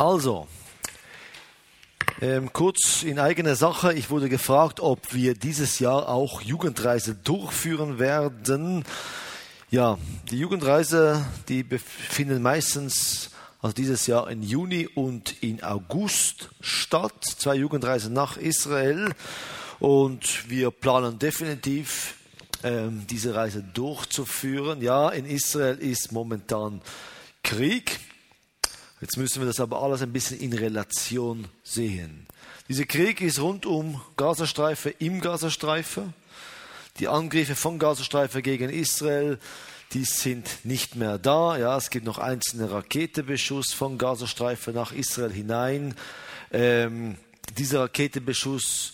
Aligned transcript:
Also, 0.00 0.48
ähm, 2.22 2.54
kurz 2.54 3.02
in 3.02 3.18
eigener 3.18 3.54
Sache. 3.54 3.92
Ich 3.92 4.08
wurde 4.08 4.30
gefragt, 4.30 4.80
ob 4.80 5.12
wir 5.12 5.34
dieses 5.34 5.78
Jahr 5.78 6.08
auch 6.08 6.40
Jugendreise 6.40 7.14
durchführen 7.14 7.98
werden. 7.98 8.86
Ja, 9.70 9.98
die 10.30 10.38
Jugendreise, 10.38 11.22
die 11.50 11.62
befinden 11.62 12.40
meistens 12.40 13.32
also 13.60 13.74
dieses 13.74 14.06
Jahr 14.06 14.30
in 14.30 14.42
Juni 14.42 14.86
und 14.86 15.42
in 15.42 15.62
August 15.62 16.48
statt. 16.62 17.22
Zwei 17.22 17.56
Jugendreisen 17.56 18.14
nach 18.14 18.38
Israel. 18.38 19.10
Und 19.80 20.48
wir 20.48 20.70
planen 20.70 21.18
definitiv, 21.18 22.14
ähm, 22.64 23.04
diese 23.10 23.34
Reise 23.34 23.62
durchzuführen. 23.62 24.80
Ja, 24.80 25.10
in 25.10 25.26
Israel 25.26 25.76
ist 25.76 26.10
momentan 26.10 26.80
Krieg. 27.42 28.00
Jetzt 29.00 29.16
müssen 29.16 29.40
wir 29.40 29.46
das 29.46 29.60
aber 29.60 29.82
alles 29.82 30.02
ein 30.02 30.12
bisschen 30.12 30.38
in 30.40 30.52
Relation 30.52 31.48
sehen. 31.62 32.26
Dieser 32.68 32.84
Krieg 32.84 33.22
ist 33.22 33.40
rund 33.40 33.64
um 33.64 34.00
Gazastreife, 34.16 34.90
im 34.90 35.20
Gazastreife. 35.20 36.12
Die 36.98 37.08
Angriffe 37.08 37.56
von 37.56 37.78
Gazastreife 37.78 38.42
gegen 38.42 38.68
Israel, 38.68 39.38
die 39.92 40.04
sind 40.04 40.64
nicht 40.64 40.96
mehr 40.96 41.18
da. 41.18 41.56
Ja, 41.56 41.78
es 41.78 41.88
gibt 41.88 42.04
noch 42.04 42.18
einzelne 42.18 42.70
Raketenbeschuss 42.70 43.72
von 43.72 43.96
Gazastreife 43.96 44.72
nach 44.72 44.92
Israel 44.92 45.32
hinein. 45.32 45.94
Ähm, 46.52 47.16
dieser 47.56 47.80
Raketenbeschuss 47.80 48.92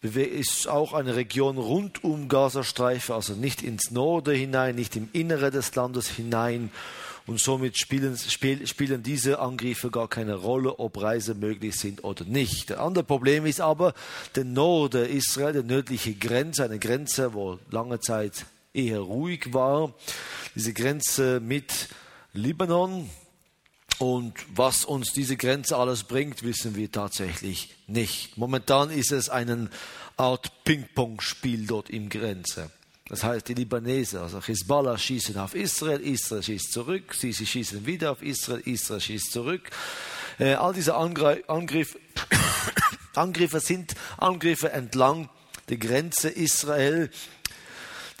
ist 0.00 0.68
auch 0.68 0.94
eine 0.94 1.16
Region 1.16 1.58
rund 1.58 2.02
um 2.02 2.28
Gazastreife, 2.28 3.14
also 3.14 3.34
nicht 3.34 3.62
ins 3.62 3.90
Norden 3.90 4.34
hinein, 4.34 4.74
nicht 4.74 4.96
im 4.96 5.10
Innere 5.12 5.50
des 5.50 5.74
Landes 5.74 6.08
hinein. 6.08 6.70
Und 7.28 7.38
somit 7.38 7.76
spielen, 7.76 8.16
spiel, 8.16 8.66
spielen 8.66 9.02
diese 9.02 9.38
Angriffe 9.38 9.90
gar 9.90 10.08
keine 10.08 10.34
Rolle, 10.34 10.78
ob 10.78 10.98
Reisen 10.98 11.38
möglich 11.38 11.76
sind 11.76 12.02
oder 12.02 12.24
nicht. 12.24 12.70
Das 12.70 12.78
andere 12.78 13.04
Problem 13.04 13.44
ist 13.44 13.60
aber 13.60 13.92
der 14.34 14.44
Norden 14.44 15.04
Israel, 15.04 15.52
die 15.52 15.62
nördliche 15.62 16.14
Grenze, 16.14 16.64
eine 16.64 16.78
Grenze, 16.78 17.34
wo 17.34 17.58
lange 17.70 18.00
Zeit 18.00 18.46
eher 18.72 19.00
ruhig 19.00 19.52
war. 19.52 19.92
Diese 20.54 20.72
Grenze 20.72 21.38
mit 21.40 21.90
Libanon. 22.32 23.10
Und 23.98 24.32
was 24.54 24.86
uns 24.86 25.12
diese 25.12 25.36
Grenze 25.36 25.76
alles 25.76 26.04
bringt, 26.04 26.44
wissen 26.44 26.76
wir 26.76 26.90
tatsächlich 26.90 27.74
nicht. 27.88 28.38
Momentan 28.38 28.88
ist 28.88 29.12
es 29.12 29.28
eine 29.28 29.68
Art 30.16 30.64
Ping-Pong-Spiel 30.64 31.66
dort 31.66 31.90
im 31.90 32.08
Grenze. 32.08 32.70
Das 33.08 33.24
heißt, 33.24 33.48
die 33.48 33.54
Libanesen, 33.54 34.20
also 34.20 34.40
Hezbollah, 34.40 34.98
schießen 34.98 35.36
auf 35.38 35.54
Israel, 35.54 36.00
Israel 36.00 36.42
schießt 36.42 36.72
zurück, 36.72 37.14
sie, 37.14 37.32
sie 37.32 37.46
schießen 37.46 37.86
wieder 37.86 38.12
auf 38.12 38.22
Israel, 38.22 38.60
Israel 38.66 39.00
schießt 39.00 39.32
zurück. 39.32 39.70
Äh, 40.38 40.54
all 40.54 40.74
diese 40.74 40.94
Angr 40.94 41.38
Angriff, 41.48 41.96
Angriffe 43.14 43.60
sind 43.60 43.94
Angriffe 44.18 44.70
entlang 44.72 45.30
der 45.70 45.78
Grenze 45.78 46.28
Israel. 46.28 47.10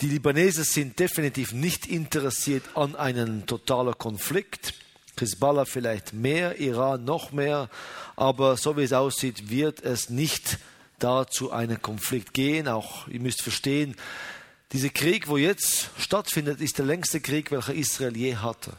Die 0.00 0.08
Libanesen 0.08 0.64
sind 0.64 0.98
definitiv 0.98 1.52
nicht 1.52 1.86
interessiert 1.86 2.64
an 2.74 2.96
einem 2.96 3.46
totalen 3.46 3.96
Konflikt. 3.98 4.72
Hezbollah 5.20 5.64
vielleicht 5.64 6.14
mehr, 6.14 6.60
Iran 6.60 7.04
noch 7.04 7.32
mehr, 7.32 7.68
aber 8.16 8.56
so 8.56 8.76
wie 8.76 8.84
es 8.84 8.92
aussieht, 8.92 9.50
wird 9.50 9.82
es 9.82 10.08
nicht 10.08 10.58
da 10.98 11.26
zu 11.26 11.50
einem 11.50 11.82
Konflikt 11.82 12.32
gehen. 12.32 12.68
Auch 12.68 13.08
ihr 13.08 13.20
müsst 13.20 13.42
verstehen, 13.42 13.96
dieser 14.72 14.90
Krieg, 14.90 15.28
wo 15.28 15.36
jetzt 15.36 15.90
stattfindet, 15.98 16.60
ist 16.60 16.78
der 16.78 16.84
längste 16.84 17.20
Krieg, 17.20 17.50
welcher 17.50 17.74
Israel 17.74 18.16
je 18.16 18.36
hatte. 18.36 18.74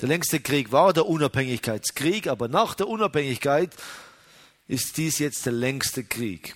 Der 0.00 0.08
längste 0.08 0.40
Krieg 0.40 0.70
war 0.70 0.92
der 0.92 1.06
Unabhängigkeitskrieg, 1.06 2.28
aber 2.28 2.48
nach 2.48 2.74
der 2.74 2.88
Unabhängigkeit 2.88 3.74
ist 4.68 4.96
dies 4.96 5.18
jetzt 5.18 5.44
der 5.44 5.52
längste 5.52 6.04
Krieg. 6.04 6.54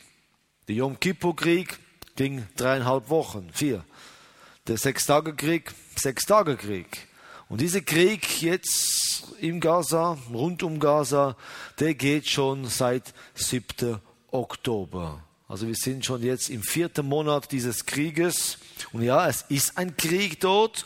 Der 0.68 0.76
Yom 0.76 1.00
Kippur-Krieg 1.00 1.76
ging 2.14 2.46
dreieinhalb 2.56 3.10
Wochen, 3.10 3.50
vier. 3.52 3.84
Der 4.68 4.78
Sechstagekrieg, 4.78 5.74
Sechstagekrieg. 5.96 7.08
Und 7.48 7.60
dieser 7.60 7.80
Krieg 7.80 8.40
jetzt 8.40 9.24
im 9.40 9.60
Gaza, 9.60 10.16
rund 10.32 10.62
um 10.62 10.78
Gaza, 10.78 11.36
der 11.80 11.94
geht 11.94 12.28
schon 12.28 12.66
seit 12.66 13.12
7. 13.34 14.00
Oktober. 14.30 15.23
Also 15.46 15.66
wir 15.66 15.74
sind 15.74 16.04
schon 16.04 16.22
jetzt 16.22 16.48
im 16.48 16.62
vierten 16.62 17.06
Monat 17.06 17.52
dieses 17.52 17.84
Krieges. 17.84 18.58
Und 18.92 19.02
ja, 19.02 19.28
es 19.28 19.42
ist 19.48 19.76
ein 19.76 19.96
Krieg 19.96 20.40
dort. 20.40 20.84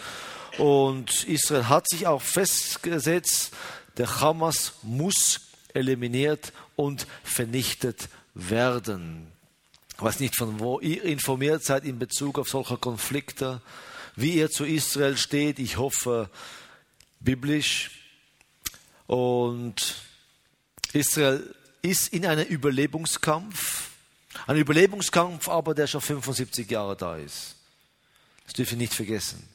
Und 0.58 1.24
Israel 1.24 1.68
hat 1.68 1.88
sich 1.88 2.06
auch 2.06 2.22
festgesetzt, 2.22 3.52
der 3.96 4.20
Hamas 4.20 4.74
muss 4.82 5.40
eliminiert 5.74 6.52
und 6.76 7.06
vernichtet 7.22 8.08
werden. 8.34 9.30
Ich 9.96 10.02
weiß 10.02 10.20
nicht, 10.20 10.36
von 10.36 10.60
wo 10.60 10.80
ihr 10.80 11.02
informiert 11.04 11.64
seid 11.64 11.84
in 11.84 11.98
Bezug 11.98 12.38
auf 12.38 12.48
solche 12.48 12.76
Konflikte, 12.76 13.60
wie 14.16 14.34
ihr 14.34 14.50
zu 14.50 14.64
Israel 14.64 15.16
steht. 15.16 15.58
Ich 15.58 15.76
hoffe, 15.76 16.30
biblisch. 17.20 17.90
Und 19.06 19.96
Israel 20.92 21.54
ist 21.82 22.12
in 22.12 22.26
einem 22.26 22.46
Überlebungskampf. 22.46 23.87
Ein 24.46 24.56
Überlebungskampf 24.56 25.48
aber, 25.48 25.74
der 25.74 25.86
schon 25.86 26.00
75 26.00 26.70
Jahre 26.70 26.96
da 26.96 27.16
ist. 27.16 27.56
Das 28.44 28.54
dürfen 28.54 28.72
wir 28.72 28.78
nicht 28.78 28.94
vergessen. 28.94 29.46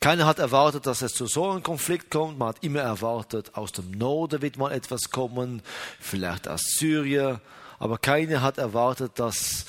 Keiner 0.00 0.26
hat 0.26 0.38
erwartet, 0.38 0.86
dass 0.86 1.02
es 1.02 1.14
zu 1.14 1.26
so 1.26 1.50
einem 1.50 1.62
Konflikt 1.62 2.10
kommt. 2.10 2.38
Man 2.38 2.48
hat 2.48 2.62
immer 2.62 2.80
erwartet, 2.80 3.54
aus 3.54 3.72
dem 3.72 3.90
Norden 3.92 4.42
wird 4.42 4.58
mal 4.58 4.72
etwas 4.72 5.10
kommen, 5.10 5.62
vielleicht 6.00 6.48
aus 6.48 6.62
Syrien. 6.78 7.40
Aber 7.78 7.98
keiner 7.98 8.42
hat 8.42 8.58
erwartet, 8.58 9.12
dass 9.16 9.64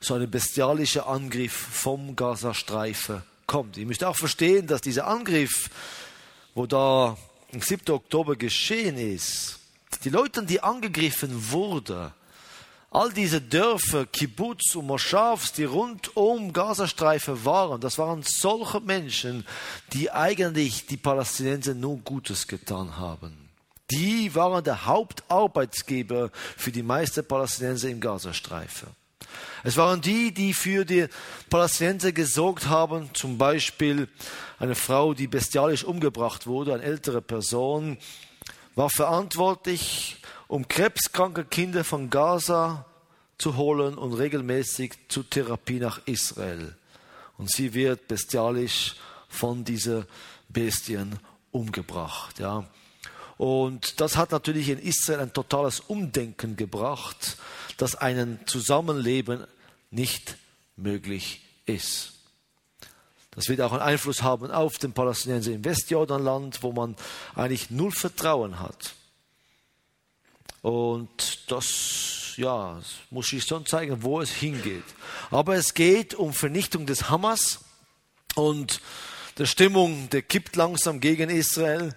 so 0.00 0.14
ein 0.14 0.30
bestialischer 0.30 1.06
Angriff 1.06 1.52
vom 1.52 2.16
Gazastreifen 2.16 3.22
kommt. 3.46 3.76
Ihr 3.76 3.86
müsst 3.86 4.04
auch 4.04 4.16
verstehen, 4.16 4.66
dass 4.66 4.80
dieser 4.80 5.06
Angriff, 5.06 5.70
wo 6.54 6.66
da 6.66 7.16
am 7.52 7.60
7. 7.60 7.94
Oktober 7.94 8.36
geschehen 8.36 8.98
ist, 8.98 9.58
die 10.04 10.10
Leute, 10.10 10.44
die 10.44 10.60
angegriffen 10.62 11.52
wurden, 11.52 12.12
All 12.96 13.12
diese 13.12 13.42
Dörfer, 13.42 14.06
Kibbutz 14.06 14.74
und 14.74 14.86
Moschavs, 14.86 15.52
die 15.52 15.64
rund 15.64 16.16
um 16.16 16.54
Gazastreifen 16.54 17.44
waren, 17.44 17.78
das 17.78 17.98
waren 17.98 18.22
solche 18.22 18.80
Menschen, 18.80 19.46
die 19.92 20.10
eigentlich 20.10 20.86
die 20.86 20.96
Palästinenser 20.96 21.74
nur 21.74 21.98
Gutes 21.98 22.46
getan 22.46 22.96
haben. 22.96 23.50
Die 23.90 24.34
waren 24.34 24.64
der 24.64 24.86
Hauptarbeitsgeber 24.86 26.30
für 26.56 26.72
die 26.72 26.82
meisten 26.82 27.22
Palästinenser 27.22 27.90
im 27.90 28.00
Gazastreifen. 28.00 28.88
Es 29.62 29.76
waren 29.76 30.00
die, 30.00 30.32
die 30.32 30.54
für 30.54 30.86
die 30.86 31.06
Palästinenser 31.50 32.12
gesorgt 32.12 32.66
haben, 32.66 33.10
zum 33.12 33.36
Beispiel 33.36 34.08
eine 34.58 34.74
Frau, 34.74 35.12
die 35.12 35.26
bestialisch 35.26 35.84
umgebracht 35.84 36.46
wurde, 36.46 36.72
eine 36.72 36.82
ältere 36.82 37.20
Person, 37.20 37.98
war 38.74 38.88
verantwortlich 38.88 40.16
um 40.48 40.68
krebskranke 40.68 41.44
Kinder 41.44 41.84
von 41.84 42.10
Gaza 42.10 42.86
zu 43.38 43.56
holen 43.56 43.98
und 43.98 44.14
regelmäßig 44.14 44.94
zur 45.08 45.28
Therapie 45.28 45.78
nach 45.78 46.00
Israel. 46.06 46.76
Und 47.36 47.50
sie 47.50 47.74
wird 47.74 48.08
bestialisch 48.08 48.96
von 49.28 49.64
dieser 49.64 50.06
Bestien 50.48 51.18
umgebracht. 51.50 52.38
Ja. 52.38 52.64
Und 53.36 54.00
das 54.00 54.16
hat 54.16 54.30
natürlich 54.30 54.70
in 54.70 54.78
Israel 54.78 55.20
ein 55.20 55.32
totales 55.32 55.80
Umdenken 55.80 56.56
gebracht, 56.56 57.36
dass 57.76 57.94
ein 57.94 58.40
Zusammenleben 58.46 59.46
nicht 59.90 60.36
möglich 60.76 61.42
ist. 61.66 62.12
Das 63.32 63.48
wird 63.48 63.60
auch 63.60 63.72
einen 63.72 63.82
Einfluss 63.82 64.22
haben 64.22 64.50
auf 64.50 64.78
den 64.78 64.92
Palästinenser 64.92 65.52
im 65.52 65.64
Westjordanland, 65.64 66.62
wo 66.62 66.72
man 66.72 66.96
eigentlich 67.34 67.70
null 67.70 67.92
Vertrauen 67.92 68.60
hat. 68.60 68.94
Und 70.66 71.48
das, 71.48 72.32
ja, 72.38 72.82
muss 73.10 73.32
ich 73.32 73.44
schon 73.44 73.66
zeigen, 73.66 74.02
wo 74.02 74.20
es 74.20 74.32
hingeht. 74.32 74.82
Aber 75.30 75.54
es 75.54 75.74
geht 75.74 76.12
um 76.16 76.32
Vernichtung 76.32 76.86
des 76.86 77.08
Hamas 77.08 77.60
und 78.34 78.80
der 79.38 79.46
Stimmung, 79.46 80.10
der 80.10 80.22
kippt 80.22 80.56
langsam 80.56 80.98
gegen 80.98 81.30
Israel. 81.30 81.94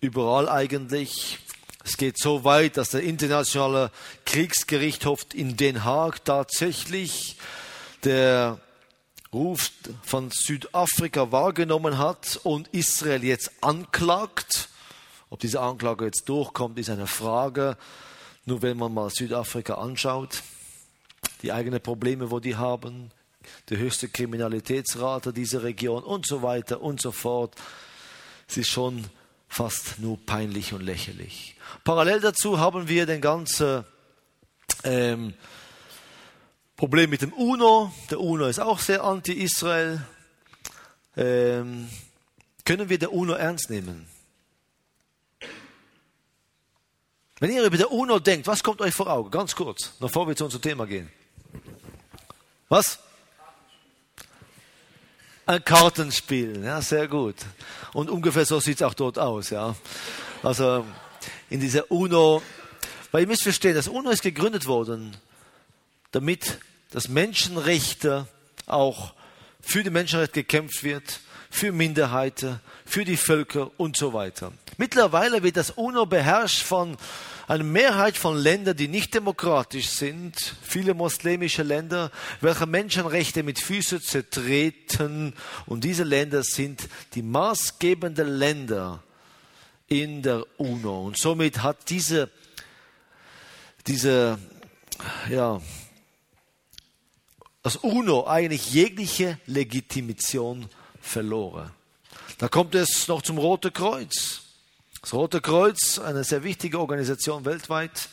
Überall 0.00 0.48
eigentlich. 0.48 1.38
Es 1.84 1.98
geht 1.98 2.18
so 2.18 2.44
weit, 2.44 2.78
dass 2.78 2.92
der 2.92 3.02
internationale 3.02 3.90
Kriegsgerichtshof 4.24 5.26
in 5.34 5.58
Den 5.58 5.84
Haag 5.84 6.24
tatsächlich 6.24 7.36
der 8.04 8.58
Ruf 9.34 9.70
von 10.02 10.30
Südafrika 10.30 11.30
wahrgenommen 11.30 11.98
hat 11.98 12.40
und 12.42 12.68
Israel 12.68 13.22
jetzt 13.22 13.50
anklagt 13.60 14.69
ob 15.30 15.38
diese 15.38 15.60
Anklage 15.60 16.04
jetzt 16.04 16.28
durchkommt, 16.28 16.78
ist 16.78 16.90
eine 16.90 17.06
Frage. 17.06 17.76
Nur 18.44 18.62
wenn 18.62 18.76
man 18.76 18.92
mal 18.92 19.10
Südafrika 19.10 19.74
anschaut, 19.74 20.42
die 21.42 21.52
eigenen 21.52 21.80
Probleme, 21.80 22.30
wo 22.30 22.40
die 22.40 22.56
haben, 22.56 23.10
die 23.68 23.76
höchste 23.76 24.08
Kriminalitätsrate 24.08 25.32
dieser 25.32 25.62
Region 25.62 26.02
und 26.02 26.26
so 26.26 26.42
weiter 26.42 26.80
und 26.82 27.00
so 27.00 27.12
fort. 27.12 27.54
Es 28.48 28.56
ist 28.56 28.68
schon 28.68 29.04
fast 29.48 29.98
nur 30.00 30.18
peinlich 30.26 30.72
und 30.72 30.82
lächerlich. 30.82 31.56
Parallel 31.84 32.20
dazu 32.20 32.58
haben 32.58 32.88
wir 32.88 33.06
den 33.06 33.20
ganzen 33.20 33.84
ähm, 34.84 35.34
Problem 36.76 37.10
mit 37.10 37.22
dem 37.22 37.32
UNO. 37.32 37.92
Der 38.10 38.20
UNO 38.20 38.46
ist 38.46 38.58
auch 38.58 38.80
sehr 38.80 39.04
anti-Israel. 39.04 40.04
Ähm, 41.16 41.88
können 42.64 42.88
wir 42.88 42.98
der 42.98 43.12
UNO 43.12 43.34
ernst 43.34 43.70
nehmen? 43.70 44.09
Wenn 47.40 47.50
ihr 47.52 47.64
über 47.64 47.78
der 47.78 47.90
UNO 47.90 48.18
denkt, 48.18 48.46
was 48.46 48.62
kommt 48.62 48.82
euch 48.82 48.94
vor 48.94 49.08
Augen? 49.08 49.30
Ganz 49.30 49.56
kurz, 49.56 49.94
bevor 49.98 50.28
wir 50.28 50.36
zu 50.36 50.44
unserem 50.44 50.60
Thema 50.60 50.86
gehen. 50.86 51.10
Was? 52.68 52.98
Ein 55.46 55.64
Kartenspiel, 55.64 56.62
ja, 56.62 56.82
sehr 56.82 57.08
gut. 57.08 57.36
Und 57.94 58.10
ungefähr 58.10 58.44
so 58.44 58.60
sieht 58.60 58.76
es 58.76 58.82
auch 58.82 58.92
dort 58.92 59.18
aus, 59.18 59.48
ja. 59.48 59.74
Also 60.42 60.84
in 61.48 61.60
dieser 61.60 61.90
UNO, 61.90 62.42
weil 63.10 63.22
ihr 63.22 63.26
müsst 63.26 63.42
verstehen, 63.42 63.74
das 63.74 63.88
UNO 63.88 64.10
ist 64.10 64.22
gegründet 64.22 64.66
worden, 64.66 65.16
damit 66.12 66.58
das 66.90 67.08
Menschenrechte 67.08 68.28
auch 68.66 69.14
für 69.62 69.82
die 69.82 69.90
Menschenrechte 69.90 70.42
gekämpft 70.42 70.84
wird, 70.84 71.20
für 71.50 71.72
Minderheiten, 71.72 72.60
für 72.86 73.04
die 73.04 73.16
Völker 73.16 73.70
und 73.76 73.96
so 73.96 74.12
weiter. 74.12 74.52
Mittlerweile 74.78 75.42
wird 75.42 75.56
das 75.56 75.72
UNO 75.72 76.06
beherrscht 76.06 76.62
von 76.62 76.96
einer 77.48 77.64
Mehrheit 77.64 78.16
von 78.16 78.36
Ländern, 78.36 78.76
die 78.76 78.86
nicht 78.86 79.12
demokratisch 79.12 79.88
sind, 79.88 80.54
viele 80.62 80.94
muslimische 80.94 81.64
Länder, 81.64 82.12
welche 82.40 82.64
Menschenrechte 82.66 83.42
mit 83.42 83.58
Füßen 83.58 84.00
zertreten. 84.00 85.34
Und 85.66 85.82
diese 85.82 86.04
Länder 86.04 86.44
sind 86.44 86.88
die 87.14 87.22
maßgebenden 87.22 88.28
Länder 88.28 89.02
in 89.88 90.22
der 90.22 90.46
UNO. 90.58 91.06
Und 91.06 91.18
somit 91.18 91.64
hat 91.64 91.90
diese, 91.90 92.30
diese, 93.88 94.38
ja, 95.28 95.60
das 97.64 97.76
UNO 97.76 98.26
eigentlich 98.28 98.72
jegliche 98.72 99.38
Legitimation 99.46 100.68
verloren. 101.10 101.70
Da 102.38 102.48
kommt 102.48 102.74
es 102.74 103.08
noch 103.08 103.22
zum 103.22 103.38
Roten 103.38 103.72
Kreuz. 103.72 104.42
Das 105.02 105.12
Rote 105.12 105.40
Kreuz, 105.40 105.98
eine 105.98 106.24
sehr 106.24 106.42
wichtige 106.44 106.78
Organisation 106.78 107.44
weltweit, 107.44 108.08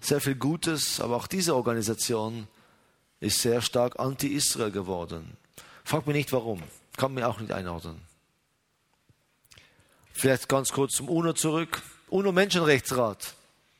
sehr 0.00 0.20
viel 0.20 0.36
Gutes, 0.36 1.00
aber 1.00 1.16
auch 1.16 1.26
diese 1.26 1.54
Organisation 1.54 2.48
ist 3.20 3.40
sehr 3.40 3.60
stark 3.60 3.98
anti-Israel 3.98 4.70
geworden. 4.70 5.36
Frag 5.84 6.06
mich 6.06 6.16
nicht 6.16 6.32
warum, 6.32 6.62
kann 6.96 7.14
mir 7.14 7.28
auch 7.28 7.40
nicht 7.40 7.52
einordnen. 7.52 8.00
Vielleicht 10.12 10.48
ganz 10.48 10.72
kurz 10.72 10.94
zum 10.94 11.08
UNO 11.08 11.34
zurück. 11.34 11.82
UNO-Menschenrechtsrat. 12.08 13.34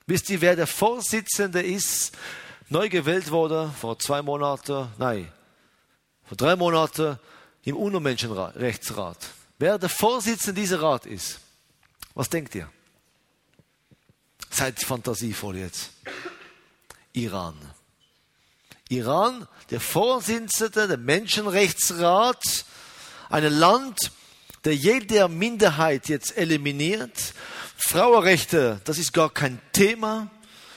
Wisst 0.06 0.28
ihr, 0.30 0.40
wer 0.40 0.56
der 0.56 0.66
Vorsitzende 0.66 1.62
ist? 1.62 2.16
Neu 2.68 2.88
gewählt 2.88 3.30
wurde 3.30 3.72
vor 3.80 3.98
zwei 3.98 4.20
Monaten, 4.22 4.88
nein, 4.98 5.30
vor 6.24 6.36
drei 6.36 6.56
Monaten 6.56 7.18
im 7.66 7.76
UNO-Menschenrechtsrat. 7.76 9.18
Wer 9.58 9.78
der 9.78 9.88
Vorsitzende 9.88 10.60
dieser 10.60 10.80
Rat 10.80 11.04
ist? 11.04 11.40
Was 12.14 12.30
denkt 12.30 12.54
ihr? 12.54 12.70
Seid 14.50 14.80
fantasievoll 14.80 15.56
jetzt. 15.56 15.90
Iran. 17.12 17.54
Iran, 18.88 19.48
der 19.70 19.80
Vorsitzende, 19.80 20.86
der 20.86 20.96
Menschenrechtsrat, 20.96 22.42
ein 23.30 23.44
Land, 23.44 24.12
der 24.64 24.76
jede 24.76 25.28
Minderheit 25.28 26.08
jetzt 26.08 26.36
eliminiert. 26.36 27.34
Frauenrechte, 27.76 28.80
das 28.84 28.98
ist 28.98 29.12
gar 29.12 29.30
kein 29.30 29.60
Thema. 29.72 30.30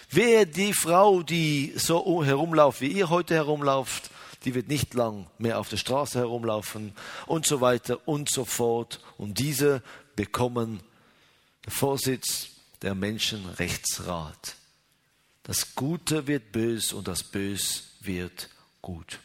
Wer 0.09 0.47
die 0.47 0.73
Frau, 0.73 1.21
die 1.21 1.71
so 1.75 2.23
herumlauft, 2.25 2.81
wie 2.81 2.87
ihr 2.87 3.09
heute 3.09 3.35
herumlauft, 3.35 4.09
die 4.45 4.55
wird 4.55 4.67
nicht 4.67 4.93
lang 4.93 5.27
mehr 5.37 5.59
auf 5.59 5.69
der 5.69 5.77
Straße 5.77 6.19
herumlaufen 6.19 6.93
und 7.25 7.45
so 7.45 7.61
weiter 7.61 8.07
und 8.07 8.29
so 8.29 8.45
fort. 8.45 9.01
Und 9.17 9.39
diese 9.39 9.81
bekommen 10.15 10.81
den 11.65 11.71
Vorsitz 11.71 12.49
der 12.81 12.95
Menschenrechtsrat. 12.95 14.55
Das 15.43 15.75
Gute 15.75 16.27
wird 16.27 16.51
bös 16.51 16.93
und 16.93 17.07
das 17.07 17.23
Bös 17.23 17.95
wird 18.01 18.49
gut. 18.81 19.19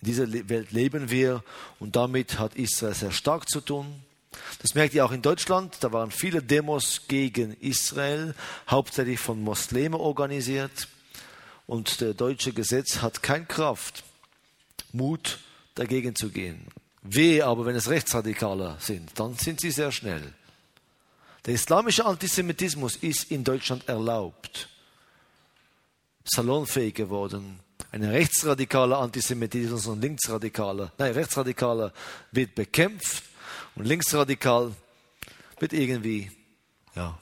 In 0.00 0.06
dieser 0.06 0.30
Welt 0.48 0.70
leben 0.70 1.10
wir 1.10 1.42
und 1.80 1.96
damit 1.96 2.38
hat 2.38 2.54
Israel 2.54 2.94
sehr 2.94 3.10
stark 3.10 3.48
zu 3.48 3.60
tun. 3.60 4.02
Das 4.60 4.74
merkt 4.74 4.94
ihr 4.94 5.04
auch 5.04 5.12
in 5.12 5.22
Deutschland. 5.22 5.76
Da 5.80 5.92
waren 5.92 6.10
viele 6.10 6.42
Demos 6.42 7.08
gegen 7.08 7.54
Israel, 7.54 8.34
hauptsächlich 8.68 9.18
von 9.18 9.42
Muslimen 9.42 9.98
organisiert. 9.98 10.88
Und 11.68 12.00
der 12.00 12.14
deutsche 12.14 12.54
Gesetz 12.54 13.02
hat 13.02 13.22
keine 13.22 13.44
Kraft, 13.44 14.02
Mut 14.90 15.38
dagegen 15.74 16.16
zu 16.16 16.30
gehen. 16.30 16.66
Weh 17.02 17.42
aber, 17.42 17.66
wenn 17.66 17.76
es 17.76 17.90
Rechtsradikale 17.90 18.78
sind, 18.80 19.10
dann 19.20 19.34
sind 19.34 19.60
sie 19.60 19.70
sehr 19.70 19.92
schnell. 19.92 20.32
Der 21.44 21.52
islamische 21.52 22.06
Antisemitismus 22.06 22.96
ist 22.96 23.30
in 23.30 23.44
Deutschland 23.44 23.86
erlaubt, 23.86 24.70
salonfähig 26.24 26.94
geworden. 26.94 27.60
Ein 27.92 28.04
rechtsradikaler 28.04 28.98
Antisemitismus 28.98 29.86
und 29.88 30.00
linksradikaler, 30.00 30.90
nein, 30.96 31.12
rechtsradikaler 31.12 31.92
wird 32.32 32.54
bekämpft 32.54 33.24
und 33.74 33.84
linksradikal 33.84 34.74
wird 35.60 35.74
irgendwie 35.74 36.32
ja, 36.94 37.18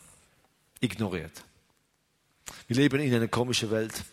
ignoriert. 0.79 1.43
Wir 2.69 2.77
leben 2.77 3.01
in 3.01 3.13
einer 3.13 3.29
komischen 3.29 3.73
Welt, 3.73 4.05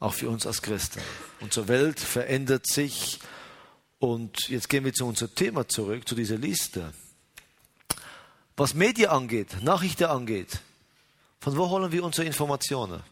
auch 0.00 0.14
für 0.14 0.28
uns 0.30 0.46
als 0.46 0.62
Christen. 0.62 1.00
Unsere 1.40 1.68
Welt 1.68 2.00
verändert 2.00 2.66
sich 2.66 3.20
und 3.98 4.48
jetzt 4.48 4.68
gehen 4.68 4.84
wir 4.84 4.94
zu 4.94 5.06
unserem 5.06 5.34
Thema 5.34 5.68
zurück, 5.68 6.08
zu 6.08 6.14
dieser 6.14 6.38
Liste. 6.38 6.92
Was 8.56 8.74
Medien 8.74 9.10
angeht, 9.10 9.62
Nachrichten 9.62 10.04
angeht, 10.04 10.60
von 11.38 11.56
wo 11.56 11.68
holen 11.68 11.92
wir 11.92 12.02
unsere 12.02 12.26
Informationen? 12.26 13.02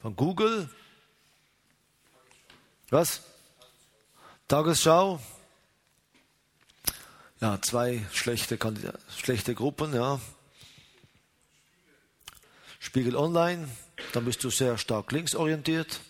Von 0.00 0.16
Google? 0.16 0.68
Was? 2.90 3.22
Tagesschau? 4.48 5.20
Ja, 7.40 7.60
zwei 7.62 8.04
schlechte, 8.12 8.58
schlechte 9.16 9.54
Gruppen, 9.54 9.94
ja. 9.94 10.20
Spiegel 12.78 13.16
Online, 13.16 13.68
dann 14.12 14.24
bist 14.24 14.42
du 14.44 14.50
sehr 14.50 14.78
stark 14.78 15.12
linksorientiert. 15.12 16.00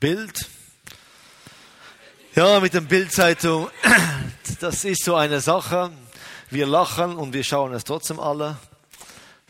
Bild. 0.00 0.48
Ja, 2.34 2.60
mit 2.60 2.74
der 2.74 2.82
Bildzeitung 2.82 3.68
das 4.60 4.84
ist 4.84 5.04
so 5.04 5.14
eine 5.14 5.40
Sache. 5.40 5.90
Wir 6.50 6.66
lachen 6.66 7.16
und 7.16 7.32
wir 7.32 7.44
schauen 7.44 7.74
es 7.74 7.84
trotzdem 7.84 8.20
alle. 8.20 8.56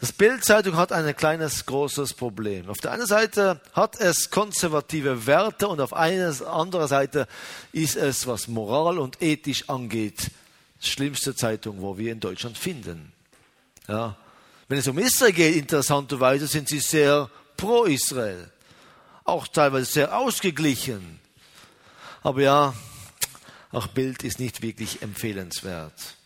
Das 0.00 0.12
Bildzeitung 0.12 0.76
hat 0.76 0.92
ein 0.92 1.14
kleines, 1.16 1.66
großes 1.66 2.14
Problem. 2.14 2.68
Auf 2.68 2.78
der 2.78 2.92
einen 2.92 3.06
Seite 3.06 3.60
hat 3.72 4.00
es 4.00 4.30
konservative 4.30 5.26
Werte 5.26 5.66
und 5.66 5.80
auf 5.80 5.92
einer 5.92 6.34
anderen 6.46 6.86
Seite 6.86 7.26
ist 7.72 7.96
es, 7.96 8.26
was 8.26 8.46
Moral 8.46 8.98
und 8.98 9.20
ethisch 9.20 9.68
angeht, 9.68 10.30
die 10.82 10.88
schlimmste 10.88 11.34
Zeitung, 11.34 11.80
wo 11.80 11.98
wir 11.98 12.12
in 12.12 12.20
Deutschland 12.20 12.56
finden. 12.56 13.12
Ja. 13.88 14.16
Wenn 14.68 14.78
es 14.78 14.86
um 14.86 14.98
Israel 14.98 15.32
geht, 15.32 15.56
interessanterweise 15.56 16.46
sind 16.46 16.68
sie 16.68 16.80
sehr 16.80 17.30
pro 17.56 17.84
Israel. 17.84 18.50
Auch 19.24 19.48
teilweise 19.48 19.90
sehr 19.90 20.16
ausgeglichen. 20.16 21.18
Aber 22.22 22.42
ja, 22.42 22.74
auch 23.72 23.86
Bild 23.88 24.22
ist 24.24 24.38
nicht 24.38 24.60
wirklich 24.60 25.00
empfehlenswert. 25.00 26.16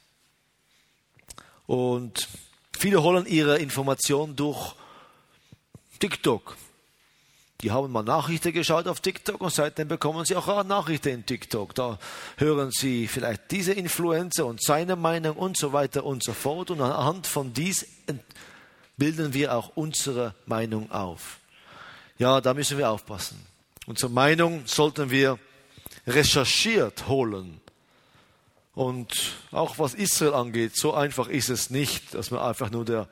Und 1.66 2.28
viele 2.76 3.02
holen 3.02 3.26
ihre 3.26 3.58
Informationen 3.58 4.34
durch 4.34 4.74
TikTok. 6.00 6.56
Die 7.62 7.70
haben 7.70 7.92
mal 7.92 8.02
Nachrichten 8.02 8.52
geschaut 8.52 8.88
auf 8.88 9.00
TikTok 9.00 9.40
und 9.40 9.52
seitdem 9.52 9.86
bekommen 9.86 10.24
sie 10.24 10.34
auch 10.34 10.64
Nachrichten 10.64 11.08
in 11.10 11.26
TikTok. 11.26 11.74
Da 11.76 11.98
hören 12.36 12.70
sie 12.72 13.06
vielleicht 13.06 13.52
diese 13.52 13.72
Influencer 13.72 14.46
und 14.46 14.60
seine 14.60 14.96
Meinung 14.96 15.36
und 15.36 15.56
so 15.56 15.72
weiter 15.72 16.04
und 16.04 16.24
so 16.24 16.32
fort. 16.32 16.72
Und 16.72 16.80
anhand 16.80 17.28
von 17.28 17.52
dies 17.52 17.86
bilden 18.96 19.32
wir 19.32 19.54
auch 19.54 19.72
unsere 19.76 20.34
Meinung 20.46 20.90
auf. 20.90 21.38
Ja, 22.18 22.40
da 22.40 22.52
müssen 22.52 22.78
wir 22.78 22.90
aufpassen. 22.90 23.40
Unsere 23.86 24.10
Meinung 24.10 24.66
sollten 24.66 25.10
wir 25.10 25.38
recherchiert 26.04 27.06
holen. 27.06 27.60
Und 28.74 29.34
auch 29.52 29.78
was 29.78 29.94
Israel 29.94 30.34
angeht, 30.34 30.76
so 30.76 30.94
einfach 30.94 31.28
ist 31.28 31.48
es 31.48 31.70
nicht, 31.70 32.14
dass 32.14 32.32
man 32.32 32.40
einfach 32.40 32.70
nur 32.70 32.84
der, 32.84 33.08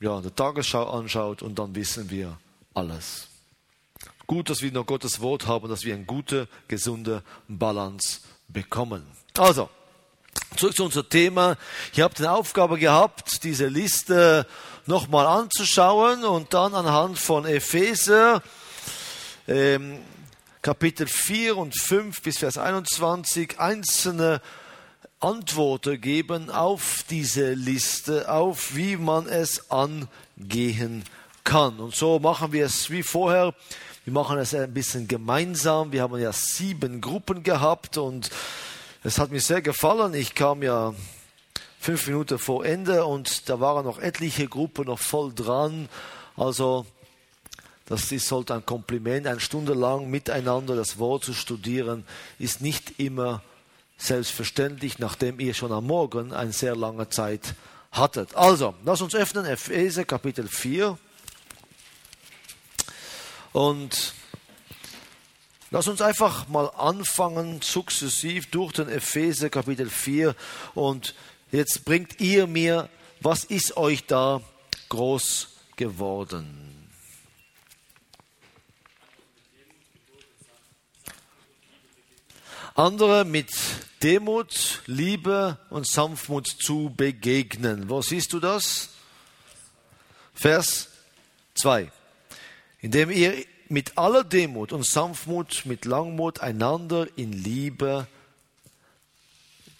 ja, 0.00 0.18
der 0.22 0.34
Tagesschau 0.34 0.88
anschaut 0.88 1.42
und 1.42 1.58
dann 1.58 1.74
wissen 1.74 2.08
wir 2.08 2.38
alles. 2.78 3.28
Gut, 4.26 4.50
dass 4.50 4.62
wir 4.62 4.70
noch 4.70 4.86
Gottes 4.86 5.20
Wort 5.20 5.46
haben, 5.46 5.68
dass 5.68 5.84
wir 5.84 5.94
eine 5.94 6.04
gute, 6.04 6.48
gesunde 6.68 7.22
Balance 7.48 8.20
bekommen. 8.46 9.04
Also, 9.36 9.68
zurück 10.56 10.76
zu 10.76 10.84
unserem 10.84 11.08
Thema. 11.08 11.56
Ich 11.92 12.00
habe 12.00 12.14
die 12.14 12.26
Aufgabe 12.26 12.78
gehabt, 12.78 13.42
diese 13.42 13.66
Liste 13.66 14.46
nochmal 14.86 15.26
anzuschauen 15.26 16.24
und 16.24 16.54
dann 16.54 16.74
anhand 16.74 17.18
von 17.18 17.46
Epheser 17.46 18.42
ähm, 19.48 19.98
Kapitel 20.62 21.06
4 21.06 21.56
und 21.56 21.76
5 21.76 22.22
bis 22.22 22.38
Vers 22.38 22.58
21 22.58 23.58
einzelne 23.58 24.40
Antworten 25.20 26.00
geben 26.00 26.50
auf 26.50 27.04
diese 27.10 27.54
Liste, 27.54 28.30
auf 28.30 28.76
wie 28.76 28.96
man 28.96 29.26
es 29.26 29.70
angehen 29.70 31.02
kann. 31.02 31.17
Und 31.54 31.94
so 31.94 32.18
machen 32.18 32.52
wir 32.52 32.66
es 32.66 32.90
wie 32.90 33.02
vorher. 33.02 33.54
Wir 34.04 34.12
machen 34.12 34.38
es 34.38 34.54
ein 34.54 34.74
bisschen 34.74 35.08
gemeinsam. 35.08 35.92
Wir 35.92 36.02
haben 36.02 36.20
ja 36.20 36.30
sieben 36.30 37.00
Gruppen 37.00 37.42
gehabt 37.42 37.96
und 37.96 38.28
es 39.02 39.18
hat 39.18 39.30
mir 39.30 39.40
sehr 39.40 39.62
gefallen. 39.62 40.12
Ich 40.12 40.34
kam 40.34 40.62
ja 40.62 40.92
fünf 41.80 42.06
Minuten 42.06 42.38
vor 42.38 42.66
Ende 42.66 43.06
und 43.06 43.48
da 43.48 43.60
waren 43.60 43.86
noch 43.86 43.98
etliche 43.98 44.46
Gruppen 44.46 44.84
noch 44.84 44.98
voll 44.98 45.32
dran. 45.34 45.88
Also 46.36 46.84
das 47.86 48.12
ist, 48.12 48.28
sollte 48.28 48.52
ein 48.52 48.66
Kompliment. 48.66 49.26
Eine 49.26 49.40
Stunde 49.40 49.72
lang 49.72 50.10
miteinander 50.10 50.76
das 50.76 50.98
Wort 50.98 51.24
zu 51.24 51.32
studieren, 51.32 52.04
ist 52.38 52.60
nicht 52.60 53.00
immer 53.00 53.42
selbstverständlich, 53.96 54.98
nachdem 54.98 55.40
ihr 55.40 55.54
schon 55.54 55.72
am 55.72 55.86
Morgen 55.86 56.34
eine 56.34 56.52
sehr 56.52 56.76
lange 56.76 57.08
Zeit 57.08 57.54
hattet. 57.90 58.34
Also, 58.36 58.74
lass 58.84 59.00
uns 59.00 59.14
öffnen, 59.14 59.46
Epheser 59.46 60.04
Kapitel 60.04 60.46
4. 60.46 60.98
Und 63.58 64.14
lass 65.72 65.88
uns 65.88 66.00
einfach 66.00 66.46
mal 66.46 66.66
anfangen, 66.76 67.60
sukzessiv 67.60 68.48
durch 68.52 68.72
den 68.74 68.88
Epheser 68.88 69.50
Kapitel 69.50 69.90
4. 69.90 70.36
Und 70.76 71.16
jetzt 71.50 71.84
bringt 71.84 72.20
ihr 72.20 72.46
mir, 72.46 72.88
was 73.20 73.42
ist 73.42 73.76
euch 73.76 74.06
da 74.06 74.42
groß 74.90 75.48
geworden? 75.74 76.88
andere 82.76 83.24
mit 83.24 83.50
Demut, 84.04 84.82
Liebe 84.86 85.58
und 85.70 85.84
Sanftmut 85.84 86.46
zu 86.46 86.94
begegnen. 86.96 87.88
Wo 87.88 88.02
siehst 88.02 88.32
du 88.32 88.38
das? 88.38 88.90
Vers 90.32 90.90
2. 91.54 91.90
Indem 92.80 93.10
ihr 93.10 93.44
mit 93.68 93.98
aller 93.98 94.24
Demut 94.24 94.72
und 94.72 94.86
Sanftmut, 94.86 95.62
mit 95.64 95.84
Langmut 95.84 96.40
einander 96.40 97.06
in 97.16 97.32
Liebe, 97.32 98.06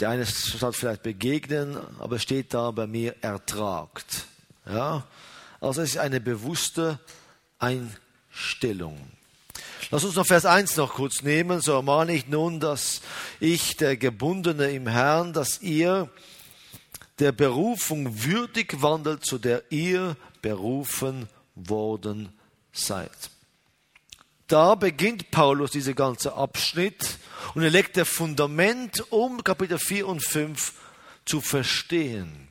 der 0.01 0.11
eine 0.11 0.25
sagt 0.25 0.77
vielleicht 0.77 1.03
begegnen, 1.03 1.77
aber 1.99 2.19
steht 2.19 2.55
da 2.55 2.71
bei 2.71 2.87
mir 2.87 3.17
ertragt. 3.21 4.27
Ja? 4.67 5.05
Also 5.61 5.83
es 5.83 5.91
ist 5.91 5.99
eine 5.99 6.21
bewusste 6.21 7.01
Einstellung. 7.59 8.99
Lass 9.91 10.05
uns 10.05 10.17
noch 10.17 10.27
Vers 10.27 10.45
1 10.45 10.77
noch 10.77 10.95
kurz 10.95 11.23
nehmen. 11.23 11.61
So 11.61 11.73
ermahne 11.73 12.13
ich 12.13 12.29
nun, 12.29 12.61
dass 12.61 13.01
ich, 13.41 13.77
der 13.77 13.97
Gebundene 13.97 14.71
im 14.71 14.87
Herrn, 14.87 15.33
dass 15.33 15.63
ihr 15.63 16.11
der 17.19 17.33
Berufung 17.33 18.25
würdig 18.25 18.83
wandelt, 18.83 19.25
zu 19.25 19.39
der 19.39 19.63
ihr 19.71 20.17
berufen 20.43 21.29
worden 21.55 22.29
seid. 22.79 23.11
Da 24.47 24.75
beginnt 24.75 25.31
Paulus 25.31 25.73
dieser 25.73 25.93
ganze 25.93 26.33
Abschnitt 26.33 27.19
und 27.55 27.63
er 27.63 27.71
legt 27.71 27.97
das 27.97 28.09
Fundament, 28.09 29.05
um 29.11 29.45
Kapitel 29.45 29.79
4 29.79 30.09
und 30.09 30.25
5 30.25 30.73
zu 31.27 31.41
verstehen. 31.41 32.49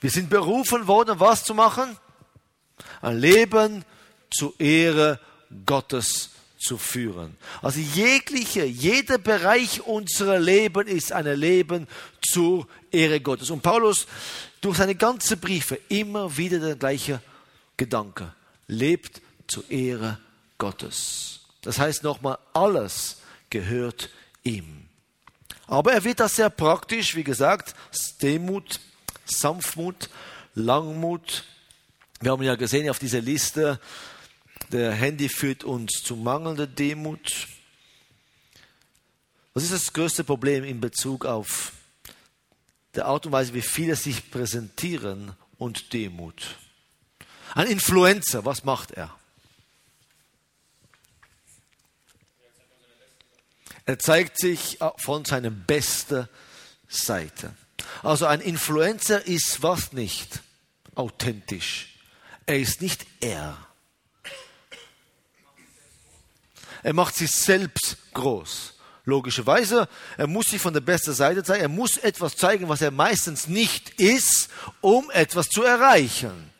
Wir 0.00 0.10
sind 0.10 0.28
berufen 0.28 0.86
worden, 0.86 1.18
was 1.18 1.44
zu 1.44 1.54
machen? 1.54 1.96
Ein 3.00 3.18
Leben 3.18 3.84
zur 4.30 4.58
Ehre 4.60 5.18
Gottes 5.64 6.30
zu 6.58 6.76
führen. 6.78 7.36
Also 7.60 7.80
jegliche, 7.80 8.64
jeder 8.64 9.18
Bereich 9.18 9.80
unserer 9.82 10.38
Leben 10.38 10.86
ist 10.86 11.12
ein 11.12 11.26
Leben 11.38 11.88
zur 12.20 12.66
Ehre 12.90 13.20
Gottes. 13.20 13.50
Und 13.50 13.62
Paulus 13.62 14.06
durch 14.60 14.76
seine 14.76 14.94
ganzen 14.94 15.40
Briefe 15.40 15.78
immer 15.88 16.36
wieder 16.36 16.58
der 16.58 16.76
gleiche 16.76 17.20
Gedanke. 17.76 18.32
Lebt 18.66 19.20
zur 19.46 19.68
Ehre 19.70 20.18
Gottes. 20.58 21.40
Das 21.62 21.78
heißt 21.78 22.02
nochmal, 22.02 22.38
alles 22.52 23.18
gehört 23.50 24.10
ihm. 24.42 24.88
Aber 25.66 25.92
er 25.92 26.04
wird 26.04 26.20
das 26.20 26.36
sehr 26.36 26.50
praktisch, 26.50 27.14
wie 27.14 27.24
gesagt, 27.24 27.74
Demut, 28.20 28.80
Sanftmut, 29.24 30.10
Langmut. 30.54 31.44
Wir 32.20 32.32
haben 32.32 32.42
ja 32.42 32.56
gesehen 32.56 32.90
auf 32.90 32.98
dieser 32.98 33.20
Liste, 33.20 33.80
der 34.70 34.92
Handy 34.92 35.28
führt 35.28 35.64
uns 35.64 36.02
zu 36.02 36.16
mangelnder 36.16 36.66
Demut. 36.66 37.48
Was 39.54 39.64
ist 39.64 39.72
das 39.72 39.92
größte 39.92 40.24
Problem 40.24 40.64
in 40.64 40.80
Bezug 40.80 41.26
auf 41.26 41.72
die 42.94 43.02
Art 43.02 43.26
und 43.26 43.32
Weise, 43.32 43.54
wie 43.54 43.62
viele 43.62 43.96
sich 43.96 44.30
präsentieren 44.30 45.32
und 45.58 45.92
Demut? 45.92 46.56
Ein 47.54 47.66
Influencer, 47.66 48.44
was 48.44 48.64
macht 48.64 48.92
er? 48.92 49.14
Er 53.84 53.98
zeigt 53.98 54.38
sich 54.38 54.78
von 54.96 55.24
seiner 55.24 55.50
besten 55.50 56.28
Seite. 56.88 57.54
Also 58.02 58.26
ein 58.26 58.40
Influencer 58.40 59.26
ist 59.26 59.62
was 59.62 59.92
nicht? 59.92 60.40
Authentisch. 60.94 61.94
Er 62.46 62.58
ist 62.58 62.80
nicht 62.80 63.06
er. 63.20 63.56
Er 66.82 66.92
macht 66.92 67.16
sich 67.16 67.30
selbst 67.30 67.96
groß. 68.12 68.74
Logischerweise, 69.04 69.88
er 70.16 70.26
muss 70.28 70.46
sich 70.46 70.60
von 70.60 70.72
der 70.72 70.80
besten 70.80 71.12
Seite 71.12 71.42
zeigen. 71.42 71.62
Er 71.62 71.68
muss 71.68 71.96
etwas 71.96 72.36
zeigen, 72.36 72.68
was 72.68 72.82
er 72.82 72.92
meistens 72.92 73.48
nicht 73.48 73.90
ist, 74.00 74.48
um 74.80 75.10
etwas 75.10 75.48
zu 75.48 75.62
erreichen. 75.64 76.52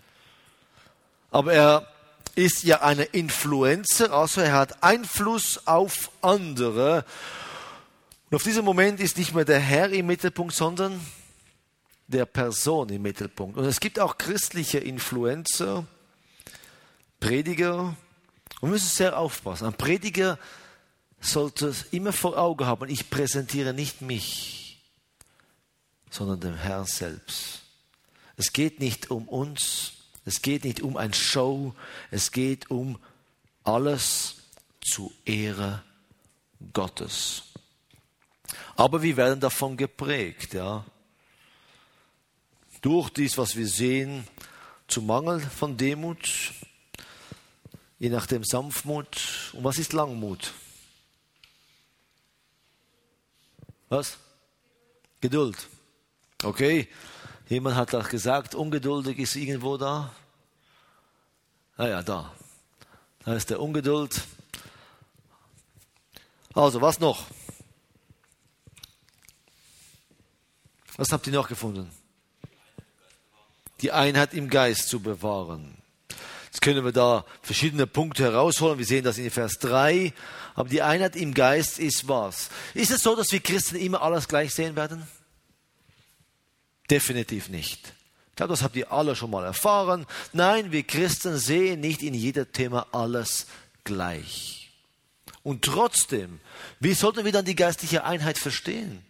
Aber 1.33 1.53
er 1.53 1.89
ist 2.35 2.63
ja 2.63 2.83
eine 2.83 3.05
Influencer, 3.05 4.13
also 4.13 4.43
er 4.43 4.53
hat 4.53 4.83
Einfluss 4.83 5.67
auf 5.67 6.11
andere. 6.21 7.05
Und 8.31 8.37
auf 8.37 8.43
diesem 8.43 8.65
Moment 8.65 9.01
ist 9.01 9.17
nicht 9.17 9.35
mehr 9.35 9.45
der 9.45 9.59
Herr 9.59 9.91
im 9.91 10.07
Mittelpunkt, 10.07 10.55
sondern 10.55 11.01
der 12.07 12.27
Person 12.27 12.91
im 12.91 13.03
Mittelpunkt. 13.03 13.57
Und 13.57 13.65
es 13.65 13.81
gibt 13.81 13.99
auch 13.99 14.19
christliche 14.19 14.79
Influencer, 14.79 15.87
Prediger, 17.19 17.97
und 18.61 18.69
wir 18.69 18.75
müssen 18.75 18.89
sehr 18.89 19.19
aufpassen. 19.19 19.67
Ein 19.67 19.75
Prediger 19.75 20.39
sollte 21.19 21.75
immer 21.93 22.13
vor 22.13 22.37
Augen 22.37 22.67
haben, 22.67 22.91
ich 22.91 23.09
präsentiere 23.09 23.73
nicht 23.73 24.03
mich, 24.03 24.83
sondern 26.11 26.41
den 26.41 26.57
Herrn 26.57 26.85
selbst. 26.85 27.63
Es 28.37 28.53
geht 28.53 28.81
nicht 28.81 29.11
um 29.11 29.29
uns, 29.29 29.93
es 30.25 30.43
geht 30.43 30.65
nicht 30.65 30.81
um 30.81 30.97
ein 30.97 31.13
Show, 31.13 31.75
es 32.11 32.31
geht 32.31 32.71
um 32.71 32.99
alles 33.65 34.37
zu 34.81 35.13
Ehre 35.25 35.83
Gottes. 36.73 37.43
Aber 38.77 39.03
wir 39.03 39.17
werden 39.17 39.41
davon 39.41 39.77
geprägt, 39.77 40.55
ja. 40.55 40.85
Durch 42.81 43.11
dies, 43.11 43.39
was 43.39 43.57
wir 43.57 43.67
sehen, 43.67 44.27
zu 44.89 45.03
Mangel 45.03 45.41
von 45.41 45.77
Demut, 45.77 46.53
je 47.99 48.09
nachdem 48.09 48.45
Sanftmut. 48.45 49.53
Und 49.53 49.65
was 49.65 49.79
ist 49.79 49.93
Langmut? 49.93 50.53
Was? 53.89 54.19
Geduld. 55.21 55.69
Okay. 56.43 56.89
Jemand 57.53 57.77
hat 57.77 57.95
auch 57.95 58.09
gesagt, 58.09 58.55
ungeduldig 58.55 59.19
ist 59.19 59.37
irgendwo 59.37 59.77
da. 59.77 60.11
Ah 61.77 61.87
ja, 61.87 62.03
da. 62.03 62.33
Da 63.27 63.35
ist 63.35 63.51
der 63.51 63.61
Ungeduld. 63.61 64.23
Also, 66.55 66.81
was 66.81 66.99
noch? 66.99 67.27
Was 70.97 71.13
habt 71.13 71.27
ihr 71.27 71.35
noch 71.35 71.47
gefunden? 71.47 71.91
Die 73.83 73.93
Einheit 73.93 74.33
im 74.33 74.49
Geist 74.49 74.89
zu 74.89 75.01
bewahren. 75.01 75.77
Jetzt 76.47 76.63
können 76.63 76.87
wir 76.87 76.93
da 76.93 77.27
verschiedene 77.43 77.87
Punkte 77.87 78.23
herausholen. 78.23 78.79
Wir 78.79 78.87
sehen 78.87 79.05
das 79.05 79.19
in 79.19 79.31
Vers 79.31 79.59
3. 79.59 80.15
Aber 80.55 80.71
die 80.71 80.81
Einheit 80.81 81.17
im 81.17 81.35
Geist 81.35 81.79
ist 81.79 82.09
was? 82.09 82.49
Ist 82.73 82.91
es 82.91 83.03
so, 83.03 83.15
dass 83.15 83.31
wir 83.31 83.41
Christen 83.41 83.77
immer 83.77 84.01
alles 84.01 84.27
gleich 84.27 84.55
sehen 84.55 84.75
werden? 84.75 85.07
Definitiv 86.93 87.49
nicht. 87.49 87.95
Ich 88.29 88.37
glaube, 88.37 88.53
das 88.53 88.63
habt 88.63 88.77
ihr 88.77 88.93
alle 88.93 89.17
schon 89.17 89.31
mal 89.31 89.47
erfahren. 89.47 90.05
Nein, 90.35 90.73
wir 90.73 90.83
Christen 90.83 91.39
sehen 91.39 91.81
nicht 91.81 92.03
in 92.03 92.13
jedem 92.13 92.53
Thema 92.53 92.87
alles 92.93 93.47
gleich. 93.83 94.71
Und 95.43 95.65
trotzdem, 95.65 96.39
wie 96.81 96.93
sollten 96.93 97.25
wir 97.25 97.33
dann 97.33 97.47
die 97.47 97.57
geistliche 97.57 98.05
Einheit 98.05 98.37
verstehen? 98.37 99.03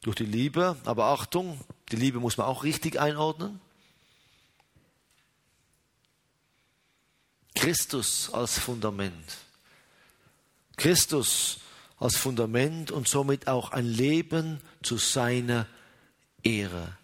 Durch 0.00 0.16
die 0.16 0.24
Liebe, 0.24 0.78
aber 0.86 1.04
Achtung, 1.08 1.60
die 1.92 1.96
Liebe 1.96 2.18
muss 2.18 2.38
man 2.38 2.46
auch 2.46 2.64
richtig 2.64 2.98
einordnen. 2.98 3.60
Christus 7.54 8.32
als 8.32 8.58
Fundament. 8.58 9.36
Christus 10.78 11.58
als 12.00 12.16
Fundament 12.16 12.90
und 12.90 13.06
somit 13.06 13.46
auch 13.46 13.70
ein 13.70 13.84
Leben 13.84 14.60
zu 14.82 14.96
seiner 14.96 15.66
Ehre. 16.42 16.96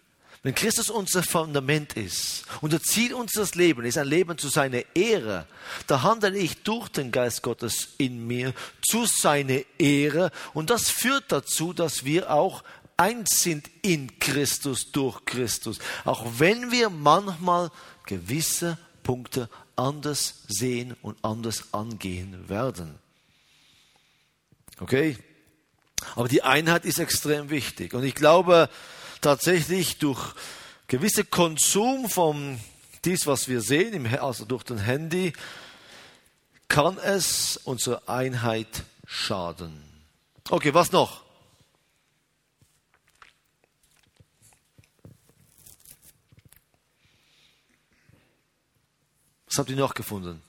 Wenn 0.43 0.55
Christus 0.55 0.89
unser 0.89 1.23
Fundament 1.23 1.93
ist 1.93 2.45
und 2.61 2.71
das 2.71 2.83
Ziel 2.83 3.13
unseres 3.13 3.55
Lebens 3.55 3.89
ist 3.89 3.97
ein 3.97 4.07
Leben 4.07 4.37
zu 4.37 4.47
seiner 4.49 4.81
Ehre, 4.95 5.45
da 5.87 6.03
handle 6.03 6.37
ich 6.37 6.63
durch 6.63 6.89
den 6.89 7.11
Geist 7.11 7.43
Gottes 7.43 7.89
in 7.97 8.25
mir 8.25 8.53
zu 8.81 9.05
seiner 9.05 9.59
Ehre 9.77 10.31
und 10.53 10.69
das 10.69 10.89
führt 10.89 11.25
dazu, 11.31 11.73
dass 11.73 12.05
wir 12.05 12.31
auch 12.31 12.63
eins 12.97 13.41
sind 13.41 13.69
in 13.81 14.19
Christus 14.19 14.91
durch 14.91 15.25
Christus, 15.25 15.79
auch 16.05 16.25
wenn 16.37 16.71
wir 16.71 16.89
manchmal 16.89 17.69
gewisse 18.05 18.77
Punkte 19.03 19.49
anders 19.75 20.43
sehen 20.47 20.95
und 21.01 21.17
anders 21.23 21.73
angehen 21.73 22.49
werden. 22.49 22.99
Okay? 24.79 25.17
Aber 26.15 26.27
die 26.27 26.43
Einheit 26.43 26.85
ist 26.85 26.99
extrem 26.99 27.49
wichtig. 27.49 27.93
Und 27.93 28.03
ich 28.03 28.15
glaube 28.15 28.69
tatsächlich 29.21 29.97
durch 29.97 30.33
gewisse 30.87 31.25
Konsum 31.25 32.09
von 32.09 32.59
dies, 33.05 33.25
was 33.25 33.47
wir 33.47 33.61
sehen, 33.61 34.05
also 34.19 34.45
durch 34.45 34.63
den 34.63 34.77
Handy, 34.77 35.33
kann 36.67 36.97
es 36.97 37.57
unserer 37.57 38.07
Einheit 38.07 38.83
schaden. 39.05 39.81
Okay, 40.49 40.73
was 40.73 40.91
noch? 40.91 41.23
Was 49.47 49.57
habt 49.57 49.69
ihr 49.69 49.77
noch 49.77 49.93
gefunden? 49.93 50.41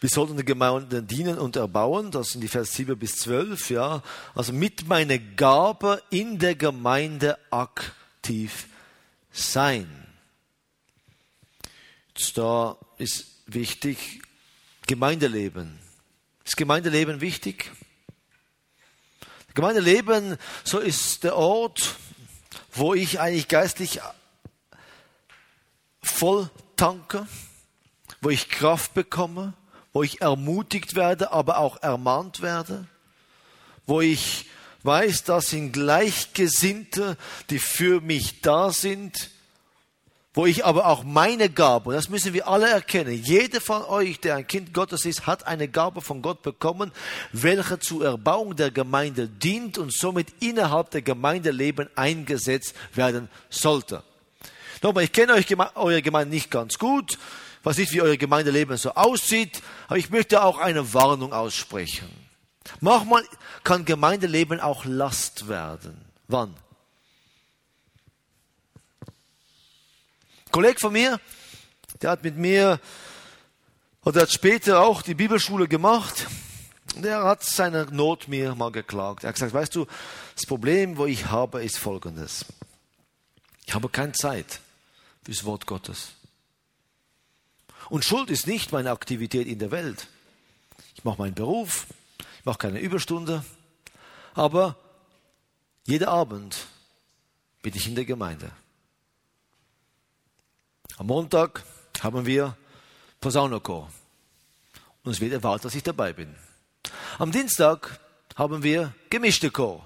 Wir 0.00 0.08
sollten 0.08 0.36
der 0.36 0.46
Gemeinde 0.46 1.02
dienen 1.02 1.38
und 1.38 1.56
erbauen, 1.56 2.10
das 2.10 2.30
sind 2.30 2.40
die 2.40 2.48
Vers 2.48 2.72
7 2.72 2.98
bis 2.98 3.16
12, 3.16 3.70
ja. 3.70 4.02
Also 4.34 4.54
mit 4.54 4.88
meiner 4.88 5.18
Gabe 5.18 6.02
in 6.08 6.38
der 6.38 6.54
Gemeinde 6.54 7.38
aktiv 7.50 8.66
sein. 9.30 10.06
Jetzt 12.16 12.38
da 12.38 12.78
ist 12.96 13.26
wichtig, 13.46 14.22
Gemeindeleben. 14.86 15.78
Ist 16.44 16.56
Gemeindeleben 16.56 17.20
wichtig? 17.20 17.70
Gemeindeleben, 19.52 20.38
so 20.64 20.78
ist 20.78 21.24
der 21.24 21.36
Ort, 21.36 21.96
wo 22.72 22.94
ich 22.94 23.20
eigentlich 23.20 23.48
geistlich 23.48 24.00
voll 26.02 26.48
tanke, 26.76 27.26
wo 28.22 28.30
ich 28.30 28.48
Kraft 28.48 28.94
bekomme, 28.94 29.52
wo 29.92 30.02
ich 30.02 30.20
ermutigt 30.20 30.94
werde, 30.94 31.32
aber 31.32 31.58
auch 31.58 31.82
ermahnt 31.82 32.42
werde, 32.42 32.86
wo 33.86 34.00
ich 34.00 34.46
weiß, 34.82 35.24
das 35.24 35.50
sind 35.50 35.72
Gleichgesinnte, 35.72 37.16
die 37.50 37.58
für 37.58 38.00
mich 38.00 38.40
da 38.40 38.70
sind, 38.70 39.30
wo 40.32 40.46
ich 40.46 40.64
aber 40.64 40.86
auch 40.86 41.02
meine 41.02 41.50
Gabe, 41.50 41.92
das 41.92 42.08
müssen 42.08 42.32
wir 42.32 42.46
alle 42.46 42.68
erkennen, 42.68 43.20
jeder 43.20 43.60
von 43.60 43.82
euch, 43.82 44.20
der 44.20 44.36
ein 44.36 44.46
Kind 44.46 44.72
Gottes 44.72 45.04
ist, 45.04 45.26
hat 45.26 45.46
eine 45.46 45.66
Gabe 45.66 46.00
von 46.00 46.22
Gott 46.22 46.42
bekommen, 46.42 46.92
welche 47.32 47.80
zur 47.80 48.04
Erbauung 48.04 48.54
der 48.54 48.70
Gemeinde 48.70 49.26
dient 49.26 49.76
und 49.76 49.92
somit 49.92 50.28
innerhalb 50.38 50.92
der 50.92 51.02
Gemeindeleben 51.02 51.88
eingesetzt 51.96 52.74
werden 52.94 53.28
sollte. 53.50 54.04
Nochmal, 54.82 55.04
ich 55.04 55.12
kenne 55.12 55.34
euch, 55.34 55.46
eure 55.74 56.00
Gemeinde 56.00 56.32
nicht 56.32 56.50
ganz 56.50 56.78
gut 56.78 57.18
weiß 57.62 57.78
nicht, 57.78 57.92
wie 57.92 58.02
euer 58.02 58.16
Gemeindeleben 58.16 58.76
so 58.76 58.94
aussieht, 58.94 59.62
aber 59.86 59.98
ich 59.98 60.10
möchte 60.10 60.42
auch 60.42 60.58
eine 60.58 60.94
Warnung 60.94 61.32
aussprechen. 61.32 62.08
Manchmal 62.80 63.24
kann 63.64 63.84
Gemeindeleben 63.84 64.60
auch 64.60 64.84
Last 64.84 65.48
werden. 65.48 66.00
Wann? 66.28 66.54
Ein 70.46 70.52
Kollege 70.52 70.80
von 70.80 70.92
mir, 70.92 71.20
der 72.00 72.10
hat 72.10 72.24
mit 72.24 72.36
mir, 72.36 72.80
oder 74.04 74.22
hat 74.22 74.32
später 74.32 74.80
auch 74.80 75.02
die 75.02 75.14
Bibelschule 75.14 75.68
gemacht, 75.68 76.26
der 76.96 77.22
hat 77.22 77.44
seine 77.44 77.84
Not 77.86 78.28
mir 78.28 78.54
mal 78.54 78.72
geklagt. 78.72 79.24
Er 79.24 79.28
hat 79.28 79.34
gesagt, 79.34 79.54
weißt 79.54 79.74
du, 79.76 79.86
das 80.34 80.46
Problem, 80.46 80.96
wo 80.96 81.06
ich 81.06 81.26
habe, 81.26 81.62
ist 81.62 81.78
folgendes. 81.78 82.46
Ich 83.66 83.74
habe 83.74 83.88
keine 83.88 84.12
Zeit 84.12 84.60
fürs 85.24 85.44
Wort 85.44 85.66
Gottes. 85.66 86.14
Und 87.90 88.04
Schuld 88.04 88.30
ist 88.30 88.46
nicht 88.46 88.70
meine 88.72 88.92
Aktivität 88.92 89.46
in 89.48 89.58
der 89.58 89.72
Welt. 89.72 90.06
Ich 90.94 91.04
mache 91.04 91.18
meinen 91.18 91.34
Beruf, 91.34 91.86
ich 92.38 92.44
mache 92.44 92.58
keine 92.58 92.78
Überstunde, 92.78 93.44
aber 94.34 94.76
jeden 95.86 96.06
Abend 96.06 96.56
bin 97.62 97.74
ich 97.74 97.88
in 97.88 97.96
der 97.96 98.04
Gemeinde. 98.04 98.52
Am 100.98 101.06
Montag 101.06 101.64
haben 102.00 102.26
wir 102.26 102.56
Posaunenchor 103.20 103.90
und 105.02 105.12
es 105.12 105.20
wird 105.20 105.32
erwartet, 105.32 105.64
dass 105.64 105.74
ich 105.74 105.82
dabei 105.82 106.12
bin. 106.12 106.34
Am 107.18 107.32
Dienstag 107.32 107.98
haben 108.36 108.62
wir 108.62 108.94
gemischte 109.10 109.50
Chor. 109.50 109.84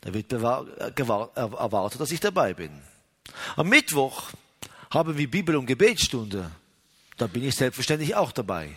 Da 0.00 0.12
wird 0.12 0.32
erwartet, 0.32 2.00
dass 2.00 2.10
ich 2.10 2.20
dabei 2.20 2.54
bin. 2.54 2.82
Am 3.54 3.68
Mittwoch 3.68 4.30
haben 4.90 5.16
wir 5.16 5.30
Bibel- 5.30 5.56
und 5.56 5.66
Gebetsstunde. 5.66 6.50
Da 7.16 7.26
bin 7.26 7.44
ich 7.44 7.54
selbstverständlich 7.54 8.14
auch 8.14 8.32
dabei. 8.32 8.74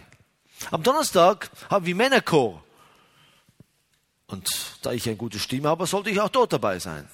Am 0.71 0.83
Donnerstag 0.83 1.49
haben 1.69 1.85
wir 1.85 1.95
Männerchor. 1.95 2.63
Und 4.27 4.47
da 4.81 4.91
ich 4.91 5.07
eine 5.07 5.17
gute 5.17 5.39
Stimme 5.39 5.69
habe, 5.69 5.87
sollte 5.87 6.09
ich 6.09 6.21
auch 6.21 6.29
dort 6.29 6.53
dabei 6.53 6.79
sein. 6.79 7.09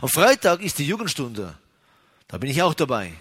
Am 0.00 0.08
Freitag 0.08 0.60
ist 0.60 0.78
die 0.78 0.86
Jugendstunde. 0.86 1.56
Da 2.28 2.38
bin 2.38 2.50
ich 2.50 2.62
auch 2.62 2.74
dabei. 2.74 3.12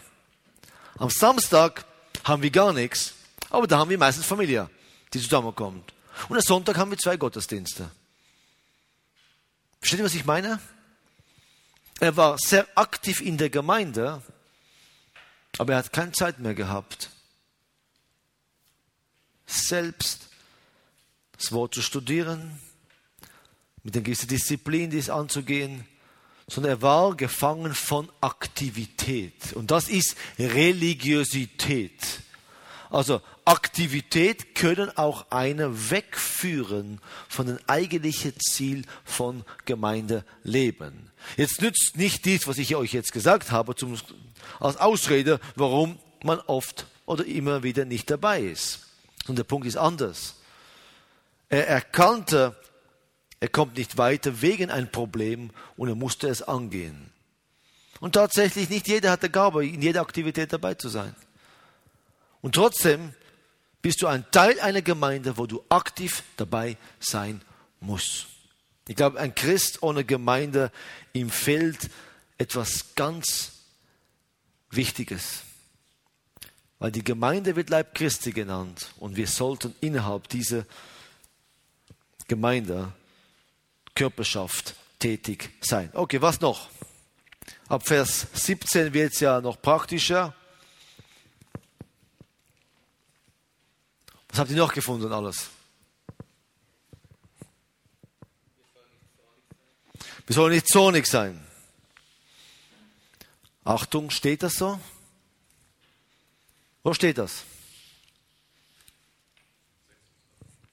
Am 0.98 1.10
Samstag 1.10 1.86
haben 2.24 2.42
wir 2.42 2.52
gar 2.52 2.74
nichts, 2.74 3.14
aber 3.50 3.68
da 3.68 3.78
haben 3.78 3.90
wir 3.90 3.98
meistens 3.98 4.26
Familie, 4.26 4.70
die 5.14 5.22
zusammenkommt. 5.22 5.94
Und 6.30 6.38
am 6.38 6.42
Sonntag 6.42 6.78
haben 6.78 6.92
wir 6.92 6.98
zwei 6.98 7.18
Gottesdienste. 7.18 7.90
Versteht 9.80 10.00
ihr, 10.00 10.06
was 10.06 10.16
ich 10.16 10.26
meine? 10.26 10.60
Er 12.00 12.16
war 12.18 12.38
sehr 12.38 12.68
aktiv 12.76 13.22
in 13.22 13.38
der 13.38 13.50
Gemeinde, 13.50 14.22
aber 15.58 15.74
er 15.74 15.80
hat 15.80 15.94
keine 15.94 16.12
Zeit 16.12 16.40
mehr 16.40 16.54
gehabt, 16.54 17.10
selbst 19.52 20.30
das 21.38 21.52
Wort 21.52 21.74
zu 21.74 21.82
studieren, 21.82 22.60
mit 23.84 23.96
einer 23.96 24.04
gewissen 24.04 24.28
Disziplin 24.28 24.92
dies 24.92 25.10
anzugehen, 25.10 25.86
sondern 26.48 26.74
er 26.74 26.82
war 26.82 27.16
gefangen 27.16 27.74
von 27.74 28.10
Aktivität. 28.20 29.54
Und 29.54 29.72
das 29.72 29.90
ist 29.90 30.16
Religiosität. 30.38 32.22
Also 32.90 33.22
Aktivität 33.46 34.54
können 34.54 34.96
auch 34.98 35.32
eine 35.32 35.92
wegführen 35.92 37.00
von 37.30 37.48
dem 37.48 37.60
eigentlichen 37.68 38.34
Ziel 38.40 38.84
von 39.06 39.46
Gemeindeleben. 39.66 41.10
Jetzt 41.38 41.62
nützt 41.62 41.96
nicht 41.96 42.26
dies, 42.26 42.48
was 42.48 42.58
ich 42.58 42.76
euch 42.76 42.92
jetzt 42.92 43.14
gesagt 43.14 43.52
habe, 43.52 43.76
zum, 43.76 43.98
als 44.60 44.78
Ausrede, 44.78 45.40
warum 45.56 45.98
man 46.24 46.40
oft 46.40 46.86
oder 47.06 47.26
immer 47.26 47.64
wieder 47.64 47.86
nicht 47.86 48.10
dabei 48.10 48.42
ist. 48.42 48.91
Und 49.28 49.38
der 49.38 49.44
Punkt 49.44 49.68
ist 49.68 49.78
anders. 49.78 50.36
Er 51.50 51.68
erkannte, 51.68 52.56
er 53.40 53.50
kommt 53.50 53.78
nicht 53.78 53.98
weiter 53.98 54.42
wegen 54.42 54.72
ein 54.72 54.92
Problem 54.92 55.52
und 55.78 55.90
er 55.90 55.96
musste 55.96 56.28
es 56.28 56.42
angehen. 56.42 57.12
Und 58.00 58.14
tatsächlich, 58.14 58.70
nicht 58.70 58.88
jeder 58.88 59.12
hat 59.12 59.24
die 59.24 59.30
Gabe, 59.30 59.66
in 59.66 59.82
jeder 59.82 60.02
Aktivität 60.02 60.52
dabei 60.52 60.74
zu 60.74 60.90
sein. 60.90 61.16
Und 62.42 62.56
trotzdem 62.56 63.14
bist 63.82 64.02
du 64.02 64.08
ein 64.08 64.26
Teil 64.32 64.60
einer 64.60 64.82
Gemeinde, 64.82 65.38
wo 65.38 65.46
du 65.46 65.64
aktiv 65.70 66.24
dabei 66.38 66.78
sein 67.00 67.42
musst. 67.80 68.28
Ich 68.88 68.96
glaube, 68.96 69.20
ein 69.20 69.36
Christ 69.36 69.84
ohne 69.84 70.04
Gemeinde, 70.04 70.72
ihm 71.14 71.30
fehlt 71.30 71.90
etwas 72.38 72.96
ganz 72.96 73.54
Wichtiges. 74.72 75.44
Weil 76.82 76.92
die 76.92 77.04
Gemeinde 77.04 77.56
wird 77.56 77.70
Leib 77.70 77.94
Christi 77.94 78.32
genannt 78.32 78.92
und 78.98 79.16
wir 79.16 79.28
sollten 79.28 79.76
innerhalb 79.82 80.28
dieser 80.30 80.66
Gemeinde, 82.28 82.92
Körperschaft 83.94 84.74
tätig 84.98 85.52
sein. 85.62 85.92
Okay, 85.94 86.20
was 86.24 86.42
noch? 86.42 86.70
Ab 87.68 87.86
Vers 87.86 88.26
17 88.34 88.96
wird 88.96 89.14
es 89.14 89.20
ja 89.20 89.40
noch 89.42 89.62
praktischer. 89.62 90.34
Was 94.30 94.40
habt 94.40 94.50
ihr 94.50 94.58
noch 94.58 94.74
gefunden 94.74 95.14
alles? 95.14 95.52
Wir 100.26 100.34
sollen 100.34 100.56
nicht 100.56 100.68
zornig 100.68 101.06
sein. 101.06 101.46
Achtung, 103.64 104.10
steht 104.10 104.42
das 104.42 104.56
so? 104.56 104.80
Wo 106.84 106.94
steht 106.94 107.18
das? 107.18 107.44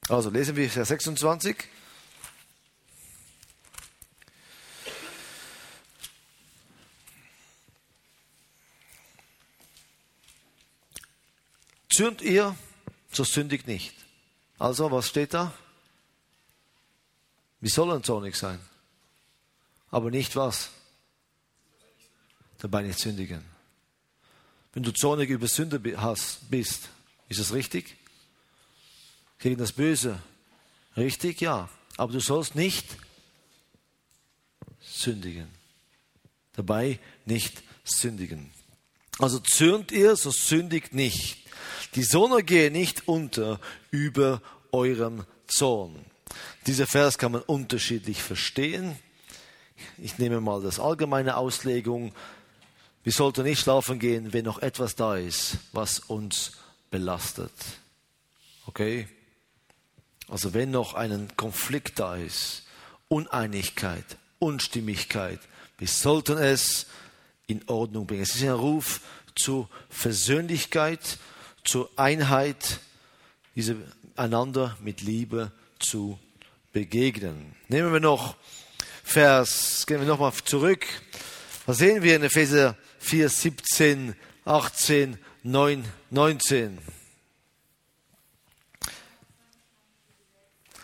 Also 0.07 0.29
lesen 0.31 0.55
wir 0.55 0.69
Vers 0.69 0.87
26. 0.87 1.55
Zürnt 11.91 12.21
ihr, 12.21 12.55
so 13.11 13.23
sündigt 13.23 13.67
nicht. 13.67 13.93
Also, 14.57 14.89
was 14.89 15.09
steht 15.09 15.33
da? 15.33 15.53
Wir 17.59 17.69
sollen 17.69 18.03
zornig 18.03 18.35
sein. 18.35 18.59
Aber 19.91 20.09
nicht 20.09 20.35
was? 20.35 20.69
Dabei 22.59 22.83
nicht 22.83 22.99
sündigen. 22.99 23.58
Wenn 24.73 24.83
du 24.83 24.91
zornig 24.91 25.29
über 25.29 25.47
Sünde 25.47 25.79
bist, 25.79 26.89
ist 27.27 27.39
das 27.39 27.53
richtig? 27.53 27.97
Gegen 29.39 29.57
das 29.57 29.71
Böse. 29.71 30.19
Richtig? 30.95 31.41
Ja. 31.41 31.69
Aber 31.97 32.13
du 32.13 32.19
sollst 32.19 32.55
nicht 32.55 32.85
sündigen. 34.79 35.47
Dabei 36.53 36.99
nicht 37.25 37.63
sündigen. 37.83 38.51
Also 39.17 39.39
zürnt 39.39 39.91
ihr, 39.91 40.15
so 40.15 40.31
sündigt 40.31 40.93
nicht. 40.93 41.37
Die 41.95 42.03
Sonne 42.03 42.43
gehe 42.43 42.71
nicht 42.71 43.07
unter 43.07 43.59
über 43.91 44.41
eurem 44.71 45.25
Zorn. 45.47 46.05
Dieser 46.67 46.87
Vers 46.87 47.17
kann 47.17 47.31
man 47.31 47.41
unterschiedlich 47.41 48.21
verstehen. 48.21 48.97
Ich 49.97 50.17
nehme 50.19 50.39
mal 50.41 50.61
das 50.61 50.79
allgemeine 50.79 51.37
Auslegung. 51.37 52.13
Wir 53.03 53.13
sollten 53.13 53.43
nicht 53.43 53.61
schlafen 53.61 53.97
gehen, 53.97 54.33
wenn 54.33 54.45
noch 54.45 54.61
etwas 54.61 54.95
da 54.95 55.15
ist, 55.15 55.57
was 55.71 55.99
uns 55.99 56.51
belastet. 56.91 57.53
Okay? 58.65 59.07
Also 60.27 60.53
wenn 60.53 60.71
noch 60.71 60.93
ein 60.93 61.29
Konflikt 61.37 61.99
da 61.99 62.15
ist, 62.15 62.63
Uneinigkeit, 63.07 64.05
Unstimmigkeit, 64.37 65.39
wir 65.77 65.87
sollten 65.87 66.37
es 66.37 66.87
in 67.47 67.67
Ordnung 67.67 68.05
bringen. 68.05 68.21
Es 68.21 68.35
ist 68.35 68.43
ein 68.43 68.49
Ruf 68.49 69.01
zur 69.35 69.69
Versöhnlichkeit, 69.89 71.17
zur 71.63 71.89
Einheit, 71.95 72.79
diese 73.55 73.77
einander 74.15 74.77
mit 74.81 75.01
Liebe 75.01 75.51
zu 75.79 76.19
begegnen. 76.73 77.55
Nehmen 77.69 77.93
wir 77.93 78.01
noch 78.01 78.35
Vers, 79.03 79.85
gehen 79.87 80.01
wir 80.01 80.07
nochmal 80.07 80.33
zurück. 80.45 80.85
Was 81.65 81.77
sehen 81.77 82.03
wir 82.03 82.15
in 82.15 82.23
Epheser 82.23 82.75
4, 83.09 83.27
17, 83.27 84.15
18, 84.45 85.17
9, 85.41 85.83
19? 86.11 86.77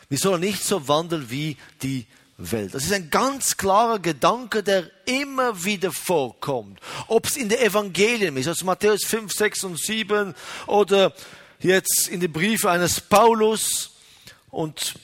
Wir 0.09 0.17
sollen 0.17 0.41
nicht 0.41 0.63
so 0.63 0.87
wandeln 0.87 1.29
wie 1.29 1.55
die 1.83 2.07
Welt. 2.37 2.73
Das 2.73 2.83
ist 2.83 2.93
ein 2.93 3.11
ganz 3.11 3.57
klarer 3.57 3.99
Gedanke, 3.99 4.63
der 4.63 4.89
immer 5.05 5.63
wieder 5.63 5.91
vorkommt. 5.91 6.79
Ob 7.07 7.27
es 7.27 7.37
in 7.37 7.47
den 7.47 7.59
Evangelien 7.59 8.35
ist, 8.37 8.47
also 8.47 8.65
Matthäus 8.65 9.05
5, 9.05 9.31
6 9.31 9.63
und 9.63 9.79
7 9.79 10.33
oder 10.65 11.13
jetzt 11.59 12.07
in 12.07 12.21
den 12.21 12.33
Briefen 12.33 12.69
eines 12.69 13.01
Paulus 13.01 13.91
und 14.49 14.95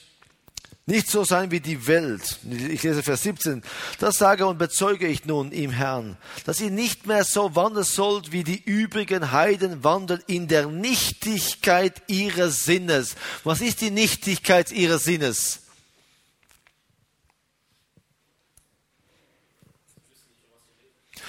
nicht 0.84 1.08
so 1.08 1.22
sein 1.22 1.52
wie 1.52 1.60
die 1.60 1.86
Welt. 1.86 2.40
Ich 2.50 2.82
lese 2.82 3.04
Vers 3.04 3.22
17. 3.22 3.62
Das 4.00 4.18
sage 4.18 4.46
und 4.46 4.58
bezeuge 4.58 5.06
ich 5.06 5.24
nun 5.24 5.52
im 5.52 5.70
Herrn, 5.70 6.16
dass 6.44 6.60
ihr 6.60 6.72
nicht 6.72 7.06
mehr 7.06 7.24
so 7.24 7.54
wandeln 7.54 7.84
sollt, 7.84 8.32
wie 8.32 8.42
die 8.42 8.60
übrigen 8.60 9.30
Heiden 9.30 9.84
wandeln 9.84 10.22
in 10.26 10.48
der 10.48 10.66
Nichtigkeit 10.66 12.02
ihres 12.08 12.64
Sinnes. 12.64 13.14
Was 13.44 13.60
ist 13.60 13.80
die 13.80 13.92
Nichtigkeit 13.92 14.72
ihres 14.72 15.04
Sinnes? 15.04 15.60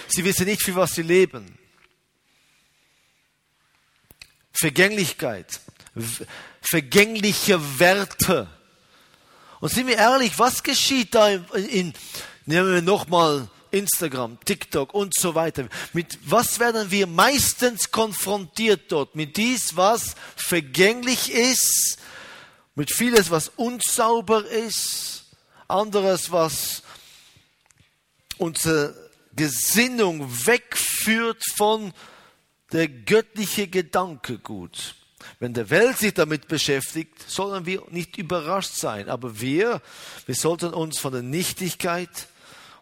Sie 0.07 0.23
wissen 0.25 0.45
nicht, 0.45 0.63
für 0.63 0.75
was 0.75 0.93
sie 0.93 1.01
leben. 1.01 1.57
Vergänglichkeit, 4.51 5.59
vergängliche 6.61 7.79
Werte 7.79 8.47
und 9.63 9.69
sind 9.69 9.87
wir 9.87 9.95
ehrlich, 9.95 10.37
was 10.37 10.61
geschieht 10.61 11.15
da 11.15 11.29
in, 11.29 11.45
in 11.53 11.93
nehmen 12.45 12.73
wir 12.73 12.81
nochmal 12.81 13.47
Instagram, 13.71 14.37
TikTok 14.43 14.93
und 14.93 15.13
so 15.17 15.35
weiter. 15.35 15.69
Mit 15.93 16.19
was 16.25 16.59
werden 16.59 16.91
wir 16.91 17.07
meistens 17.07 17.89
konfrontiert 17.89 18.91
dort? 18.91 19.15
Mit 19.15 19.37
dies, 19.37 19.77
was 19.77 20.15
vergänglich 20.35 21.31
ist, 21.31 21.97
mit 22.75 22.91
vieles, 22.91 23.31
was 23.31 23.53
unsauber 23.55 24.45
ist, 24.45 25.27
anderes, 25.69 26.29
was 26.29 26.83
unsere 28.37 28.93
Gesinnung 29.33 30.29
wegführt 30.45 31.41
von 31.55 31.93
der 32.73 32.89
göttliche 32.89 33.69
Gedanke 33.69 34.39
gut. 34.39 34.95
Wenn 35.39 35.53
der 35.53 35.69
Welt 35.69 35.97
sich 35.97 36.13
damit 36.13 36.47
beschäftigt, 36.47 37.29
sollen 37.29 37.65
wir 37.65 37.83
nicht 37.89 38.17
überrascht 38.17 38.75
sein. 38.75 39.09
Aber 39.09 39.39
wir, 39.39 39.81
wir 40.25 40.35
sollten 40.35 40.73
uns 40.73 40.99
von 40.99 41.13
der 41.13 41.21
Nichtigkeit, 41.21 42.27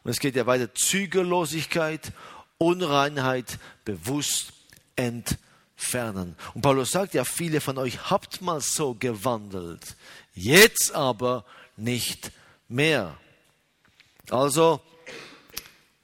und 0.04 0.12
es 0.12 0.20
geht 0.20 0.36
ja 0.36 0.46
weiter, 0.46 0.74
Zügellosigkeit, 0.74 2.12
Unreinheit 2.58 3.60
bewusst 3.86 4.54
entfernen. 4.96 6.36
Und 6.54 6.62
Paulus 6.62 6.92
sagt 6.92 7.14
ja, 7.14 7.24
viele 7.24 7.62
von 7.62 7.78
euch 7.78 8.10
habt 8.10 8.42
mal 8.42 8.62
so 8.62 8.96
gewandelt, 8.96 9.96
jetzt 10.34 10.94
aber 10.94 11.46
nicht 11.76 12.32
mehr. 12.68 13.18
Also, 14.30 14.82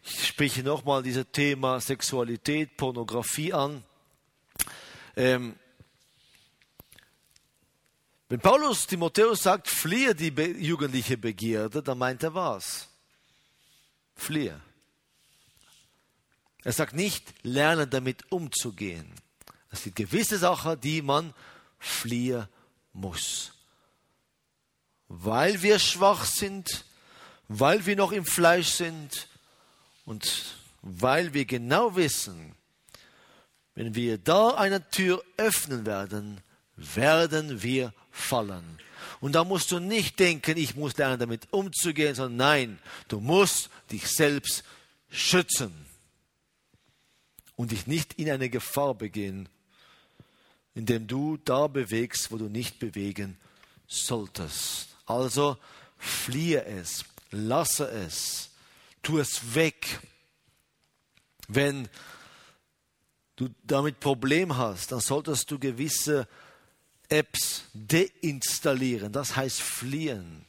ich 0.03 0.27
spreche 0.27 0.63
nochmal 0.63 1.03
dieses 1.03 1.25
Thema 1.31 1.79
Sexualität, 1.79 2.77
Pornografie 2.77 3.53
an. 3.53 3.83
Ähm, 5.15 5.55
wenn 8.29 8.39
Paulus 8.39 8.87
Timotheus 8.87 9.43
sagt, 9.43 9.69
fliehe 9.69 10.13
die 10.13 10.33
jugendliche 10.59 11.17
Begierde, 11.17 11.81
dann 11.81 11.97
meint 11.97 12.23
er 12.23 12.33
was? 12.33 12.89
Fliehe. 14.15 14.59
Er 16.63 16.73
sagt 16.73 16.93
nicht, 16.93 17.33
lerne 17.43 17.87
damit 17.87 18.29
umzugehen. 18.29 19.09
Es 19.71 19.83
sind 19.83 19.95
gewisse 19.95 20.37
Sachen, 20.37 20.79
die 20.81 21.01
man 21.01 21.33
fliehen 21.79 22.47
muss. 22.91 23.53
Weil 25.07 25.61
wir 25.61 25.79
schwach 25.79 26.25
sind, 26.25 26.83
weil 27.47 27.85
wir 27.85 27.95
noch 27.95 28.11
im 28.11 28.25
Fleisch 28.25 28.71
sind 28.71 29.29
und 30.03 30.57
weil 30.81 31.33
wir 31.33 31.45
genau 31.45 31.95
wissen, 31.95 32.55
wenn 33.75 33.95
wir 33.95 34.17
da 34.17 34.49
eine 34.55 34.89
Tür 34.89 35.23
öffnen 35.37 35.85
werden, 35.85 36.41
werden 36.77 37.63
wir 37.63 37.93
fallen. 38.11 38.79
Und 39.19 39.33
da 39.33 39.43
musst 39.43 39.71
du 39.71 39.79
nicht 39.79 40.19
denken, 40.19 40.57
ich 40.57 40.75
muss 40.75 40.97
lernen, 40.97 41.19
damit 41.19 41.47
umzugehen, 41.51 42.15
sondern 42.15 42.37
nein, 42.37 42.79
du 43.07 43.19
musst 43.19 43.69
dich 43.91 44.07
selbst 44.07 44.63
schützen 45.09 45.87
und 47.55 47.71
dich 47.71 47.87
nicht 47.87 48.13
in 48.13 48.29
eine 48.29 48.49
Gefahr 48.49 48.93
begehen, 48.93 49.49
indem 50.75 51.07
du 51.07 51.37
da 51.37 51.67
bewegst, 51.67 52.31
wo 52.31 52.37
du 52.37 52.45
nicht 52.45 52.77
bewegen 52.77 53.37
solltest. 53.87 54.89
Also 55.07 55.57
fliehe 55.97 56.63
es, 56.65 57.03
lasse 57.31 57.89
es, 57.89 58.51
tu 59.01 59.17
es 59.17 59.55
weg. 59.55 59.99
Wenn 61.47 61.89
du 63.37 63.49
damit 63.63 63.99
Problem 63.99 64.57
hast, 64.57 64.91
dann 64.91 64.99
solltest 64.99 65.49
du 65.49 65.57
gewisse 65.57 66.27
Apps 67.09 67.63
deinstallieren, 67.73 69.11
das 69.11 69.35
heißt 69.35 69.61
fliehen. 69.61 70.45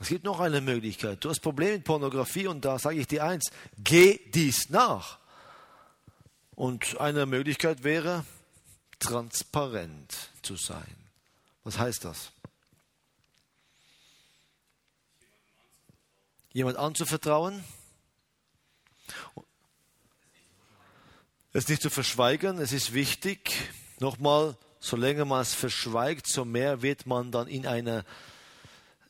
Es 0.00 0.08
gibt 0.08 0.24
noch 0.24 0.40
eine 0.40 0.60
Möglichkeit. 0.60 1.24
Du 1.24 1.30
hast 1.30 1.40
Probleme 1.40 1.74
mit 1.74 1.84
Pornografie 1.84 2.46
und 2.46 2.64
da 2.64 2.78
sage 2.78 2.98
ich 2.98 3.06
dir 3.06 3.24
eins, 3.24 3.50
geh 3.78 4.18
dies 4.34 4.68
nach. 4.70 5.18
Und 6.54 7.00
eine 7.00 7.26
Möglichkeit 7.26 7.84
wäre, 7.84 8.24
transparent 8.98 10.30
zu 10.42 10.56
sein. 10.56 10.96
Was 11.64 11.78
heißt 11.78 12.04
das? 12.04 12.32
Jemand 16.52 16.76
anzuvertrauen? 16.76 17.64
Es 21.52 21.68
nicht 21.68 21.82
zu 21.82 21.90
verschweigen, 21.90 22.58
es 22.58 22.72
ist 22.72 22.92
wichtig. 22.92 23.52
Nochmal, 24.00 24.56
solange 24.82 25.24
man 25.24 25.40
es 25.40 25.54
verschweigt, 25.54 26.26
so 26.26 26.44
mehr 26.44 26.82
wird 26.82 27.06
man 27.06 27.30
dann 27.30 27.46
in 27.46 27.66
eine 27.66 28.04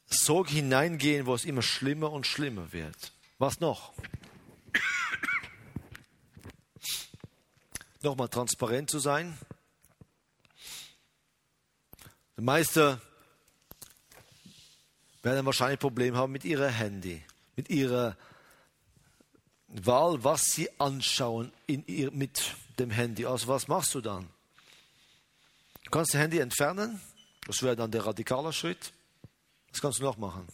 Sorge 0.05 0.53
hineingehen, 0.53 1.25
wo 1.25 1.35
es 1.35 1.47
immer 1.47 1.63
schlimmer 1.63 2.13
und 2.13 2.27
schlimmer 2.27 2.73
wird. 2.73 3.13
Was 3.39 3.59
noch? 3.59 3.95
Nochmal 8.03 8.29
transparent 8.29 8.91
zu 8.91 8.99
sein. 8.99 9.37
Die 12.37 12.43
meisten 12.43 13.01
werden 15.23 15.47
wahrscheinlich 15.47 15.81
Probleme 15.81 16.19
haben 16.19 16.33
mit 16.33 16.45
ihrem 16.45 16.71
Handy, 16.71 17.23
mit 17.57 17.71
ihrer 17.71 18.19
Wahl, 19.69 20.23
was 20.23 20.43
sie 20.43 20.69
anschauen 20.79 21.51
ihr, 21.67 22.11
mit 22.11 22.57
dem 22.79 22.91
Handy. 22.91 23.25
Also 23.25 23.49
was 23.49 23.69
machst 23.69 23.95
du 23.95 24.03
dann? 24.03 24.29
Kannst 25.93 26.15
das 26.15 26.23
Handy 26.23 26.39
entfernen, 26.39 27.03
das 27.47 27.63
wäre 27.63 27.77
dann 27.77 27.91
der 27.91 28.07
radikale 28.07 28.51
Schritt. 28.55 28.95
Was 29.71 29.83
kannst 29.83 29.99
du 29.99 30.05
noch 30.05 30.17
machen? 30.17 30.47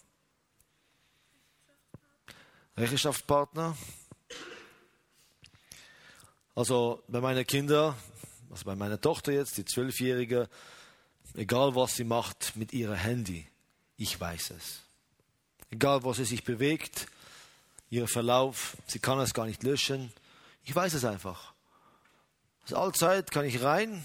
Rechenschaftspartner. 2.77 3.77
Also 6.57 7.05
bei 7.07 7.21
meinen 7.21 7.47
Kindern, 7.47 7.95
also 8.51 8.65
bei 8.65 8.75
meiner 8.75 9.01
Tochter 9.01 9.31
jetzt, 9.31 9.57
die 9.59 9.65
Zwölfjährige, 9.65 10.49
egal 11.35 11.77
was 11.77 11.95
sie 11.95 12.03
macht 12.03 12.57
mit 12.57 12.73
ihrem 12.73 12.97
Handy, 12.97 13.47
ich 13.97 14.21
weiß 14.21 14.51
es. 14.51 14.81
Egal, 15.71 16.03
wo 16.03 16.15
sie 16.15 16.25
sich 16.25 16.43
bewegt, 16.43 17.07
ihr 17.91 18.09
Verlauf, 18.09 18.77
sie 18.89 18.99
kann 18.99 19.21
es 19.21 19.35
gar 19.35 19.47
nicht 19.47 19.63
löschen. 19.63 20.13
Ich 20.65 20.75
weiß 20.75 20.95
es 20.95 21.05
einfach. 21.05 21.55
Also 22.63 22.77
allzeit 22.77 23.31
kann 23.31 23.45
ich 23.45 23.63
rein 23.63 24.05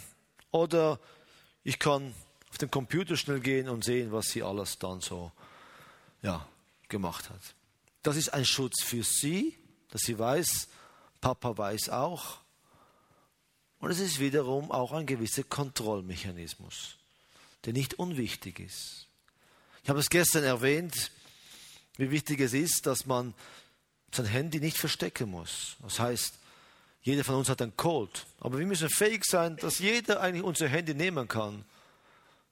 oder 0.51 0.99
ich 1.63 1.79
kann 1.79 2.13
auf 2.49 2.57
den 2.57 2.69
Computer 2.69 3.17
schnell 3.17 3.39
gehen 3.39 3.69
und 3.69 3.83
sehen, 3.83 4.11
was 4.11 4.27
sie 4.27 4.43
alles 4.43 4.77
dann 4.77 5.01
so 5.01 5.31
ja, 6.21 6.47
gemacht 6.89 7.29
hat. 7.29 7.55
Das 8.03 8.15
ist 8.17 8.29
ein 8.29 8.45
Schutz 8.45 8.83
für 8.83 9.03
sie, 9.03 9.57
dass 9.89 10.01
sie 10.01 10.19
weiß, 10.19 10.67
Papa 11.21 11.57
weiß 11.57 11.89
auch. 11.89 12.39
Und 13.79 13.91
es 13.91 13.99
ist 13.99 14.19
wiederum 14.19 14.71
auch 14.71 14.91
ein 14.91 15.05
gewisser 15.05 15.43
Kontrollmechanismus, 15.43 16.97
der 17.65 17.73
nicht 17.73 17.95
unwichtig 17.95 18.59
ist. 18.59 19.07
Ich 19.83 19.89
habe 19.89 19.99
es 19.99 20.09
gestern 20.09 20.43
erwähnt, 20.43 21.11
wie 21.97 22.11
wichtig 22.11 22.39
es 22.39 22.53
ist, 22.53 22.85
dass 22.85 23.05
man 23.05 23.33
sein 24.11 24.25
Handy 24.25 24.59
nicht 24.59 24.77
verstecken 24.77 25.29
muss. 25.29 25.75
Das 25.81 25.99
heißt, 25.99 26.35
jeder 27.03 27.23
von 27.23 27.35
uns 27.35 27.49
hat 27.49 27.61
einen 27.61 27.75
Code. 27.75 28.11
Aber 28.39 28.57
wir 28.57 28.65
müssen 28.65 28.89
fähig 28.89 29.25
sein, 29.25 29.57
dass 29.57 29.79
jeder 29.79 30.21
eigentlich 30.21 30.43
unser 30.43 30.67
Handy 30.67 30.93
nehmen 30.93 31.27
kann, 31.27 31.65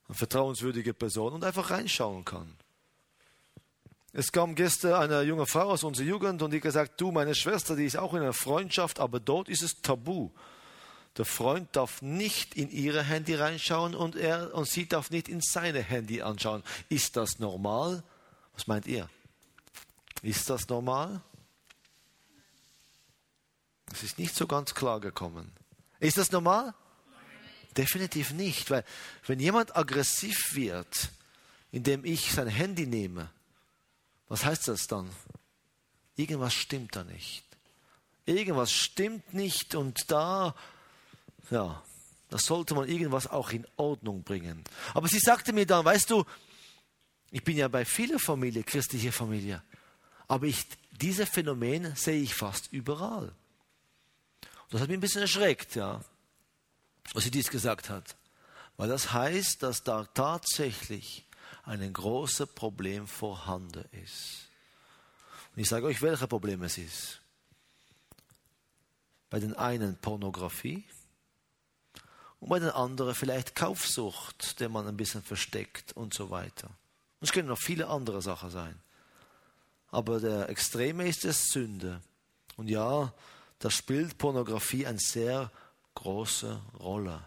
eine 0.08 0.16
vertrauenswürdige 0.16 0.94
Person, 0.94 1.34
und 1.34 1.44
einfach 1.44 1.72
reinschauen 1.72 2.26
kann. 2.26 2.54
Es 4.14 4.34
kam 4.34 4.56
gestern 4.56 4.94
eine 5.02 5.22
junge 5.22 5.48
Frau 5.48 5.70
aus 5.70 5.86
unserer 5.86 6.06
Jugend 6.06 6.42
und 6.42 6.52
die 6.52 6.60
gesagt, 6.60 7.00
du, 7.00 7.12
meine 7.12 7.34
Schwester, 7.34 7.78
die 7.78 7.86
ist 7.86 7.96
auch 7.98 8.14
in 8.14 8.22
einer 8.22 8.34
Freundschaft, 8.34 9.00
aber 9.00 9.22
dort 9.22 9.48
ist 9.48 9.64
es 9.64 9.82
tabu. 9.82 10.32
Der 11.18 11.24
Freund 11.24 11.70
darf 11.74 12.02
nicht 12.02 12.56
in 12.56 12.70
ihre 12.70 13.04
Handy 13.04 13.36
reinschauen 13.36 13.96
und 13.96 14.18
er 14.18 14.54
und 14.54 14.68
sie 14.68 14.86
darf 14.86 15.12
nicht 15.12 15.30
in 15.30 15.40
seine 15.42 15.82
Handy 15.82 16.22
anschauen. 16.22 16.64
Ist 16.90 17.16
das 17.16 17.40
normal? 17.40 18.04
Was 18.54 18.68
meint 18.68 18.86
ihr? 18.86 19.10
Ist 20.22 20.50
das 20.50 20.68
normal? 20.68 21.22
Es 23.92 24.04
ist 24.04 24.20
nicht 24.20 24.36
so 24.36 24.48
ganz 24.48 24.74
klar 24.74 25.00
gekommen. 25.00 25.52
Ist 26.00 26.18
das 26.18 26.32
normal? 26.32 26.74
Definitiv 27.78 28.32
nicht, 28.32 28.70
weil 28.70 28.84
wenn 29.28 29.40
jemand 29.40 29.76
aggressiv 29.76 30.56
wird, 30.56 31.10
indem 31.72 32.04
ich 32.04 32.32
sein 32.32 32.48
Handy 32.48 32.86
nehme, 32.86 33.30
was 34.28 34.44
heißt 34.44 34.68
das 34.68 34.88
dann? 34.88 35.10
Irgendwas 36.16 36.54
stimmt 36.54 36.96
da 36.96 37.04
nicht. 37.04 37.46
Irgendwas 38.26 38.72
stimmt 38.72 39.34
nicht 39.34 39.76
und 39.76 40.12
da 40.12 40.54
ja, 41.52 41.84
da 42.30 42.38
sollte 42.38 42.74
man 42.74 42.88
irgendwas 42.88 43.28
auch 43.28 43.52
in 43.52 43.68
Ordnung 43.76 44.24
bringen. 44.24 44.64
Aber 44.94 45.08
sie 45.08 45.20
sagte 45.20 45.54
mir 45.54 45.66
dann, 45.66 45.86
weißt 45.86 46.10
du, 46.10 46.26
ich 47.30 47.44
bin 47.44 47.58
ja 47.58 47.68
bei 47.68 47.86
vielen 47.86 48.20
Familien, 48.20 48.66
christliche 48.66 49.12
Familie, 49.12 49.62
aber 50.28 50.46
ich, 50.46 50.66
diese 50.92 51.26
Phänomen 51.26 51.96
sehe 51.96 52.22
ich 52.22 52.34
fast 52.34 52.72
überall. 52.72 53.34
Das 54.72 54.82
hat 54.82 54.88
mich 54.88 54.98
ein 54.98 55.02
bisschen 55.02 55.22
erschreckt, 55.22 55.76
ja, 55.76 56.04
was 57.14 57.24
sie 57.24 57.32
dies 57.32 57.50
gesagt 57.50 57.90
hat. 57.90 58.16
Weil 58.78 58.90
das 58.90 59.14
heißt, 59.14 59.62
dass 59.62 59.84
da 59.84 60.06
tatsächlich 60.06 61.28
ein 61.64 61.94
großes 61.94 62.48
Problem 62.56 63.06
vorhanden 63.06 63.86
ist. 64.04 64.48
Und 65.54 65.62
ich 65.62 65.70
sage 65.70 65.86
euch, 65.86 66.02
welches 66.02 66.28
Problem 66.28 66.64
es 66.64 66.78
ist. 66.78 67.22
Bei 69.30 69.40
den 69.40 69.54
einen 69.54 69.98
Pornografie, 69.98 70.84
und 72.42 72.50
bei 72.50 72.60
den 72.60 72.72
anderen 72.72 73.14
vielleicht 73.14 73.56
Kaufsucht, 73.56 74.60
der 74.60 74.68
man 74.68 74.88
ein 74.88 74.98
bisschen 74.98 75.22
versteckt 75.22 75.94
und 75.94 76.14
so 76.14 76.32
weiter. 76.32 76.68
Und 76.68 77.28
es 77.28 77.32
können 77.32 77.48
noch 77.48 77.60
viele 77.60 77.88
andere 77.88 78.22
Sachen 78.24 78.50
sein. 78.50 78.82
Aber 79.92 80.20
der 80.20 80.50
Extreme 80.50 81.08
ist 81.08 81.24
es 81.24 81.50
Sünde. 81.50 82.02
Und 82.58 82.68
ja, 82.68 83.14
da 83.62 83.70
spielt 83.70 84.18
Pornografie 84.18 84.86
eine 84.86 85.00
sehr 85.00 85.52
große 85.96 86.60
Rolle. 86.80 87.22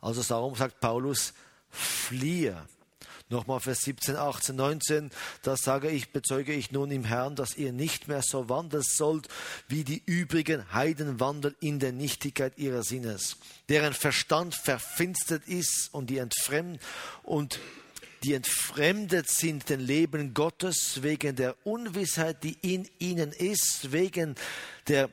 Also 0.00 0.22
darum 0.22 0.54
sagt 0.54 0.80
Paulus, 0.80 1.34
fliehe. 1.68 2.66
Nochmal 3.28 3.58
Vers 3.58 3.82
17, 3.82 4.14
18, 4.14 4.54
19, 4.54 5.10
da 5.42 5.56
sage 5.56 5.90
ich, 5.90 6.12
bezeuge 6.12 6.52
ich 6.52 6.70
nun 6.70 6.92
im 6.92 7.02
Herrn, 7.02 7.34
dass 7.34 7.56
ihr 7.56 7.72
nicht 7.72 8.06
mehr 8.06 8.22
so 8.22 8.48
wandeln 8.48 8.84
sollt, 8.84 9.26
wie 9.66 9.82
die 9.82 10.00
übrigen 10.06 10.72
Heiden 10.72 11.18
wandeln 11.18 11.56
in 11.58 11.80
der 11.80 11.90
Nichtigkeit 11.90 12.56
ihrer 12.56 12.84
Sinnes, 12.84 13.38
deren 13.68 13.94
Verstand 13.94 14.54
verfinstert 14.54 15.48
ist 15.48 15.92
und 15.92 16.08
die 16.08 16.18
entfremd 16.18 16.80
und 17.24 17.58
die 18.22 18.34
entfremdet 18.34 19.28
sind 19.28 19.68
den 19.70 19.80
Leben 19.80 20.32
Gottes 20.32 21.02
wegen 21.02 21.34
der 21.34 21.56
Unwissheit, 21.66 22.44
die 22.44 22.56
in 22.62 22.88
ihnen 23.00 23.32
ist, 23.32 23.90
wegen 23.90 24.36
der 24.86 25.10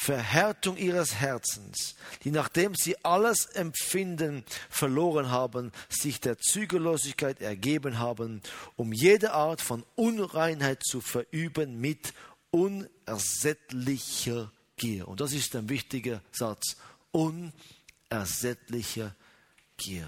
Verhärtung 0.00 0.76
ihres 0.76 1.16
Herzens, 1.16 1.96
die 2.22 2.30
nachdem 2.30 2.76
sie 2.76 3.04
alles 3.04 3.46
Empfinden 3.46 4.44
verloren 4.70 5.32
haben, 5.32 5.72
sich 5.88 6.20
der 6.20 6.38
Zügellosigkeit 6.38 7.40
ergeben 7.40 7.98
haben, 7.98 8.40
um 8.76 8.92
jede 8.92 9.32
Art 9.32 9.60
von 9.60 9.84
Unreinheit 9.96 10.84
zu 10.84 11.00
verüben 11.00 11.80
mit 11.80 12.14
unersättlicher 12.52 14.52
Gier. 14.76 15.08
Und 15.08 15.20
das 15.20 15.32
ist 15.32 15.56
ein 15.56 15.68
wichtiger 15.68 16.22
Satz. 16.30 16.76
Unersättliche 17.10 19.16
Gier. 19.78 20.06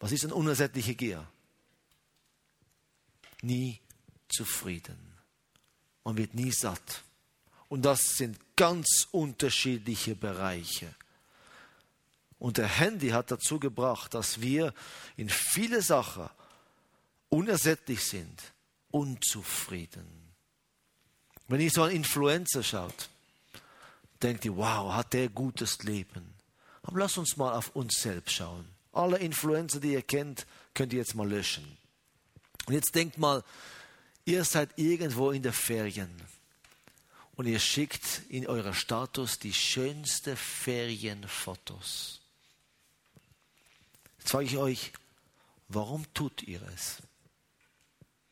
Was 0.00 0.12
ist 0.12 0.24
eine 0.24 0.34
unersättliche 0.34 0.94
Gier? 0.94 1.28
Nie 3.42 3.78
zufrieden. 4.26 4.96
Man 6.02 6.16
wird 6.16 6.32
nie 6.32 6.50
satt. 6.50 7.02
Und 7.68 7.82
das 7.82 8.16
sind 8.16 8.38
ganz 8.56 9.08
unterschiedliche 9.10 10.14
Bereiche. 10.14 10.94
Und 12.38 12.58
der 12.58 12.68
Handy 12.68 13.10
hat 13.10 13.30
dazu 13.30 13.58
gebracht, 13.58 14.14
dass 14.14 14.40
wir 14.40 14.74
in 15.16 15.28
viele 15.28 15.82
Sachen 15.82 16.28
unersättlich 17.28 18.04
sind, 18.04 18.52
unzufrieden. 18.90 20.06
Wenn 21.48 21.60
ich 21.60 21.72
so 21.72 21.82
einen 21.82 21.96
Influencer 21.96 22.62
schaut, 22.62 23.08
denkt 24.22 24.44
ihr, 24.44 24.56
wow, 24.56 24.92
hat 24.92 25.12
der 25.12 25.28
gutes 25.28 25.82
Leben. 25.82 26.34
Aber 26.82 27.00
lass 27.00 27.18
uns 27.18 27.36
mal 27.36 27.52
auf 27.52 27.74
uns 27.74 28.00
selbst 28.00 28.34
schauen. 28.34 28.66
Alle 28.92 29.18
Influencer, 29.18 29.80
die 29.80 29.92
ihr 29.92 30.02
kennt, 30.02 30.46
könnt 30.74 30.92
ihr 30.92 31.00
jetzt 31.00 31.14
mal 31.14 31.28
löschen. 31.28 31.76
Und 32.66 32.74
jetzt 32.74 32.94
denkt 32.94 33.18
mal, 33.18 33.42
ihr 34.24 34.44
seid 34.44 34.70
irgendwo 34.76 35.30
in 35.30 35.42
der 35.42 35.52
Ferien 35.52 36.10
und 37.36 37.46
ihr 37.46 37.60
schickt 37.60 38.22
in 38.30 38.46
eurer 38.46 38.74
Status 38.74 39.38
die 39.38 39.52
schönsten 39.52 40.36
Ferienfotos. 40.36 42.20
Jetzt 44.18 44.30
frage 44.30 44.46
ich 44.46 44.56
euch, 44.56 44.92
warum 45.68 46.12
tut 46.14 46.42
ihr 46.42 46.62
es? 46.74 47.02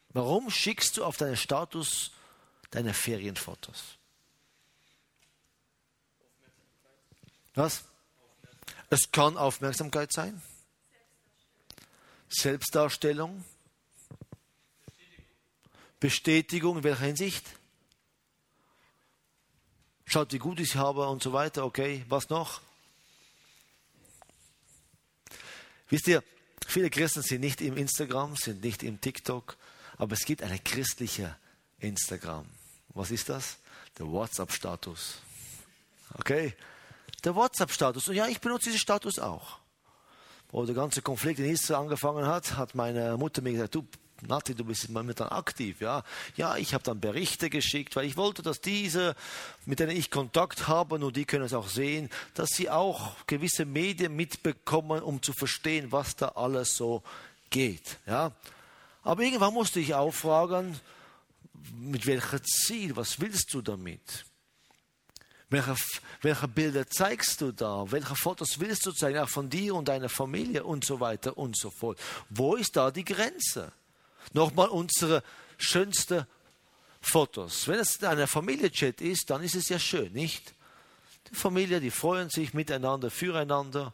Warum 0.08 0.50
schickst 0.50 0.96
du 0.96 1.04
auf 1.04 1.16
deinen 1.16 1.36
Status 1.36 2.12
deine 2.70 2.94
Ferienfotos? 2.94 3.98
Was? 7.54 7.84
Es 8.90 9.10
kann 9.12 9.36
Aufmerksamkeit 9.36 10.12
sein. 10.12 10.42
Selbstdarstellung. 12.28 13.44
Bestätigung 16.00 16.78
in 16.78 16.84
welcher 16.84 17.04
Hinsicht? 17.04 17.44
Schaut, 20.14 20.32
wie 20.32 20.38
gut 20.38 20.60
ich 20.60 20.76
habe 20.76 21.08
und 21.08 21.24
so 21.24 21.32
weiter. 21.32 21.64
Okay, 21.64 22.04
was 22.08 22.28
noch? 22.28 22.60
Wisst 25.88 26.06
ihr, 26.06 26.22
viele 26.68 26.88
Christen 26.88 27.22
sind 27.22 27.40
nicht 27.40 27.60
im 27.60 27.76
Instagram, 27.76 28.36
sind 28.36 28.62
nicht 28.62 28.84
im 28.84 29.00
TikTok, 29.00 29.56
aber 29.98 30.12
es 30.12 30.24
gibt 30.24 30.44
eine 30.44 30.60
christliche 30.60 31.34
Instagram. 31.80 32.46
Was 32.90 33.10
ist 33.10 33.28
das? 33.28 33.56
Der 33.98 34.06
WhatsApp-Status. 34.06 35.16
Okay? 36.16 36.54
Der 37.24 37.34
WhatsApp-Status. 37.34 38.08
Und 38.08 38.14
ja, 38.14 38.28
ich 38.28 38.40
benutze 38.40 38.66
diesen 38.66 38.78
Status 38.78 39.18
auch. 39.18 39.58
Wo 40.52 40.64
der 40.64 40.76
ganze 40.76 41.02
Konflikt 41.02 41.40
in 41.40 41.46
Israel 41.46 41.80
angefangen 41.80 42.24
hat, 42.24 42.56
hat 42.56 42.76
meine 42.76 43.16
Mutter 43.16 43.42
mir 43.42 43.54
gesagt, 43.54 43.74
du 43.74 43.84
Nati, 44.26 44.54
du 44.54 44.64
bist 44.64 44.88
momentan 44.88 45.28
aktiv, 45.28 45.80
ja. 45.80 46.02
Ja, 46.36 46.56
ich 46.56 46.74
habe 46.74 46.84
dann 46.84 47.00
Berichte 47.00 47.50
geschickt, 47.50 47.96
weil 47.96 48.06
ich 48.06 48.16
wollte, 48.16 48.42
dass 48.42 48.60
diese, 48.60 49.14
mit 49.66 49.80
denen 49.80 49.96
ich 49.96 50.10
Kontakt 50.10 50.68
habe, 50.68 50.98
nur 50.98 51.12
die 51.12 51.24
können 51.24 51.44
es 51.44 51.54
auch 51.54 51.68
sehen, 51.68 52.10
dass 52.34 52.50
sie 52.50 52.70
auch 52.70 53.16
gewisse 53.26 53.64
Medien 53.64 54.16
mitbekommen, 54.16 55.02
um 55.02 55.22
zu 55.22 55.32
verstehen, 55.32 55.92
was 55.92 56.16
da 56.16 56.28
alles 56.28 56.74
so 56.76 57.02
geht, 57.50 57.98
ja. 58.06 58.32
Aber 59.02 59.22
irgendwann 59.22 59.52
musste 59.52 59.80
ich 59.80 59.94
auch 59.94 60.12
fragen, 60.12 60.80
mit 61.76 62.06
welchem 62.06 62.42
Ziel, 62.44 62.96
was 62.96 63.20
willst 63.20 63.52
du 63.52 63.62
damit? 63.62 64.24
Welche, 65.50 65.76
welche 66.22 66.48
Bilder 66.48 66.88
zeigst 66.88 67.40
du 67.40 67.52
da? 67.52 67.84
Welche 67.90 68.16
Fotos 68.16 68.58
willst 68.58 68.86
du 68.86 68.92
zeigen? 68.92 69.18
Auch 69.18 69.28
von 69.28 69.48
dir 69.48 69.74
und 69.74 69.88
deiner 69.88 70.08
Familie 70.08 70.64
und 70.64 70.84
so 70.84 71.00
weiter 71.00 71.36
und 71.36 71.56
so 71.56 71.70
fort. 71.70 71.98
Wo 72.30 72.56
ist 72.56 72.76
da 72.76 72.90
die 72.90 73.04
Grenze? 73.04 73.72
Nochmal 74.32 74.68
unsere 74.68 75.22
schönsten 75.58 76.26
Fotos. 77.00 77.68
Wenn 77.68 77.78
es 77.78 78.02
eine 78.02 78.26
Familie-Chat 78.26 79.00
ist, 79.00 79.30
dann 79.30 79.42
ist 79.42 79.54
es 79.54 79.68
ja 79.68 79.78
schön, 79.78 80.12
nicht? 80.12 80.54
Die 81.30 81.34
Familie, 81.34 81.80
die 81.80 81.90
freuen 81.90 82.30
sich 82.30 82.54
miteinander, 82.54 83.10
füreinander. 83.10 83.92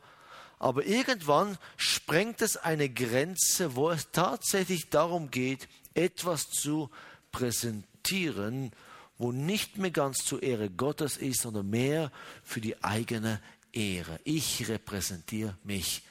Aber 0.58 0.84
irgendwann 0.84 1.58
sprengt 1.76 2.42
es 2.42 2.56
eine 2.56 2.88
Grenze, 2.88 3.74
wo 3.76 3.90
es 3.90 4.10
tatsächlich 4.12 4.90
darum 4.90 5.30
geht, 5.30 5.68
etwas 5.94 6.50
zu 6.50 6.90
präsentieren, 7.32 8.72
wo 9.18 9.32
nicht 9.32 9.78
mehr 9.78 9.90
ganz 9.90 10.24
zur 10.24 10.42
Ehre 10.42 10.70
Gottes 10.70 11.16
ist, 11.16 11.42
sondern 11.42 11.68
mehr 11.68 12.12
für 12.42 12.60
die 12.60 12.82
eigene 12.82 13.40
Ehre. 13.72 14.20
Ich 14.24 14.68
repräsentiere 14.68 15.56
mich 15.64 16.02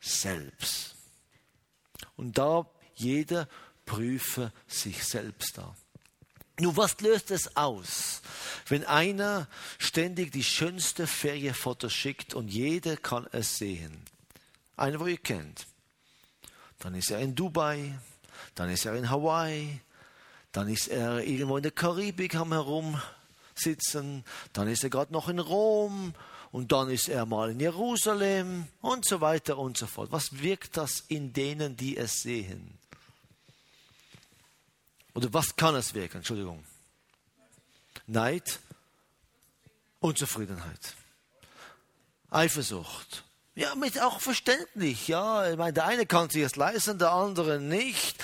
selbst. 0.00 0.94
Und 2.16 2.38
da 2.38 2.66
jeder 2.94 3.48
prüfe 3.84 4.52
sich 4.66 5.04
selbst 5.04 5.58
da. 5.58 5.74
Nun, 6.60 6.76
was 6.76 7.00
löst 7.00 7.30
es 7.30 7.56
aus, 7.56 8.20
wenn 8.68 8.84
einer 8.84 9.48
ständig 9.78 10.32
die 10.32 10.44
schönste 10.44 11.06
Ferienfoto 11.06 11.88
schickt 11.88 12.34
und 12.34 12.48
jeder 12.48 12.96
kann 12.96 13.26
es 13.32 13.58
sehen? 13.58 14.02
Einer, 14.76 15.00
wo 15.00 15.06
ihr 15.06 15.18
kennt. 15.18 15.66
Dann 16.78 16.94
ist 16.94 17.10
er 17.10 17.20
in 17.20 17.34
Dubai, 17.34 17.98
dann 18.54 18.68
ist 18.68 18.84
er 18.84 18.94
in 18.94 19.08
Hawaii, 19.08 19.80
dann 20.52 20.68
ist 20.68 20.88
er 20.88 21.24
irgendwo 21.24 21.56
in 21.56 21.62
der 21.62 21.72
Karibik 21.72 22.34
am 22.34 22.52
herumsitzen, 22.52 24.24
dann 24.52 24.68
ist 24.68 24.84
er 24.84 24.90
gerade 24.90 25.12
noch 25.12 25.28
in 25.28 25.38
Rom 25.38 26.14
und 26.50 26.70
dann 26.70 26.90
ist 26.90 27.08
er 27.08 27.24
mal 27.24 27.50
in 27.50 27.60
Jerusalem 27.60 28.68
und 28.82 29.06
so 29.06 29.20
weiter 29.20 29.56
und 29.58 29.78
so 29.78 29.86
fort. 29.86 30.12
Was 30.12 30.42
wirkt 30.42 30.76
das 30.76 31.04
in 31.08 31.32
denen, 31.32 31.76
die 31.76 31.96
es 31.96 32.22
sehen? 32.22 32.78
Oder 35.14 35.32
was 35.32 35.56
kann 35.56 35.74
es 35.74 35.94
wirken? 35.94 36.18
Entschuldigung. 36.18 36.64
Neid, 38.06 38.60
Unzufriedenheit, 40.00 40.94
Eifersucht. 42.30 43.24
Ja, 43.54 43.74
mit 43.74 44.00
auch 44.00 44.20
verständlich. 44.20 45.08
Ja, 45.08 45.50
ich 45.50 45.58
meine, 45.58 45.74
der 45.74 45.84
eine 45.84 46.06
kann 46.06 46.30
sich 46.30 46.42
es 46.42 46.56
leisten, 46.56 46.98
der 46.98 47.12
andere 47.12 47.60
nicht. 47.60 48.22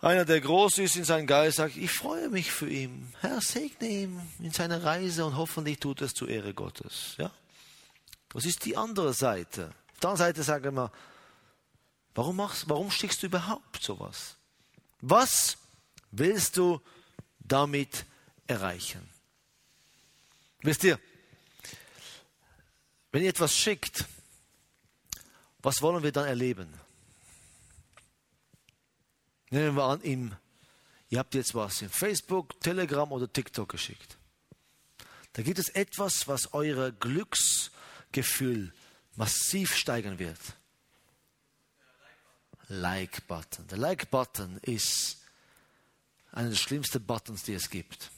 Einer, 0.00 0.24
der 0.24 0.40
groß 0.40 0.78
ist 0.78 0.96
in 0.96 1.04
seinem 1.04 1.26
Geist, 1.26 1.58
sagt, 1.58 1.76
ich 1.76 1.92
freue 1.92 2.28
mich 2.28 2.50
für 2.50 2.68
ihn. 2.68 3.12
Herr, 3.20 3.40
segne 3.40 3.86
ihn 3.86 4.20
in 4.38 4.50
seiner 4.50 4.82
Reise 4.82 5.24
und 5.26 5.36
hoffentlich 5.36 5.78
tut 5.78 6.00
es 6.00 6.14
zur 6.14 6.28
Ehre 6.28 6.54
Gottes. 6.54 7.14
Ja? 7.18 7.30
Das 8.30 8.46
ist 8.46 8.64
die 8.64 8.76
andere 8.76 9.12
Seite. 9.12 9.72
Auf 9.92 10.00
der 10.00 10.10
anderen 10.10 10.28
Seite 10.28 10.42
sagen 10.42 10.74
wir, 10.74 10.90
warum, 12.14 12.36
machst, 12.36 12.68
warum 12.68 12.90
schickst 12.90 13.22
du 13.22 13.26
überhaupt 13.26 13.82
sowas? 13.82 14.36
Was 15.00 15.56
willst 16.10 16.56
du 16.56 16.80
damit 17.38 18.04
erreichen? 18.46 19.08
Wisst 20.62 20.84
ihr, 20.84 20.98
wenn 23.12 23.22
ihr 23.22 23.30
etwas 23.30 23.56
schickt, 23.56 24.04
was 25.62 25.82
wollen 25.82 26.02
wir 26.02 26.12
dann 26.12 26.26
erleben? 26.26 26.72
Nehmen 29.50 29.76
wir 29.76 29.84
an, 29.84 30.00
im, 30.02 30.34
ihr 31.08 31.18
habt 31.18 31.34
jetzt 31.34 31.54
was 31.54 31.82
in 31.82 31.88
Facebook, 31.88 32.60
Telegram 32.60 33.10
oder 33.10 33.30
TikTok 33.30 33.68
geschickt. 33.68 34.16
Da 35.32 35.42
gibt 35.42 35.58
es 35.58 35.68
etwas, 35.70 36.28
was 36.28 36.52
euer 36.52 36.92
Glücksgefühl 36.92 38.72
massiv 39.16 39.74
steigern 39.74 40.18
wird. 40.18 40.38
Like-Button. 42.70 43.66
Der 43.66 43.78
Like-Button 43.78 44.58
ist 44.62 45.18
einer 46.32 46.50
der 46.50 46.56
schlimmsten 46.56 47.04
Buttons, 47.04 47.42
die 47.42 47.54
es 47.54 47.68
gibt. 47.68 48.10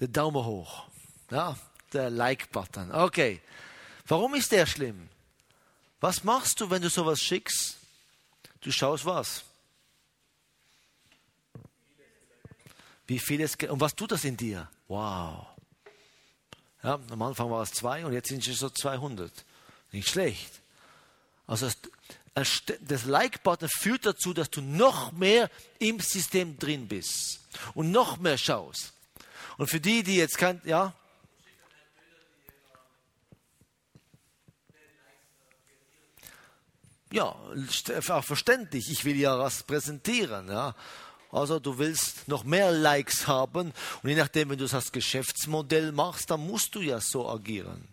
Der 0.00 0.08
Daumen 0.08 0.44
hoch. 0.44 0.86
Ja, 1.30 1.56
der 1.92 2.10
Like-Button. 2.10 2.92
Okay. 2.92 3.42
Warum 4.06 4.34
ist 4.34 4.50
der 4.52 4.66
schlimm? 4.66 5.08
Was 6.00 6.24
machst 6.24 6.60
du, 6.60 6.70
wenn 6.70 6.80
du 6.80 6.88
sowas 6.88 7.20
schickst? 7.20 7.76
Du 8.62 8.72
schaust 8.72 9.04
was? 9.04 9.44
Wie 13.06 13.18
viel 13.18 13.42
es 13.42 13.54
und 13.56 13.80
was 13.80 13.94
tut 13.94 14.12
das 14.12 14.24
in 14.24 14.36
dir? 14.36 14.68
Wow. 14.88 15.46
Ja, 16.82 16.98
am 17.10 17.22
Anfang 17.22 17.50
war 17.50 17.62
es 17.62 17.72
zwei 17.72 18.04
und 18.06 18.14
jetzt 18.14 18.28
sind 18.28 18.46
es 18.46 18.58
so 18.58 18.70
200. 18.70 19.44
Nicht 19.92 20.08
schlecht. 20.08 20.60
Also 21.46 21.68
das 22.80 23.04
Like-Button 23.04 23.68
führt 23.68 24.06
dazu, 24.06 24.32
dass 24.32 24.50
du 24.50 24.60
noch 24.60 25.12
mehr 25.12 25.50
im 25.78 26.00
System 26.00 26.58
drin 26.58 26.88
bist 26.88 27.40
und 27.74 27.90
noch 27.90 28.18
mehr 28.18 28.38
schaust. 28.38 28.92
Und 29.58 29.68
für 29.68 29.80
die, 29.80 30.02
die 30.02 30.16
jetzt 30.16 30.38
kein, 30.38 30.60
ja, 30.64 30.94
ja, 37.12 37.36
auch 38.08 38.24
verständlich. 38.24 38.90
Ich 38.90 39.04
will 39.04 39.16
ja 39.16 39.38
was 39.38 39.62
präsentieren, 39.64 40.48
ja. 40.48 40.74
Also 41.32 41.60
du 41.60 41.78
willst 41.78 42.26
noch 42.26 42.42
mehr 42.42 42.72
Likes 42.72 43.28
haben 43.28 43.72
und 44.02 44.08
je 44.08 44.16
nachdem, 44.16 44.50
wenn 44.50 44.58
du 44.58 44.66
das 44.66 44.90
Geschäftsmodell 44.90 45.92
machst, 45.92 46.30
dann 46.30 46.40
musst 46.40 46.74
du 46.74 46.80
ja 46.80 47.00
so 47.00 47.28
agieren. 47.28 47.86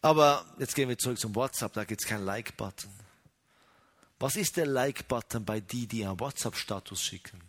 Aber 0.00 0.44
jetzt 0.58 0.74
gehen 0.74 0.88
wir 0.88 0.98
zurück 0.98 1.18
zum 1.18 1.34
WhatsApp, 1.34 1.72
da 1.72 1.84
gibt 1.84 2.00
es 2.00 2.06
keinen 2.06 2.24
Like-Button. 2.24 2.90
Was 4.20 4.36
ist 4.36 4.56
der 4.56 4.66
Like-Button 4.66 5.44
bei 5.44 5.60
die, 5.60 5.86
die 5.86 6.04
einen 6.04 6.18
WhatsApp-Status 6.18 7.02
schicken? 7.02 7.40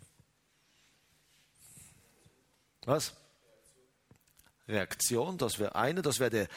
Was? 2.84 3.14
Reaktion, 4.68 5.36
das 5.36 5.58
wäre 5.58 5.74
eine, 5.74 6.02
das 6.02 6.20
wäre 6.20 6.30
der, 6.30 6.48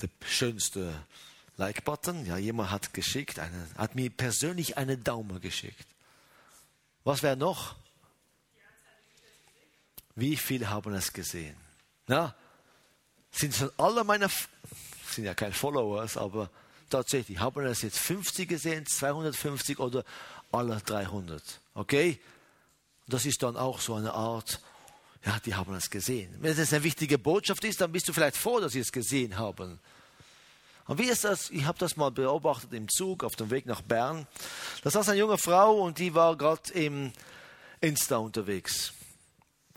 der 0.00 0.08
schönste 0.26 0.94
Like-Button. 1.56 2.26
Ja, 2.26 2.36
jemand 2.36 2.70
hat 2.70 2.94
geschickt, 2.94 3.38
eine, 3.38 3.68
hat 3.76 3.94
mir 3.94 4.10
persönlich 4.10 4.76
einen 4.76 5.02
Daumen 5.02 5.40
geschickt. 5.40 5.86
Was 7.04 7.22
wäre 7.22 7.36
noch? 7.36 7.76
Wie 10.14 10.36
viele 10.36 10.70
haben 10.70 10.94
es 10.94 11.12
gesehen? 11.12 11.56
Ja, 12.06 12.34
sind 13.30 13.54
schon 13.54 13.70
alle 13.78 14.04
meine 14.04 14.28
sind 15.12 15.24
ja 15.24 15.34
keine 15.34 15.52
Followers, 15.52 16.16
aber 16.16 16.50
tatsächlich, 16.90 17.38
haben 17.38 17.64
das 17.64 17.82
jetzt 17.82 17.98
50 17.98 18.48
gesehen, 18.48 18.86
250 18.86 19.78
oder 19.78 20.04
alle 20.52 20.80
300? 20.84 21.42
Okay? 21.74 22.18
Das 23.06 23.26
ist 23.26 23.42
dann 23.42 23.56
auch 23.56 23.80
so 23.80 23.94
eine 23.94 24.12
Art, 24.12 24.60
ja, 25.24 25.38
die 25.44 25.54
haben 25.54 25.74
es 25.74 25.90
gesehen. 25.90 26.34
Wenn 26.40 26.58
es 26.58 26.72
eine 26.72 26.84
wichtige 26.84 27.18
Botschaft 27.18 27.64
ist, 27.64 27.80
dann 27.80 27.92
bist 27.92 28.08
du 28.08 28.12
vielleicht 28.12 28.36
froh, 28.36 28.60
dass 28.60 28.72
sie 28.72 28.80
es 28.80 28.92
gesehen 28.92 29.36
haben. 29.36 29.78
Und 30.86 30.98
wie 30.98 31.08
ist 31.08 31.24
das? 31.24 31.50
Ich 31.50 31.64
habe 31.64 31.78
das 31.78 31.96
mal 31.96 32.10
beobachtet 32.10 32.72
im 32.74 32.88
Zug 32.88 33.24
auf 33.24 33.36
dem 33.36 33.50
Weg 33.50 33.66
nach 33.66 33.80
Bern. 33.80 34.26
Da 34.82 34.90
saß 34.90 35.08
eine 35.08 35.18
junge 35.18 35.38
Frau 35.38 35.80
und 35.80 35.98
die 35.98 36.14
war 36.14 36.36
gerade 36.36 36.72
im 36.74 37.12
Insta 37.80 38.16
unterwegs. 38.16 38.92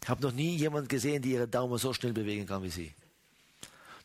Ich 0.04 0.10
habe 0.10 0.22
noch 0.22 0.34
nie 0.34 0.56
jemanden 0.56 0.90
gesehen, 0.90 1.22
die 1.22 1.32
ihre 1.32 1.48
Daumen 1.48 1.78
so 1.78 1.94
schnell 1.94 2.14
bewegen 2.14 2.46
kann 2.46 2.62
wie 2.64 2.70
sie 2.70 2.94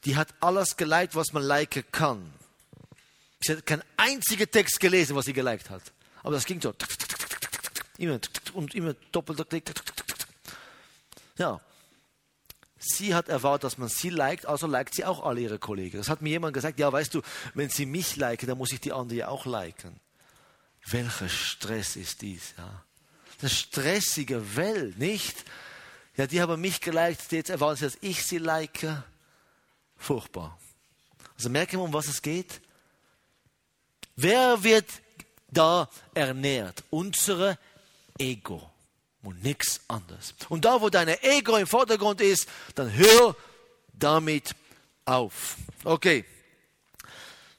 die 0.05 0.17
hat 0.17 0.35
alles 0.41 0.77
geliked, 0.77 1.15
was 1.15 1.33
man 1.33 1.43
liken 1.43 1.85
kann. 1.93 2.33
Sie 3.41 3.53
hat 3.53 3.67
keinen 3.67 3.83
einzigen 3.97 4.51
Text 4.51 4.81
gelesen, 4.81 5.17
was 5.17 5.25
sie 5.25 5.33
geliked 5.33 5.71
hat. 5.71 5.83
Aber 6.23 6.35
das 6.35 6.45
ging 6.45 6.61
so. 6.61 6.75
Immer 7.99 8.21
und 8.55 8.75
immer 8.75 8.95
doppelter 9.11 9.45
Klick. 9.45 9.73
Ja. 11.37 11.61
Sie 12.79 13.15
hat 13.15 13.29
erwartet, 13.29 13.65
dass 13.65 13.79
man 13.79 13.89
sie 13.89 14.11
liked, 14.11 14.47
also 14.47 14.67
liked 14.67 14.95
sie 14.95 15.05
auch 15.05 15.25
alle 15.25 15.41
ihre 15.41 15.59
Kollegen. 15.59 15.99
Das 15.99 16.09
hat 16.09 16.21
mir 16.21 16.31
jemand 16.31 16.55
gesagt, 16.55 16.81
ja, 16.81 16.93
weißt 16.93 17.15
du, 17.15 17.23
wenn 17.55 17.71
sie 17.71 17.87
mich 17.87 18.17
liken, 18.17 18.49
dann 18.49 18.59
muss 18.59 18.73
ich 18.73 18.81
die 18.81 18.93
anderen 18.93 19.19
ja 19.19 19.29
auch 19.29 19.47
liken. 19.47 20.01
Welcher 20.87 21.29
Stress 21.29 21.95
ist 21.95 22.23
dies, 22.23 22.55
ja? 22.59 22.85
Das 23.41 23.59
stressige 23.59 24.57
Welt, 24.57 24.99
nicht? 24.99 25.45
Ja, 26.17 26.27
die 26.27 26.41
haben 26.41 26.61
mich 26.61 26.81
geliked, 26.81 27.31
jetzt 27.33 27.51
erwarten 27.51 27.79
sie, 27.79 27.85
dass 27.85 27.99
ich 28.01 28.25
sie 28.25 28.39
like. 28.39 28.87
Furchtbar. 30.03 30.59
Also 31.37 31.49
merken 31.49 31.79
wir, 31.79 31.85
um 31.85 31.93
was 31.93 32.09
es 32.09 32.21
geht? 32.21 32.61
Wer 34.17 34.65
wird 34.65 34.87
da 35.49 35.89
ernährt? 36.13 36.83
Unsere 36.91 37.57
Ego 38.19 38.69
und 39.23 39.45
nichts 39.45 39.81
anderes. 39.87 40.35
Und 40.49 40.65
da, 40.65 40.81
wo 40.81 40.91
deine 40.91 41.23
Ego 41.23 41.57
im 41.57 41.69
Vordergrund 41.69 42.21
ist, 42.21 42.49
dann 42.75 42.93
hör 42.93 43.37
damit 43.93 44.57
auf. 45.05 45.55
Okay. 45.85 46.25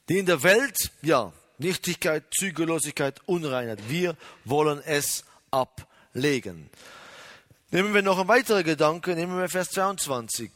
Die 0.09 0.19
in 0.19 0.25
der 0.25 0.43
Welt, 0.43 0.91
ja, 1.01 1.31
Nichtigkeit, 1.59 2.25
Zügellosigkeit, 2.37 3.21
Unreinheit. 3.25 3.79
Wir 3.87 4.17
wollen 4.43 4.81
es 4.81 5.23
ablegen. 5.49 6.69
Nehmen 7.71 7.93
wir 7.93 8.01
noch 8.01 8.19
einen 8.19 8.27
weiteren 8.27 8.65
Gedanke, 8.65 9.15
nehmen 9.15 9.39
wir 9.39 9.47
Vers 9.47 9.69
22 9.69 10.51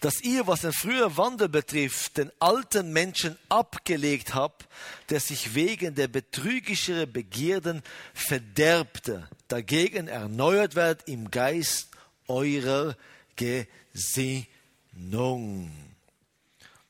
dass 0.00 0.20
ihr, 0.20 0.46
was 0.46 0.62
den 0.62 0.72
früheren 0.72 1.16
Wandel 1.16 1.48
betrifft, 1.48 2.16
den 2.16 2.30
alten 2.40 2.92
Menschen 2.92 3.38
abgelegt 3.48 4.34
habt, 4.34 4.68
der 5.10 5.20
sich 5.20 5.54
wegen 5.54 5.94
der 5.94 6.08
betrügischeren 6.08 7.12
Begierden 7.12 7.82
verderbte, 8.12 9.28
dagegen 9.48 10.08
erneuert 10.08 10.74
wird 10.74 11.08
im 11.08 11.30
Geist 11.30 11.90
eurer 12.28 12.96
Gesinnung. 13.36 14.46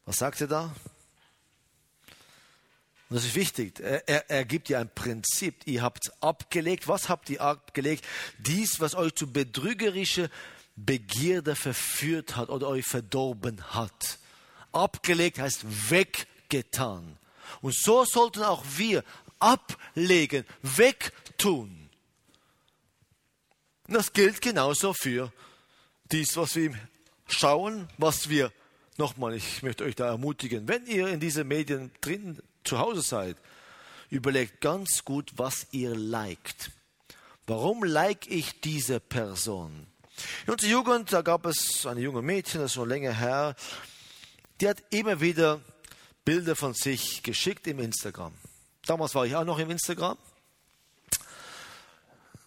Was 0.06 0.18
sagt 0.18 0.40
er 0.40 0.48
da? 0.48 0.74
Und 3.08 3.16
das 3.16 3.24
ist 3.26 3.34
wichtig. 3.34 3.80
Er, 3.80 4.08
er, 4.08 4.30
er 4.30 4.44
gibt 4.44 4.68
ja 4.68 4.80
ein 4.80 4.88
Prinzip. 4.92 5.66
Ihr 5.66 5.82
habt 5.82 6.10
abgelegt. 6.20 6.88
Was 6.88 7.08
habt 7.08 7.30
ihr 7.30 7.40
abgelegt? 7.40 8.04
Dies, 8.38 8.80
was 8.80 8.94
euch 8.94 9.14
zu 9.14 9.30
betrügerische 9.30 10.30
Begierde 10.76 11.54
verführt 11.54 12.36
hat 12.36 12.48
oder 12.48 12.68
euch 12.68 12.84
verdorben 12.84 13.62
hat. 13.74 14.18
Abgelegt 14.72 15.38
heißt 15.38 15.90
weggetan. 15.90 17.16
Und 17.60 17.74
so 17.74 18.04
sollten 18.04 18.42
auch 18.42 18.64
wir 18.76 19.04
ablegen, 19.38 20.44
wegtun. 20.62 21.90
Das 23.86 24.12
gilt 24.12 24.40
genauso 24.40 24.94
für 24.94 25.32
dies, 26.10 26.36
was 26.36 26.56
wir 26.56 26.74
schauen, 27.28 27.88
was 27.98 28.28
wir, 28.28 28.52
nochmal, 28.96 29.34
ich 29.34 29.62
möchte 29.62 29.84
euch 29.84 29.94
da 29.94 30.06
ermutigen, 30.06 30.66
wenn 30.68 30.86
ihr 30.86 31.08
in 31.08 31.20
diese 31.20 31.44
Medien 31.44 31.90
drin 32.00 32.40
zu 32.64 32.78
Hause 32.78 33.02
seid, 33.02 33.36
überlegt 34.10 34.60
ganz 34.60 35.04
gut, 35.04 35.32
was 35.36 35.66
ihr 35.72 35.94
liked. 35.94 36.70
Warum 37.46 37.84
like 37.84 38.26
ich 38.30 38.60
diese 38.60 39.00
Person? 39.00 39.86
In 40.46 40.52
unserer 40.52 40.70
Jugend, 40.70 41.12
da 41.12 41.22
gab 41.22 41.46
es 41.46 41.86
eine 41.86 42.00
junge 42.00 42.22
Mädchen, 42.22 42.60
das 42.60 42.70
ist 42.70 42.74
schon 42.74 42.88
länger 42.88 43.12
her, 43.12 43.56
die 44.60 44.68
hat 44.68 44.82
immer 44.90 45.20
wieder 45.20 45.60
Bilder 46.24 46.56
von 46.56 46.74
sich 46.74 47.22
geschickt 47.22 47.66
im 47.66 47.78
Instagram. 47.80 48.32
Damals 48.86 49.14
war 49.14 49.26
ich 49.26 49.34
auch 49.36 49.44
noch 49.44 49.58
im 49.58 49.70
Instagram. 49.70 50.16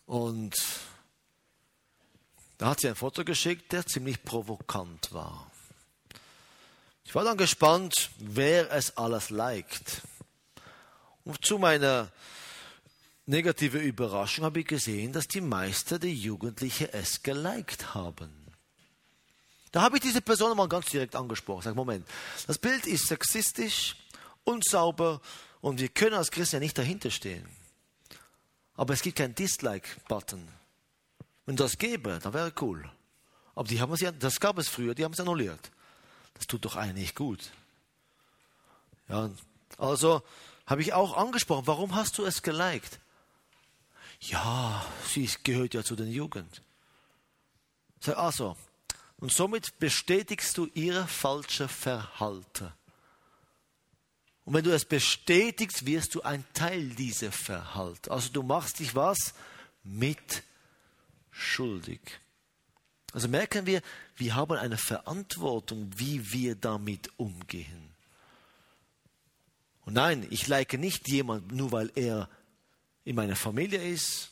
Und 0.05 0.55
da 2.57 2.69
hat 2.69 2.79
sie 2.79 2.87
ein 2.87 2.95
Foto 2.95 3.23
geschickt, 3.23 3.71
der 3.71 3.85
ziemlich 3.85 4.23
provokant 4.23 5.13
war. 5.13 5.51
Ich 7.03 7.13
war 7.13 7.23
dann 7.23 7.37
gespannt, 7.37 8.09
wer 8.17 8.71
es 8.71 8.97
alles 8.97 9.29
liked. 9.29 10.01
Und 11.23 11.45
zu 11.45 11.57
meiner 11.57 12.11
negative 13.27 13.77
Überraschung 13.77 14.45
habe 14.45 14.61
ich 14.61 14.67
gesehen, 14.67 15.13
dass 15.13 15.27
die 15.27 15.41
meisten 15.41 15.99
der 15.99 16.11
Jugendlichen 16.11 16.89
es 16.91 17.21
geliked 17.21 17.93
haben. 17.93 18.31
Da 19.71 19.81
habe 19.81 19.97
ich 19.97 20.01
diese 20.01 20.21
Person 20.21 20.55
mal 20.55 20.67
ganz 20.67 20.87
direkt 20.87 21.15
angesprochen. 21.15 21.63
Sag, 21.63 21.75
Moment, 21.75 22.07
das 22.47 22.57
Bild 22.57 22.87
ist 22.87 23.07
sexistisch, 23.07 23.95
unsauber 24.43 25.21
und 25.61 25.79
wir 25.79 25.89
können 25.89 26.15
als 26.15 26.31
Christen 26.31 26.55
ja 26.55 26.59
nicht 26.61 26.77
dahinter 26.77 27.11
stehen. 27.11 27.47
Aber 28.75 28.93
es 28.93 29.01
gibt 29.01 29.17
keinen 29.17 29.35
Dislike-Button. 29.35 30.47
Wenn 31.45 31.55
das 31.55 31.77
gäbe, 31.77 32.19
dann 32.21 32.33
wäre 32.33 32.53
cool. 32.61 32.89
Aber 33.55 33.67
die 33.67 33.81
haben 33.81 33.91
es 33.93 34.01
ja, 34.01 34.11
das 34.11 34.39
gab 34.39 34.57
es 34.57 34.69
früher, 34.69 34.95
die 34.95 35.03
haben 35.03 35.13
es 35.13 35.19
annulliert. 35.19 35.71
Das 36.35 36.47
tut 36.47 36.63
doch 36.63 36.75
eigentlich 36.75 37.15
gut. 37.15 37.51
Ja, 39.09 39.29
also 39.77 40.21
habe 40.65 40.81
ich 40.81 40.93
auch 40.93 41.17
angesprochen, 41.17 41.67
warum 41.67 41.95
hast 41.95 42.17
du 42.17 42.25
es 42.25 42.41
geliked? 42.41 42.99
Ja, 44.19 44.85
sie 45.07 45.29
gehört 45.43 45.73
ja 45.73 45.83
zu 45.83 45.95
den 45.95 46.11
Jugend. 46.11 46.61
Sag 47.99 48.17
also, 48.17 48.57
und 49.17 49.31
somit 49.31 49.79
bestätigst 49.79 50.57
du 50.57 50.67
ihr 50.73 51.07
falsche 51.07 51.67
Verhalten. 51.67 52.71
Und 54.45 54.53
wenn 54.53 54.63
du 54.63 54.73
es 54.73 54.85
bestätigst, 54.85 55.85
wirst 55.85 56.15
du 56.15 56.21
ein 56.21 56.45
Teil 56.53 56.89
dieser 56.89 57.31
Verhalten. 57.31 58.11
Also 58.11 58.29
du 58.31 58.43
machst 58.43 58.79
dich 58.79 58.95
was? 58.95 59.33
Mit 59.83 60.43
schuldig. 61.31 61.99
Also 63.13 63.27
merken 63.27 63.65
wir, 63.65 63.81
wir 64.15 64.35
haben 64.35 64.57
eine 64.57 64.77
Verantwortung, 64.77 65.91
wie 65.95 66.31
wir 66.31 66.55
damit 66.55 67.11
umgehen. 67.17 67.89
Und 69.85 69.93
nein, 69.93 70.27
ich 70.29 70.47
like 70.47 70.73
nicht 70.73 71.09
jemand, 71.09 71.51
nur 71.51 71.71
weil 71.71 71.91
er 71.95 72.29
in 73.07 73.15
meiner 73.15 73.37
Familie 73.37 73.81
ist, 73.81 74.31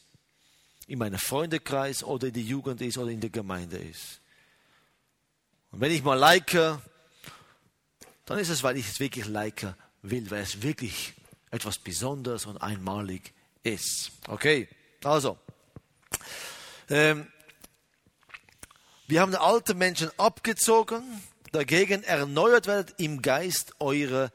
in 0.87 0.99
meinem 0.99 1.17
Freundekreis 1.17 2.03
oder 2.03 2.27
in 2.27 2.33
der 2.33 2.43
Jugend 2.43 2.81
ist 2.81 2.97
oder 2.97 3.09
in 3.09 3.21
der 3.21 3.29
Gemeinde 3.29 3.77
ist. 3.77 4.19
Und 5.71 5.79
wenn 5.79 5.93
ich 5.93 6.03
mal 6.03 6.15
like, 6.15 6.51
dann 8.25 8.37
ist 8.37 8.49
es, 8.49 8.63
weil 8.63 8.75
ich 8.75 8.89
es 8.89 8.99
wirklich 8.99 9.27
like 9.27 9.73
will, 10.01 10.29
weil 10.29 10.41
es 10.41 10.61
wirklich 10.61 11.13
etwas 11.51 11.79
Besonderes 11.79 12.47
und 12.47 12.57
einmalig 12.57 13.33
ist. 13.63 14.11
Okay, 14.27 14.67
also. 15.05 15.37
Ähm, 16.89 17.27
wir 19.07 19.21
haben 19.21 19.31
den 19.31 19.39
alten 19.39 19.77
Menschen 19.77 20.11
abgezogen, 20.17 21.01
dagegen 21.53 22.03
erneuert 22.03 22.67
wird 22.67 22.93
im 22.97 23.21
Geist 23.21 23.73
eure 23.79 24.33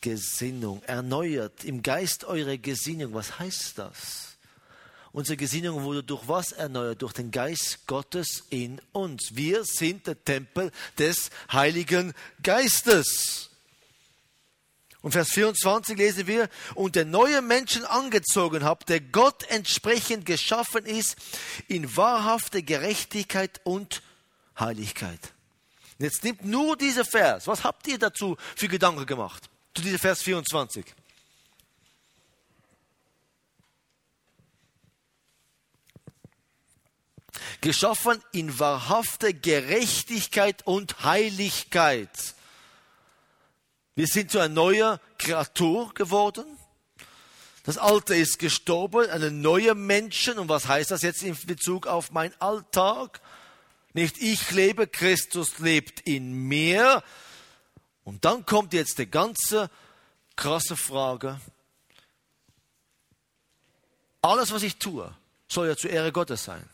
Gesinnung, 0.00 0.82
erneuert 0.84 1.64
im 1.64 1.82
Geist 1.82 2.24
eure 2.24 2.58
Gesinnung. 2.58 3.14
Was 3.14 3.38
heißt 3.38 3.78
das? 3.78 4.30
Unsere 5.12 5.36
Gesinnung 5.36 5.82
wurde 5.82 6.04
durch 6.04 6.28
was 6.28 6.52
erneuert? 6.52 7.02
Durch 7.02 7.12
den 7.12 7.30
Geist 7.30 7.86
Gottes 7.86 8.44
in 8.50 8.80
uns. 8.92 9.34
Wir 9.34 9.64
sind 9.64 10.06
der 10.06 10.22
Tempel 10.24 10.70
des 10.98 11.30
Heiligen 11.52 12.14
Geistes. 12.42 13.50
Und 15.02 15.12
Vers 15.12 15.30
24 15.30 15.96
lesen 15.96 16.26
wir, 16.26 16.48
und 16.74 16.94
der 16.94 17.06
neue 17.06 17.42
Menschen 17.42 17.84
angezogen 17.84 18.64
habt, 18.64 18.88
der 18.88 19.00
Gott 19.00 19.44
entsprechend 19.48 20.26
geschaffen 20.26 20.84
ist, 20.84 21.16
in 21.68 21.96
wahrhafte 21.96 22.62
Gerechtigkeit 22.62 23.60
und 23.64 24.02
Heiligkeit. 24.58 25.20
Jetzt 25.98 26.22
nimmt 26.22 26.44
nur 26.44 26.76
dieser 26.76 27.04
Vers. 27.04 27.46
Was 27.46 27.64
habt 27.64 27.86
ihr 27.88 27.98
dazu 27.98 28.36
für 28.56 28.68
Gedanken 28.68 29.06
gemacht? 29.06 29.49
Zu 29.74 29.82
diesem 29.82 29.98
Vers 29.98 30.22
24. 30.22 30.84
Geschaffen 37.60 38.22
in 38.32 38.58
wahrhafter 38.58 39.32
Gerechtigkeit 39.32 40.66
und 40.66 41.04
Heiligkeit. 41.04 42.10
Wir 43.94 44.06
sind 44.06 44.30
zu 44.30 44.38
einer 44.38 44.48
neuen 44.48 44.98
Kreatur 45.18 45.92
geworden. 45.94 46.46
Das 47.64 47.76
Alte 47.76 48.14
ist 48.14 48.38
gestorben, 48.38 49.10
eine 49.10 49.30
neue 49.30 49.74
Menschen. 49.74 50.38
Und 50.38 50.48
was 50.48 50.68
heißt 50.68 50.90
das 50.90 51.02
jetzt 51.02 51.22
in 51.22 51.36
Bezug 51.46 51.86
auf 51.86 52.10
meinen 52.10 52.34
Alltag? 52.38 53.20
Nicht 53.92 54.16
ich 54.22 54.50
lebe, 54.52 54.86
Christus 54.86 55.58
lebt 55.58 56.00
in 56.00 56.32
mir. 56.32 57.02
Und 58.04 58.24
dann 58.24 58.44
kommt 58.46 58.72
jetzt 58.72 58.98
die 58.98 59.10
ganze 59.10 59.70
krasse 60.36 60.76
Frage. 60.76 61.40
Alles, 64.22 64.52
was 64.52 64.62
ich 64.62 64.76
tue, 64.76 65.14
soll 65.48 65.68
ja 65.68 65.76
zur 65.76 65.90
Ehre 65.90 66.12
Gottes 66.12 66.44
sein. 66.44 66.68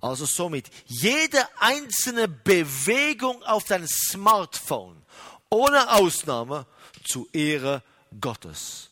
Also 0.00 0.26
somit, 0.26 0.70
jede 0.86 1.46
einzelne 1.58 2.28
Bewegung 2.28 3.42
auf 3.42 3.64
dein 3.64 3.86
Smartphone, 3.88 5.02
ohne 5.50 5.90
Ausnahme, 5.92 6.66
zur 7.04 7.26
Ehre 7.34 7.82
Gottes. 8.20 8.90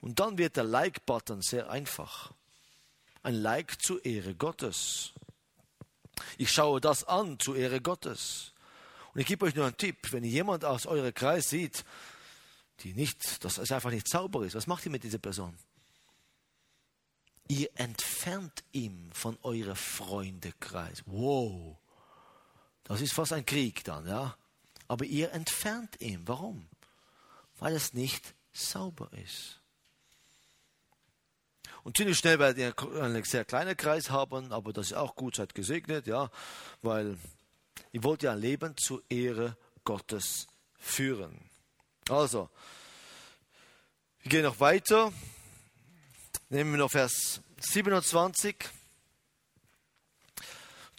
Und 0.00 0.20
dann 0.20 0.38
wird 0.38 0.56
der 0.56 0.64
Like-Button 0.64 1.42
sehr 1.42 1.70
einfach. 1.70 2.32
ein 3.22 3.34
Like 3.34 3.80
zur 3.80 4.04
Ehre 4.04 4.34
Gottes. 4.34 5.12
Ich 6.38 6.50
schaue 6.52 6.80
das 6.80 7.04
an 7.04 7.38
zur 7.38 7.56
Ehre 7.56 7.80
Gottes. 7.80 8.51
Und 9.14 9.20
ich 9.20 9.26
gebe 9.26 9.44
euch 9.44 9.54
nur 9.54 9.66
einen 9.66 9.76
Tipp, 9.76 10.12
wenn 10.12 10.24
ihr 10.24 10.30
jemand 10.30 10.64
aus 10.64 10.86
eurem 10.86 11.12
Kreis 11.12 11.50
sieht, 11.50 11.84
die 12.80 12.94
nicht, 12.94 13.44
dass 13.44 13.58
es 13.58 13.70
einfach 13.70 13.90
nicht 13.90 14.08
sauber 14.08 14.44
ist, 14.44 14.54
was 14.54 14.66
macht 14.66 14.84
ihr 14.86 14.92
mit 14.92 15.04
dieser 15.04 15.18
Person? 15.18 15.56
Ihr 17.48 17.68
entfernt 17.74 18.64
ihn 18.72 19.10
von 19.12 19.38
eurem 19.42 19.76
Freundekreis. 19.76 21.02
Wow. 21.06 21.76
Das 22.84 23.00
ist 23.00 23.12
fast 23.12 23.32
ein 23.32 23.44
Krieg 23.44 23.84
dann, 23.84 24.06
ja. 24.06 24.36
Aber 24.88 25.04
ihr 25.04 25.32
entfernt 25.32 26.00
ihn. 26.00 26.22
Warum? 26.26 26.68
Weil 27.58 27.74
es 27.74 27.92
nicht 27.92 28.34
sauber 28.52 29.10
ist. 29.12 29.60
Und 31.84 31.96
ziemlich 31.96 32.18
schnell 32.18 32.38
werdet 32.38 32.58
ihr 32.58 33.02
einen 33.02 33.24
sehr 33.24 33.44
kleinen 33.44 33.76
Kreis 33.76 34.10
haben, 34.10 34.52
aber 34.52 34.72
das 34.72 34.86
ist 34.86 34.92
auch 34.96 35.16
gut, 35.16 35.36
seid 35.36 35.54
gesegnet, 35.54 36.06
ja, 36.06 36.30
weil 36.80 37.18
ihr 37.92 38.02
wollt 38.02 38.22
ja 38.22 38.32
ein 38.32 38.40
Leben 38.40 38.76
zur 38.76 39.02
Ehre 39.08 39.56
Gottes 39.84 40.46
führen. 40.78 41.38
Also, 42.08 42.48
wir 44.22 44.30
gehen 44.30 44.42
noch 44.42 44.60
weiter. 44.60 45.12
Nehmen 46.48 46.72
wir 46.72 46.78
noch 46.78 46.90
Vers 46.90 47.40
27. 47.60 48.56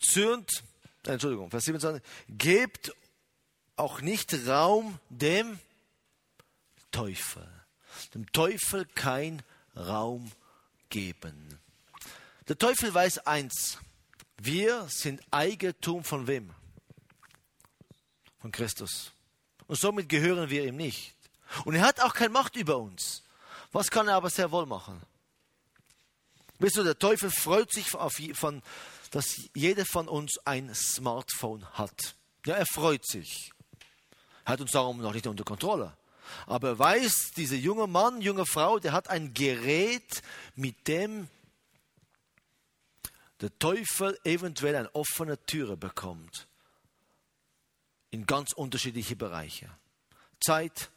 Zürnt, 0.01 0.63
Entschuldigung, 1.05 1.49
Vers 1.49 1.65
27. 1.65 2.01
Gebt 2.29 2.93
auch 3.75 4.01
nicht 4.01 4.33
Raum 4.47 4.99
dem 5.09 5.59
Teufel. 6.91 7.47
Dem 8.13 8.31
Teufel 8.31 8.85
kein 8.85 9.41
Raum 9.75 10.31
geben. 10.89 11.59
Der 12.47 12.57
Teufel 12.57 12.93
weiß 12.93 13.19
eins. 13.19 13.79
Wir 14.37 14.87
sind 14.89 15.21
Eigentum 15.31 16.03
von 16.03 16.27
wem? 16.27 16.53
Von 18.43 18.51
Christus. 18.51 19.13
Und 19.67 19.79
somit 19.79 20.09
gehören 20.09 20.49
wir 20.49 20.65
ihm 20.65 20.75
nicht. 20.75 21.13
Und 21.63 21.75
er 21.75 21.83
hat 21.83 22.01
auch 22.01 22.13
keine 22.13 22.31
Macht 22.33 22.57
über 22.57 22.77
uns. 22.77 23.23
Was 23.71 23.89
kann 23.89 24.09
er 24.09 24.15
aber 24.15 24.29
sehr 24.29 24.51
wohl 24.51 24.65
machen? 24.65 25.01
Wisst 26.59 26.75
du, 26.75 26.83
der 26.83 26.99
Teufel 26.99 27.31
freut 27.31 27.71
sich 27.71 27.95
auf, 27.95 28.19
von, 28.33 28.61
dass 29.11 29.47
jeder 29.55 29.85
von 29.85 30.09
uns 30.09 30.39
ein 30.43 30.75
Smartphone 30.75 31.65
hat. 31.71 32.15
Ja, 32.45 32.55
er 32.55 32.65
freut 32.65 33.07
sich. 33.07 33.53
Er 34.43 34.51
hat 34.51 34.59
uns 34.59 34.71
darum 34.71 34.97
noch 34.97 35.13
nicht 35.13 35.25
unter 35.25 35.45
Kontrolle. 35.45 35.95
Aber 36.45 36.67
er 36.67 36.79
weiß, 36.79 37.31
dieser 37.37 37.55
junge 37.55 37.87
Mann, 37.87 38.19
junge 38.19 38.45
Frau, 38.45 38.77
der 38.77 38.91
hat 38.91 39.09
ein 39.09 39.33
Gerät, 39.33 40.21
mit 40.55 40.89
dem 40.89 41.29
der 43.39 43.57
Teufel 43.57 44.19
eventuell 44.25 44.75
eine 44.75 44.93
offene 44.93 45.41
Türe 45.45 45.77
bekommt. 45.77 46.45
In 48.13 48.27
ganz 48.27 48.53
unterschiedliche 48.53 49.15
Bereiche. 49.15 49.67
Zeit, 50.39 50.91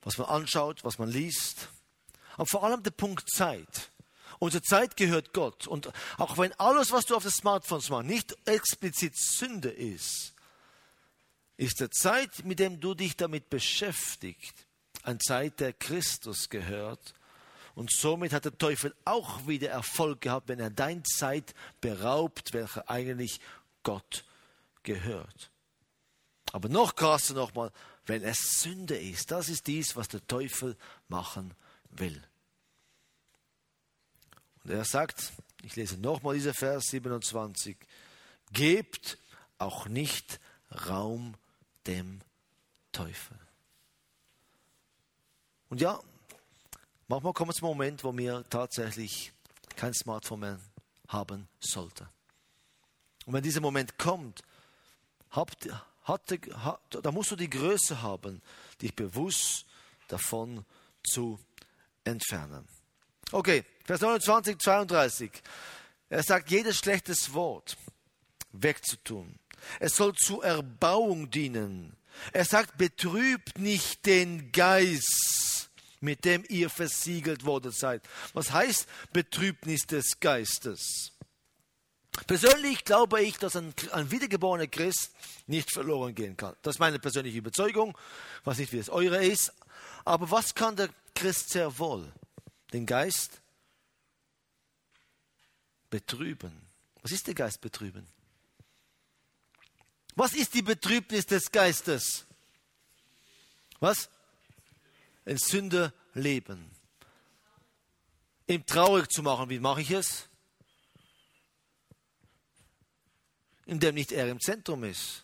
was 0.00 0.16
man 0.16 0.28
anschaut, 0.28 0.82
was 0.82 0.98
man 0.98 1.10
liest. 1.10 1.68
Aber 2.36 2.46
vor 2.46 2.64
allem 2.64 2.82
der 2.82 2.90
Punkt 2.90 3.28
Zeit. 3.28 3.90
Unsere 4.38 4.62
Zeit 4.62 4.96
gehört 4.96 5.34
Gott. 5.34 5.66
Und 5.66 5.92
auch 6.16 6.38
wenn 6.38 6.54
alles, 6.54 6.90
was 6.90 7.04
du 7.04 7.14
auf 7.14 7.24
den 7.24 7.30
Smartphones 7.30 7.90
machst, 7.90 8.06
nicht 8.06 8.34
explizit 8.46 9.14
Sünde 9.14 9.68
ist, 9.68 10.32
ist 11.58 11.80
die 11.80 11.90
Zeit, 11.90 12.46
mit 12.46 12.60
dem 12.60 12.80
du 12.80 12.94
dich 12.94 13.14
damit 13.14 13.50
beschäftigt, 13.50 14.54
eine 15.02 15.18
Zeit, 15.18 15.60
der 15.60 15.74
Christus 15.74 16.48
gehört. 16.48 17.12
Und 17.74 17.92
somit 17.92 18.32
hat 18.32 18.46
der 18.46 18.56
Teufel 18.56 18.94
auch 19.04 19.46
wieder 19.46 19.68
Erfolg 19.68 20.22
gehabt, 20.22 20.48
wenn 20.48 20.60
er 20.60 20.70
deine 20.70 21.02
Zeit 21.02 21.54
beraubt, 21.82 22.54
welche 22.54 22.88
eigentlich 22.88 23.38
Gott 23.82 24.24
gehört. 24.82 25.50
Aber 26.52 26.68
noch 26.68 26.94
krasser 26.94 27.34
nochmal, 27.34 27.72
wenn 28.06 28.22
es 28.22 28.60
Sünde 28.60 28.96
ist. 28.96 29.30
Das 29.30 29.48
ist 29.48 29.66
dies, 29.66 29.94
was 29.96 30.08
der 30.08 30.26
Teufel 30.26 30.76
machen 31.08 31.54
will. 31.90 32.22
Und 34.64 34.70
er 34.72 34.84
sagt, 34.84 35.32
ich 35.62 35.76
lese 35.76 35.96
nochmal 35.96 36.34
dieser 36.34 36.54
Vers 36.54 36.88
27, 36.88 37.76
gebt 38.52 39.18
auch 39.58 39.86
nicht 39.86 40.40
Raum 40.88 41.34
dem 41.86 42.20
Teufel. 42.92 43.38
Und 45.68 45.80
ja, 45.80 46.00
manchmal 47.08 47.32
kommt 47.32 47.52
es 47.52 47.62
ein 47.62 47.66
Moment, 47.66 48.02
wo 48.02 48.16
wir 48.16 48.44
tatsächlich 48.50 49.32
kein 49.76 49.94
Smartphone 49.94 50.40
mehr 50.40 50.60
haben 51.08 51.48
sollten. 51.60 52.08
Und 53.26 53.34
wenn 53.34 53.42
dieser 53.42 53.60
Moment 53.60 53.98
kommt, 53.98 54.42
habt, 55.30 55.68
hat, 56.10 56.22
hat, 56.64 56.98
da 57.02 57.10
musst 57.10 57.30
du 57.30 57.36
die 57.36 57.50
Größe 57.50 58.02
haben, 58.02 58.42
dich 58.82 58.94
bewusst 58.94 59.66
davon 60.08 60.64
zu 61.02 61.38
entfernen. 62.04 62.66
Okay, 63.32 63.64
Vers 63.84 64.00
29, 64.00 64.58
32. 64.58 65.30
Er 66.08 66.22
sagt, 66.22 66.50
jedes 66.50 66.78
schlechtes 66.78 67.32
Wort 67.32 67.76
wegzutun. 68.52 69.38
Es 69.78 69.96
soll 69.96 70.14
zur 70.14 70.44
Erbauung 70.44 71.30
dienen. 71.30 71.96
Er 72.32 72.44
sagt, 72.44 72.76
betrübt 72.78 73.58
nicht 73.58 74.06
den 74.06 74.50
Geist, 74.52 75.70
mit 76.00 76.24
dem 76.24 76.44
ihr 76.48 76.70
versiegelt 76.70 77.44
worden 77.44 77.70
seid. 77.70 78.02
Was 78.32 78.50
heißt 78.50 78.88
Betrübnis 79.12 79.82
des 79.86 80.18
Geistes? 80.18 81.12
Persönlich 82.26 82.84
glaube 82.84 83.22
ich, 83.22 83.38
dass 83.38 83.56
ein, 83.56 83.72
ein 83.92 84.10
wiedergeborener 84.10 84.66
Christ 84.66 85.12
nicht 85.46 85.72
verloren 85.72 86.14
gehen 86.14 86.36
kann. 86.36 86.56
Das 86.62 86.76
ist 86.76 86.80
meine 86.80 86.98
persönliche 86.98 87.38
Überzeugung. 87.38 87.96
Ich 88.40 88.46
weiß 88.46 88.58
nicht, 88.58 88.72
wie 88.72 88.78
es 88.78 88.90
eure 88.90 89.24
ist. 89.24 89.52
Aber 90.04 90.30
was 90.30 90.54
kann 90.54 90.76
der 90.76 90.90
Christ 91.14 91.50
sehr 91.50 91.78
wohl? 91.78 92.12
Den 92.72 92.86
Geist 92.86 93.40
betrüben. 95.88 96.68
Was 97.02 97.12
ist 97.12 97.26
der 97.26 97.34
Geist 97.34 97.60
betrüben? 97.60 98.06
Was 100.14 100.34
ist 100.34 100.54
die 100.54 100.62
Betrübnis 100.62 101.26
des 101.26 101.50
Geistes? 101.50 102.26
Was? 103.78 104.10
In 105.24 105.38
Sünde 105.38 105.92
leben. 106.14 106.70
Ihm 108.46 108.66
traurig 108.66 109.08
zu 109.10 109.22
machen. 109.22 109.48
Wie 109.48 109.60
mache 109.60 109.80
ich 109.80 109.90
es? 109.90 110.29
Indem 113.70 113.94
nicht 113.94 114.10
er 114.10 114.28
im 114.28 114.40
Zentrum 114.40 114.82
ist 114.82 115.22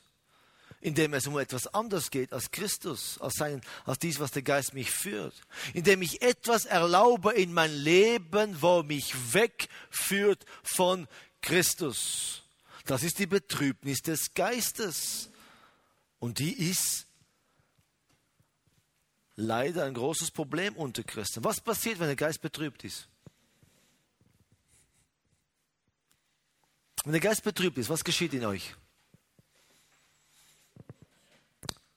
indem 0.80 1.14
es 1.14 1.26
um 1.26 1.36
etwas 1.36 1.66
anderes 1.74 2.10
geht 2.10 2.32
als 2.32 2.52
Christus, 2.52 3.18
als, 3.18 3.34
sein, 3.34 3.60
als 3.86 3.98
dies, 3.98 4.20
was 4.20 4.30
der 4.30 4.42
Geist 4.42 4.72
mich 4.72 4.92
führt. 4.92 5.34
Indem 5.74 6.00
ich 6.00 6.22
etwas 6.22 6.64
erlaube 6.64 7.32
in 7.32 7.52
mein 7.52 7.74
Leben, 7.74 8.62
wo 8.62 8.84
mich 8.84 9.12
wegführt 9.32 10.44
von 10.62 11.08
Christus. 11.42 12.42
Das 12.84 13.02
ist 13.02 13.18
die 13.18 13.26
Betrübnis 13.26 14.00
des 14.02 14.32
Geistes. 14.34 15.28
Und 16.20 16.38
die 16.38 16.52
ist 16.52 17.06
leider 19.34 19.86
ein 19.86 19.94
großes 19.94 20.30
Problem 20.30 20.76
unter 20.76 21.02
Christen. 21.02 21.42
Was 21.42 21.60
passiert, 21.60 21.98
wenn 21.98 22.06
der 22.06 22.16
Geist 22.16 22.40
betrübt 22.40 22.84
ist? 22.84 23.08
Wenn 27.06 27.12
der 27.12 27.20
Geist 27.20 27.44
betrübt 27.44 27.78
ist, 27.78 27.88
was 27.88 28.02
geschieht 28.02 28.34
in 28.34 28.44
euch? 28.44 28.74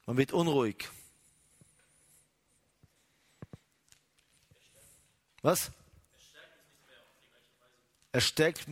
Man 0.06 0.18
wird 0.18 0.32
unruhig. 0.32 0.88
Was? 5.42 5.72
Er 8.12 8.22
stärkt, 8.22 8.68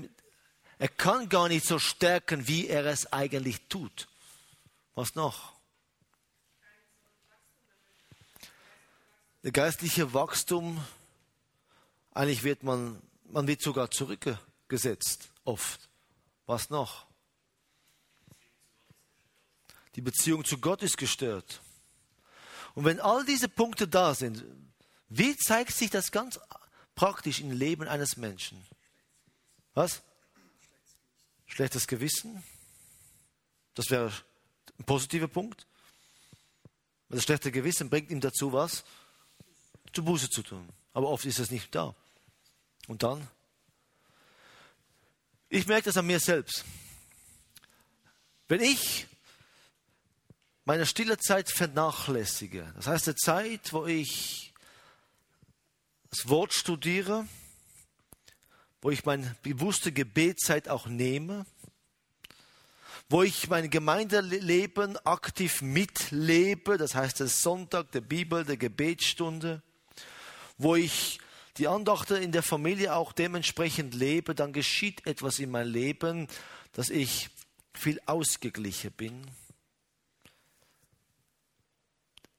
er 0.78 0.90
kann 0.90 1.28
gar 1.28 1.48
nicht 1.48 1.66
so 1.66 1.80
stärken, 1.80 2.48
wie 2.48 2.68
er 2.68 2.86
es 2.86 3.12
eigentlich 3.12 3.68
tut. 3.68 4.08
Was 4.94 5.16
noch? 5.16 5.54
Der 9.42 9.52
geistliche 9.52 10.14
Wachstum, 10.14 10.86
eigentlich 12.12 12.44
wird 12.44 12.62
man, 12.62 13.02
man 13.24 13.48
wird 13.48 13.64
sogar 13.64 13.90
zurückgesetzt, 13.90 15.30
oft. 15.44 15.88
Was 16.48 16.72
noch? 16.72 17.06
Die 19.96 20.02
Beziehung 20.02 20.44
zu 20.46 20.58
Gott 20.58 20.82
ist 20.82 20.98
gestört. 20.98 21.62
Und 22.74 22.86
wenn 22.86 23.00
all 23.00 23.26
diese 23.26 23.50
Punkte 23.50 23.88
da 23.88 24.16
sind, 24.16 24.44
wie 25.10 25.36
zeigt 25.36 25.74
sich 25.74 25.90
das 25.90 26.12
ganz 26.12 26.40
praktisch 26.96 27.42
im 27.42 27.52
Leben 27.52 27.88
eines 27.88 28.18
Menschen? 28.18 28.66
Was? 29.74 30.02
Schlechtes 31.46 31.88
Gewissen? 31.88 32.44
Das 33.76 33.90
wäre 33.90 34.12
ein 34.80 34.86
positiver 34.86 35.28
Punkt. 35.28 35.68
Das 37.10 37.24
schlechte 37.24 37.52
Gewissen 37.52 37.90
bringt 37.90 38.10
ihm 38.10 38.22
dazu, 38.22 38.54
was? 38.54 38.84
Zu 39.94 40.04
Buße 40.04 40.30
zu 40.30 40.44
tun. 40.44 40.68
Aber 40.94 41.10
oft 41.10 41.26
ist 41.26 41.40
es 41.40 41.52
nicht 41.52 41.74
da. 41.74 41.96
Und 42.88 43.04
dann? 43.04 43.28
Ich 45.50 45.66
merke 45.66 45.86
das 45.86 45.98
an 45.98 46.06
mir 46.06 46.20
selbst. 46.20 46.66
Wenn 48.50 48.62
ich 48.62 49.08
meine 50.66 50.86
stille 50.86 51.18
Zeit 51.18 51.50
vernachlässige, 51.50 52.74
das 52.76 52.88
heißt 52.88 53.08
die 53.08 53.16
Zeit, 53.16 53.72
wo 53.72 53.86
ich 53.86 54.54
das 56.10 56.28
Wort 56.28 56.54
studiere, 56.54 57.26
wo 58.82 58.92
ich 58.92 59.06
meine 59.06 59.36
bewusste 59.42 59.94
Gebetszeit 59.94 60.68
auch 60.68 60.88
nehme, 60.88 61.46
wo 63.10 63.24
ich 63.24 63.48
mein 63.48 63.70
Gemeindeleben 63.70 64.98
aktiv 65.06 65.62
mitlebe, 65.62 66.78
das 66.78 66.94
heißt 66.94 67.22
der 67.22 67.28
Sonntag, 67.28 67.92
der 67.94 68.02
Bibel, 68.02 68.44
der 68.44 68.58
Gebetsstunde, 68.58 69.62
wo 70.58 70.76
ich 70.76 71.20
die 71.58 71.68
Andachte 71.68 72.18
in 72.18 72.32
der 72.32 72.44
Familie 72.44 72.96
auch 72.96 73.12
dementsprechend 73.14 73.94
lebe, 73.94 74.36
dann 74.36 74.54
geschieht 74.54 75.06
etwas 75.08 75.40
in 75.40 75.52
meinem 75.52 75.72
Leben, 75.72 76.28
dass 76.74 76.90
ich 76.90 77.30
viel 77.74 78.00
ausgeglichen 78.06 78.92
bin, 78.92 79.26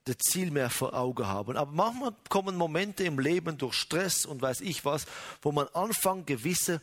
das 0.05 0.17
Ziel 0.17 0.51
mehr 0.51 0.69
vor 0.69 0.93
Augen 0.93 1.27
haben. 1.27 1.57
Aber 1.57 1.71
manchmal 1.71 2.15
kommen 2.29 2.55
Momente 2.55 3.03
im 3.03 3.19
Leben 3.19 3.57
durch 3.57 3.75
Stress 3.75 4.25
und 4.25 4.41
weiß 4.41 4.61
ich 4.61 4.85
was, 4.85 5.05
wo 5.41 5.51
man 5.51 5.67
anfängt, 5.69 6.27
gewisse 6.27 6.81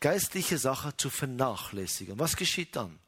geistliche 0.00 0.58
Sachen 0.58 0.96
zu 0.98 1.10
vernachlässigen. 1.10 2.18
Was 2.18 2.36
geschieht 2.36 2.76
dann? 2.76 2.98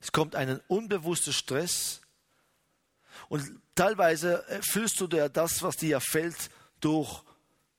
Es 0.00 0.12
kommt 0.12 0.34
ein 0.34 0.60
unbewusster 0.68 1.32
Stress 1.32 2.00
und 3.28 3.44
teilweise 3.74 4.44
fühlst 4.62 5.00
du 5.00 5.06
dir 5.06 5.28
das, 5.28 5.62
was 5.62 5.76
dir 5.76 6.00
fällt, 6.00 6.50
durch 6.80 7.22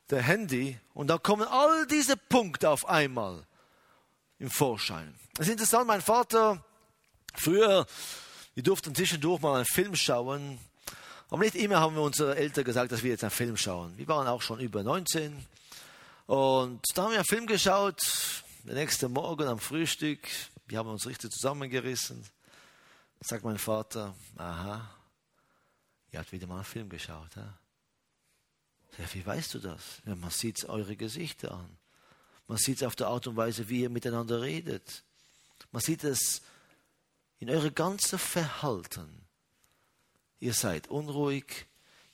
der 0.10 0.22
Handy 0.22 0.80
und 0.94 1.08
da 1.08 1.18
kommen 1.18 1.48
all 1.48 1.86
diese 1.88 2.18
Punkte 2.18 2.70
auf 2.70 2.88
einmal 2.88 3.46
im 4.40 4.50
Vorschein. 4.50 5.14
Es 5.38 5.48
ist 5.48 5.54
interessant, 5.54 5.88
mein 5.88 6.02
Vater, 6.02 6.64
früher, 7.36 7.86
wir 8.56 8.64
durften 8.64 8.96
zwischendurch 8.96 9.42
mal 9.42 9.56
einen 9.56 9.66
Film 9.66 9.96
schauen, 9.96 10.60
aber 11.30 11.44
nicht 11.44 11.56
immer 11.56 11.80
haben 11.80 11.96
wir 11.96 12.02
unsere 12.02 12.36
Eltern 12.36 12.64
gesagt, 12.64 12.92
dass 12.92 13.04
wir 13.04 13.12
jetzt 13.12 13.24
einen 13.24 13.32
Film 13.32 13.56
schauen. 13.56 13.98
Wir 13.98 14.08
waren 14.08 14.28
auch 14.28 14.42
schon 14.42 14.60
über 14.60 14.84
19 14.84 15.46
und 16.26 16.82
da 16.96 17.04
haben 17.04 17.12
wir 17.12 17.20
einen 17.20 17.26
Film 17.26 17.46
geschaut, 17.48 18.02
der 18.64 18.76
nächste 18.76 19.10
Morgen 19.10 19.48
am 19.48 19.60
Frühstück, 19.60 20.28
wir 20.68 20.78
haben 20.78 20.90
uns 20.90 21.08
richtig 21.08 21.32
zusammengerissen. 21.32 22.24
Sagt 23.22 23.44
mein 23.44 23.58
Vater, 23.58 24.16
aha, 24.38 24.90
ihr 26.12 26.20
habt 26.20 26.32
wieder 26.32 26.48
mal 26.48 26.56
einen 26.56 26.64
Film 26.66 26.90
geschaut. 26.90 27.36
Ja? 27.36 27.58
Ja, 28.98 29.14
wie 29.14 29.26
weißt 29.26 29.54
du 29.54 29.60
das? 29.60 30.02
Ja, 30.06 30.16
man 30.16 30.32
sieht 30.32 30.66
eure 30.66 30.96
Gesichter 30.96 31.52
an. 31.52 31.78
Man 32.48 32.58
sieht 32.58 32.78
es 32.78 32.84
auf 32.84 32.96
der 32.96 33.08
Art 33.08 33.28
und 33.28 33.36
Weise, 33.36 33.70
wie 33.70 33.82
ihr 33.82 33.90
miteinander 33.90 34.42
redet. 34.42 35.04
Man 35.72 35.82
sieht 35.82 36.04
es 36.04 36.42
in 37.38 37.50
eurem 37.50 37.74
ganzen 37.74 38.18
Verhalten. 38.18 39.26
Ihr 40.40 40.54
seid 40.54 40.88
unruhig, 40.88 41.68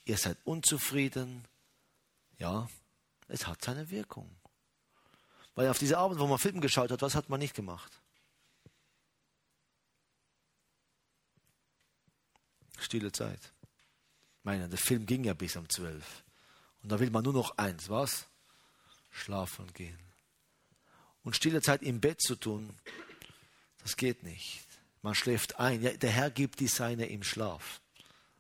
ihr 0.03 0.17
seid 0.17 0.37
unzufrieden. 0.43 1.47
Ja, 2.37 2.69
es 3.27 3.47
hat 3.47 3.63
seine 3.63 3.89
Wirkung. 3.89 4.29
Weil 5.55 5.69
auf 5.69 5.79
diese 5.79 5.97
Abend, 5.97 6.19
wo 6.19 6.27
man 6.27 6.37
Film 6.37 6.59
geschaut 6.59 6.91
hat, 6.91 7.01
was 7.01 7.15
hat 7.15 7.29
man 7.29 7.39
nicht 7.39 7.55
gemacht? 7.55 8.01
Stille 12.77 13.11
Zeit. 13.11 13.53
Meine, 14.45 14.69
der 14.69 14.77
Film 14.77 15.07
ging 15.07 15.23
ja 15.23 15.33
bis 15.33 15.55
um 15.55 15.67
zwölf. 15.67 16.23
Und 16.83 16.91
da 16.91 16.99
will 16.99 17.09
man 17.09 17.23
nur 17.23 17.33
noch 17.33 17.57
eins, 17.57 17.89
was? 17.89 18.27
Schlafen 19.09 19.73
gehen. 19.73 19.97
Und 21.23 21.35
stille 21.35 21.63
Zeit 21.63 21.81
im 21.81 21.99
Bett 21.99 22.21
zu 22.21 22.35
tun, 22.35 22.69
das 23.81 23.97
geht 23.97 24.21
nicht. 24.21 24.61
Man 25.01 25.15
schläft 25.15 25.59
ein. 25.59 25.81
Ja, 25.81 25.91
der 25.91 26.11
Herr 26.11 26.29
gibt 26.29 26.59
die 26.59 26.67
Seine 26.67 27.07
im 27.07 27.23
Schlaf. 27.23 27.81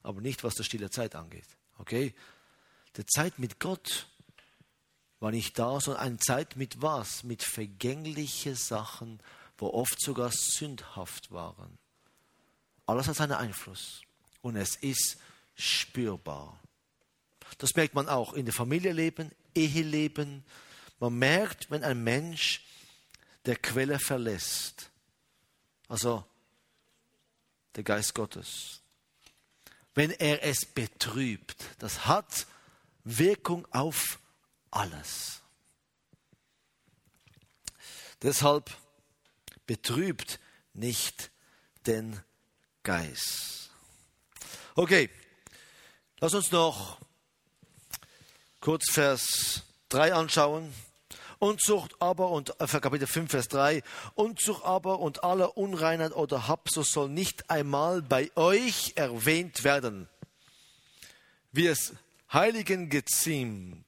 Aber 0.03 0.21
nicht, 0.21 0.43
was 0.43 0.53
der 0.53 0.63
stille 0.63 0.91
Zeit 0.91 1.15
angeht. 1.15 1.47
Okay? 1.79 2.13
Die 2.97 3.05
Zeit 3.07 3.39
mit 3.39 3.59
Gott 3.59 4.07
war 5.19 5.31
nicht 5.31 5.57
da, 5.57 5.79
sondern 5.79 6.03
eine 6.03 6.17
Zeit 6.19 6.55
mit 6.55 6.83
was? 6.83 7.23
Mit 7.23 7.41
vergänglichen 7.41 8.53
Sachen, 8.53 9.19
wo 9.57 9.71
oft 9.71 9.99
sogar 9.99 10.29
sündhaft 10.31 11.31
waren. 11.31 11.79
Alles 12.85 13.07
hat 13.07 13.15
seinen 13.15 13.31
Einfluss 13.31 14.03
und 14.41 14.55
es 14.55 14.75
ist 14.75 15.17
spürbar. 15.55 16.59
Das 17.57 17.75
merkt 17.75 17.95
man 17.95 18.09
auch 18.09 18.33
in 18.33 18.45
der 18.45 18.53
Familienleben, 18.53 19.31
Eheleben. 19.53 20.43
Man 20.99 21.17
merkt, 21.17 21.71
wenn 21.71 21.83
ein 21.83 22.03
Mensch 22.03 22.65
der 23.45 23.55
Quelle 23.55 23.99
verlässt, 23.99 24.91
also 25.87 26.25
der 27.75 27.83
Geist 27.83 28.13
Gottes, 28.13 28.81
wenn 29.93 30.11
er 30.11 30.43
es 30.43 30.65
betrübt, 30.65 31.63
das 31.79 32.05
hat 32.05 32.47
Wirkung 33.03 33.65
auf 33.71 34.19
alles. 34.71 35.41
Deshalb 38.21 38.75
betrübt 39.65 40.39
nicht 40.73 41.31
den 41.85 42.19
Geist. 42.83 43.69
Okay, 44.75 45.09
lass 46.25 46.33
uns 46.33 46.51
noch 46.51 46.97
kurz 48.59 48.89
Vers 48.91 49.61
3 49.89 50.15
anschauen. 50.15 50.73
Unzucht 51.37 52.01
aber 52.01 52.31
und 52.31 52.59
äh, 52.59 52.65
Kapitel 52.65 53.05
5, 53.05 53.29
Vers 53.29 53.47
3. 53.49 53.83
Unzucht 54.15 54.65
aber 54.65 54.97
und 55.01 55.23
alle 55.23 55.51
Unreinheit 55.51 56.13
oder 56.13 56.47
Habsucht 56.47 56.89
soll 56.89 57.09
nicht 57.09 57.51
einmal 57.51 58.01
bei 58.01 58.31
euch 58.33 58.93
erwähnt 58.95 59.63
werden, 59.63 60.09
wie 61.51 61.67
es 61.67 61.93
Heiligen 62.33 62.89
geziemt. 62.89 63.85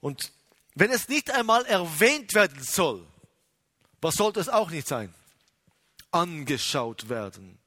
Und 0.00 0.32
wenn 0.74 0.90
es 0.90 1.10
nicht 1.10 1.30
einmal 1.32 1.66
erwähnt 1.66 2.32
werden 2.32 2.62
soll, 2.62 3.06
was 4.00 4.14
sollte 4.14 4.40
es 4.40 4.48
auch 4.48 4.70
nicht 4.70 4.88
sein? 4.88 5.12
Angeschaut 6.12 7.10
werden. 7.10 7.58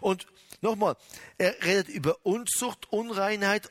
Und 0.00 0.26
Nochmal, 0.62 0.96
er 1.38 1.60
redet 1.64 1.88
über 1.88 2.24
Unzucht, 2.24 2.90
Unreinheit 2.92 3.70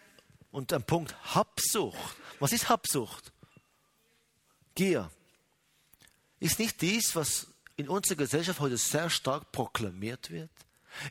und 0.52 0.74
ein 0.74 0.84
Punkt 0.84 1.16
Habsucht. 1.34 2.18
Was 2.39 2.52
ist 2.52 2.68
Habsucht? 2.68 3.32
Gier. 4.76 5.10
Ist 6.39 6.60
nicht 6.60 6.82
dies, 6.82 7.16
was 7.16 7.48
in 7.78 7.88
unserer 7.88 8.18
Gesellschaft 8.18 8.60
heute 8.60 8.78
sehr 8.78 9.10
stark 9.10 9.52
proklamiert 9.54 10.32
wird? 10.32 10.52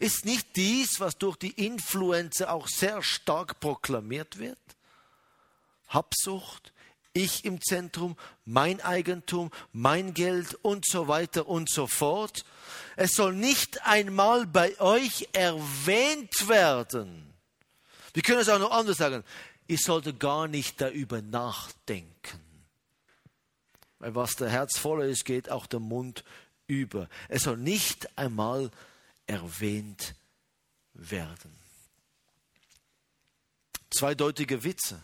Ist 0.01 0.27
nicht 0.27 0.55
dies, 0.57 1.01
was 1.01 1.17
durch 1.17 1.37
die 1.37 1.53
Influencer 1.53 2.53
auch 2.53 2.69
sehr 2.69 3.03
stark 3.03 3.59
proklamiert 3.61 4.39
wird? 4.39 4.59
Habsucht, 5.89 6.75
ich 7.13 7.45
im 7.45 7.61
Zentrum, 7.61 8.17
mein 8.45 8.81
Eigentum, 8.81 9.51
mein 9.73 10.15
Geld 10.15 10.55
und 10.63 10.87
so 10.87 11.09
weiter 11.09 11.49
und 11.49 11.69
so 11.71 11.87
fort. 11.87 12.45
Es 12.97 13.13
soll 13.13 13.35
nicht 13.35 13.85
einmal 13.87 14.47
bei 14.47 14.79
euch 14.81 15.29
erwähnt 15.33 16.49
werden. 16.49 17.35
Wir 18.13 18.23
können 18.23 18.41
es 18.41 18.49
auch 18.49 18.59
noch 18.59 18.71
anders 18.71 18.99
sagen. 18.99 19.25
Ich 19.67 19.81
sollte 19.83 20.15
gar 20.15 20.49
nicht 20.49 20.81
darüber 20.81 21.23
nachdenken. 21.23 22.41
Weil 23.99 24.15
was 24.15 24.37
der 24.37 24.49
Herz 24.49 24.79
voller 24.79 25.05
ist, 25.05 25.25
geht 25.25 25.51
auch 25.51 25.67
der 25.67 25.81
Mund 25.81 26.25
über. 26.67 27.09
Es 27.29 27.43
soll 27.45 27.57
nicht 27.57 28.19
einmal 28.19 28.71
erwähnt 29.27 30.15
werden. 30.95 31.55
Zweideutige 33.91 34.65
Witze 34.65 35.03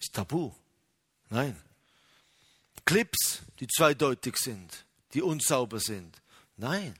ist 0.00 0.14
tabu. 0.14 0.52
Nein. 1.28 1.56
Clips, 2.84 3.42
die 3.60 3.68
zweideutig 3.68 4.36
sind, 4.36 4.84
die 5.14 5.22
unsauber 5.22 5.78
sind. 5.78 6.20
Nein. 6.56 6.94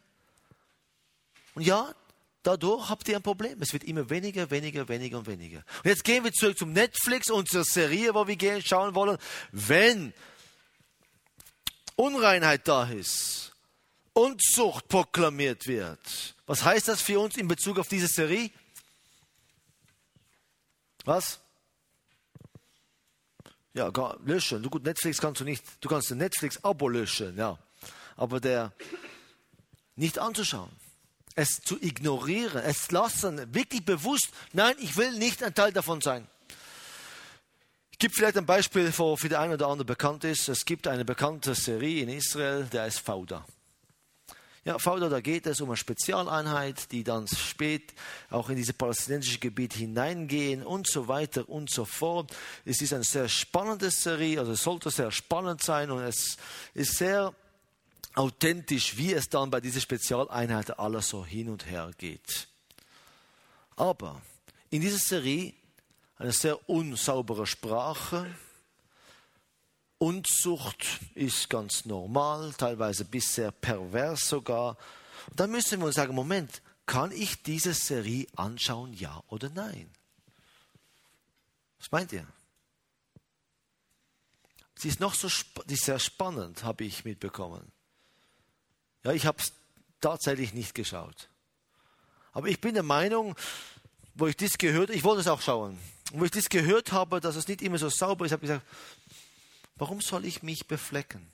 Und 1.55 1.63
ja, 1.63 1.95
dadurch 2.43 2.89
habt 2.89 3.09
ihr 3.09 3.17
ein 3.17 3.23
Problem. 3.23 3.61
Es 3.61 3.73
wird 3.73 3.85
immer 3.85 4.09
weniger, 4.09 4.51
weniger, 4.51 4.89
weniger 4.89 5.19
und 5.19 5.27
weniger. 5.27 5.65
Und 5.79 5.87
jetzt 5.87 6.05
gehen 6.05 6.23
wir 6.23 6.33
zurück 6.33 6.59
zum 6.59 6.73
Netflix, 6.73 7.31
unserer 7.31 7.65
Serie, 7.65 8.15
wo 8.15 8.27
wir 8.27 8.37
gehen, 8.37 8.63
schauen 8.63 8.95
wollen. 8.95 9.19
Wenn 9.51 10.13
Unreinheit 11.97 12.69
da 12.69 12.85
ist, 12.85 13.53
Unzucht 14.13 14.89
proklamiert 14.89 15.67
wird, 15.67 16.35
was 16.45 16.65
heißt 16.65 16.89
das 16.89 17.01
für 17.01 17.21
uns 17.21 17.37
in 17.37 17.47
Bezug 17.47 17.79
auf 17.79 17.89
diese 17.89 18.09
Serie? 18.09 18.51
Was? 21.05 21.41
Ja, 23.73 23.91
löschen. 24.25 24.63
Du, 24.63 24.71
gut, 24.71 24.85
Netflix 24.85 25.19
kannst 25.19 25.41
du 25.41 25.45
nicht, 25.45 25.65
du 25.81 25.89
kannst 25.89 26.11
ein 26.11 26.19
Netflix-Abo 26.19 26.89
löschen, 26.89 27.37
ja. 27.37 27.59
Aber 28.17 28.41
der 28.41 28.73
nicht 29.97 30.19
anzuschauen. 30.19 30.71
es 31.35 31.61
zu 31.61 31.81
ignorieren, 31.81 32.63
es 32.65 32.91
lassen, 32.91 33.55
wirklich 33.55 33.85
bewusst, 33.85 34.31
nein, 34.53 34.75
ich 34.81 34.97
will 34.97 35.13
nicht 35.13 35.43
ein 35.43 35.55
Teil 35.55 35.73
davon 35.73 36.01
sein. 36.01 36.27
Ich 37.93 37.99
gebe 37.99 38.15
vielleicht 38.15 38.39
ein 38.39 38.47
Beispiel, 38.47 38.93
wo 38.97 39.17
für 39.17 39.29
den 39.29 39.39
einen 39.39 39.55
oder 39.55 39.69
anderen 39.69 39.87
bekannt 39.87 40.25
ist. 40.25 40.49
Es 40.49 40.65
gibt 40.65 40.87
eine 40.87 41.05
bekannte 41.05 41.55
Serie 41.55 42.03
in 42.03 42.09
Israel, 42.09 42.65
der 42.65 42.87
ist 42.87 43.01
Fauda. 43.01 43.45
Ja, 44.63 44.79
Fauda, 44.79 45.09
da 45.09 45.21
geht 45.21 45.47
es 45.47 45.63
um 45.63 45.71
eine 45.71 45.79
Spezialeinheit, 45.79 46.93
die 46.93 47.03
dann 47.03 47.27
spät 47.27 47.95
auch 48.29 48.51
in 48.51 48.57
dieses 48.57 48.75
palästinensische 48.75 49.39
Gebiet 49.39 49.73
hineingehen 49.73 50.63
und 50.63 50.87
so 50.87 51.09
weiter 51.09 51.49
und 51.49 51.71
so 51.71 51.87
fort. 51.87 52.31
Es 52.67 52.83
ist 52.83 52.93
eine 52.93 53.05
sehr 53.05 53.29
spannende 53.31 53.91
Serie, 53.91 54.39
also 54.39 54.55
sollte 54.55 54.91
sehr 54.91 55.11
spannend 55.13 55.63
sein 55.63 55.91
und 55.91 56.03
es 56.03 56.37
ist 56.75 56.99
sehr 56.99 57.35
authentisch, 58.15 58.99
wie 58.99 59.15
es 59.15 59.31
dann 59.31 59.51
bei 59.51 59.63
dieser 59.63 59.81
Spezialeinheit 59.81 60.79
alles 60.79 61.09
so 61.09 61.25
hin 61.25 61.49
und 61.49 61.65
her 61.65 61.91
geht. 61.97 62.49
Aber 63.77 64.21
in 64.69 64.83
dieser 64.83 64.99
Serie 64.99 65.55
eine 66.19 66.33
sehr 66.33 66.69
unsaubere 66.69 67.47
Sprache, 67.47 68.27
Unzucht 70.03 70.87
ist 71.15 71.51
ganz 71.51 71.85
normal, 71.85 72.55
teilweise 72.57 73.05
bisher 73.05 73.53
pervers 73.53 74.27
sogar. 74.27 74.79
Und 75.29 75.39
dann 75.39 75.51
müssen 75.51 75.79
wir 75.79 75.87
uns 75.89 75.97
sagen, 75.97 76.15
Moment, 76.15 76.63
kann 76.87 77.13
ich 77.13 77.43
diese 77.43 77.75
Serie 77.75 78.27
anschauen, 78.35 78.95
ja 78.95 79.23
oder 79.29 79.51
nein? 79.51 79.91
Was 81.79 81.93
meint 81.93 82.13
ihr? 82.13 82.27
Sie 84.75 84.89
ist 84.89 85.01
noch 85.01 85.13
so 85.13 85.29
die 85.67 85.75
ist 85.75 85.85
sehr 85.85 85.99
spannend, 85.99 86.65
habe 86.65 86.85
ich 86.85 87.05
mitbekommen. 87.05 87.71
Ja, 89.05 89.13
ich 89.13 89.27
habe 89.27 89.43
es 89.43 89.53
tatsächlich 90.01 90.55
nicht 90.55 90.75
geschaut. 90.75 91.29
Aber 92.33 92.49
ich 92.49 92.63
bin 92.63 92.73
der 92.73 92.83
Meinung, 92.83 93.37
wo 94.15 94.27
ich 94.29 94.37
das 94.37 94.57
gehört, 94.57 94.89
ich 94.89 95.05
wollte 95.05 95.21
es 95.21 95.27
auch 95.27 95.43
schauen, 95.43 95.79
wo 96.15 96.25
ich 96.25 96.31
das 96.31 96.49
gehört 96.49 96.91
habe, 96.91 97.21
dass 97.21 97.37
es 97.37 97.49
nicht 97.49 97.61
immer 97.61 97.77
so 97.77 97.91
sauber 97.91 98.25
ist, 98.25 98.33
habe 98.33 98.47
ich 98.47 98.51
gesagt, 98.51 98.67
Warum 99.81 100.03
soll 100.03 100.27
ich 100.27 100.43
mich 100.43 100.67
beflecken? 100.67 101.33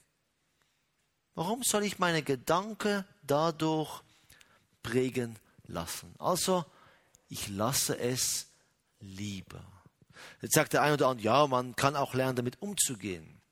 Warum 1.35 1.65
soll 1.65 1.83
ich 1.83 1.99
meine 1.99 2.23
Gedanken 2.23 3.05
dadurch 3.25 4.03
prägen 4.85 5.37
lassen? 5.65 6.15
Also, 6.21 6.65
ich 7.29 7.49
lasse 7.49 7.99
es 7.99 8.47
lieber. 9.01 9.65
Jetzt 10.41 10.55
sagt 10.55 10.75
der 10.75 10.83
eine 10.83 10.95
oder 10.95 11.09
andere, 11.09 11.25
ja, 11.25 11.47
man 11.49 11.75
kann 11.75 11.97
auch 11.97 12.15
lernen, 12.15 12.37
damit 12.37 12.63
umzugehen. 12.63 13.43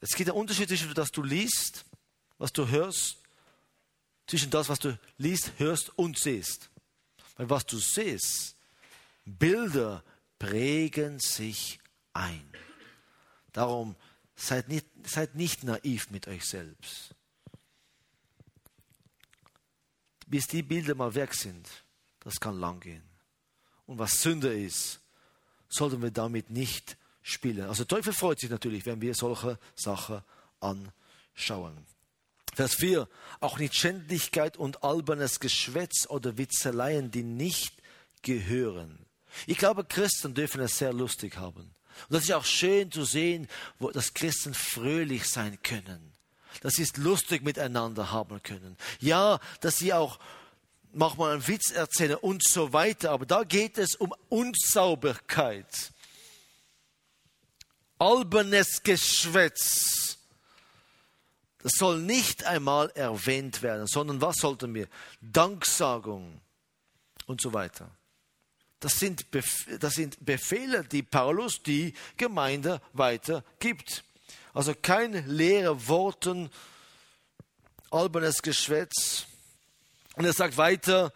Es 0.00 0.16
gibt 0.16 0.30
einen 0.30 0.38
Unterschied 0.38 0.68
zwischen 0.68 0.88
das, 0.94 1.02
was 1.02 1.10
du 1.10 1.22
liest, 1.22 1.84
was 2.38 2.50
du 2.50 2.66
hörst, 2.66 3.18
zwischen 4.26 4.48
das, 4.48 4.70
was 4.70 4.78
du 4.78 4.98
liest, 5.18 5.52
hörst 5.58 5.90
und 5.98 6.18
siehst. 6.18 6.70
Weil 7.36 7.50
was 7.50 7.66
du 7.66 7.76
siehst, 7.76 8.56
Bilder 9.26 10.02
prägen 10.38 11.20
sich 11.20 11.78
ein. 12.14 12.56
Darum 13.56 13.96
seid 14.34 14.68
nicht, 14.68 14.86
seid 15.02 15.34
nicht 15.34 15.64
naiv 15.64 16.10
mit 16.10 16.28
euch 16.28 16.44
selbst. 16.44 17.14
Bis 20.26 20.46
die 20.46 20.62
Bilder 20.62 20.94
mal 20.94 21.14
weg 21.14 21.32
sind, 21.32 21.66
das 22.20 22.38
kann 22.38 22.60
lang 22.60 22.80
gehen. 22.80 23.02
Und 23.86 23.98
was 23.98 24.20
Sünde 24.20 24.52
ist, 24.52 25.00
sollten 25.70 26.02
wir 26.02 26.10
damit 26.10 26.50
nicht 26.50 26.98
spielen. 27.22 27.66
Also 27.66 27.84
der 27.84 27.96
Teufel 27.96 28.12
freut 28.12 28.40
sich 28.40 28.50
natürlich, 28.50 28.84
wenn 28.84 29.00
wir 29.00 29.14
solche 29.14 29.58
Sachen 29.74 30.20
anschauen. 30.60 31.86
Vers 32.52 32.74
4. 32.74 33.08
Auch 33.40 33.58
nicht 33.58 33.74
Schändlichkeit 33.74 34.58
und 34.58 34.84
albernes 34.84 35.40
Geschwätz 35.40 36.06
oder 36.10 36.36
Witzeleien, 36.36 37.10
die 37.10 37.22
nicht 37.22 37.72
gehören. 38.20 39.06
Ich 39.46 39.56
glaube, 39.56 39.82
Christen 39.86 40.34
dürfen 40.34 40.60
es 40.60 40.76
sehr 40.76 40.92
lustig 40.92 41.38
haben. 41.38 41.74
Und 42.08 42.14
das 42.14 42.24
ist 42.24 42.32
auch 42.32 42.44
schön 42.44 42.90
zu 42.92 43.04
sehen, 43.04 43.48
wo, 43.78 43.90
dass 43.90 44.14
Christen 44.14 44.54
fröhlich 44.54 45.28
sein 45.28 45.58
können. 45.62 46.12
Dass 46.62 46.74
sie 46.74 46.82
es 46.82 46.96
lustig 46.96 47.42
miteinander 47.42 48.12
haben 48.12 48.42
können. 48.42 48.76
Ja, 49.00 49.40
dass 49.60 49.78
sie 49.78 49.92
auch 49.92 50.18
manchmal 50.92 51.32
einen 51.32 51.46
Witz 51.46 51.70
erzählen 51.70 52.16
und 52.16 52.42
so 52.42 52.72
weiter. 52.72 53.10
Aber 53.10 53.26
da 53.26 53.44
geht 53.44 53.78
es 53.78 53.94
um 53.94 54.14
Unsauberkeit. 54.28 55.92
Albernes 57.98 58.82
Geschwätz. 58.82 60.18
Das 61.62 61.72
soll 61.78 62.00
nicht 62.00 62.44
einmal 62.44 62.90
erwähnt 62.90 63.62
werden, 63.62 63.86
sondern 63.86 64.20
was 64.20 64.36
sollten 64.36 64.74
wir? 64.74 64.88
Danksagung 65.20 66.40
und 67.26 67.40
so 67.40 67.52
weiter. 67.52 67.90
Das 68.80 68.98
sind, 68.98 69.26
das 69.80 69.94
sind 69.94 70.24
Befehle, 70.24 70.84
die 70.84 71.02
Paulus 71.02 71.62
die 71.62 71.94
Gemeinde 72.16 72.80
weitergibt. 72.92 74.04
Also 74.52 74.74
kein 74.74 75.26
leere 75.26 75.88
Worten, 75.88 76.50
albernes 77.90 78.42
Geschwätz. 78.42 79.26
Und 80.14 80.24
er 80.24 80.32
sagt 80.32 80.56
weiter, 80.56 81.12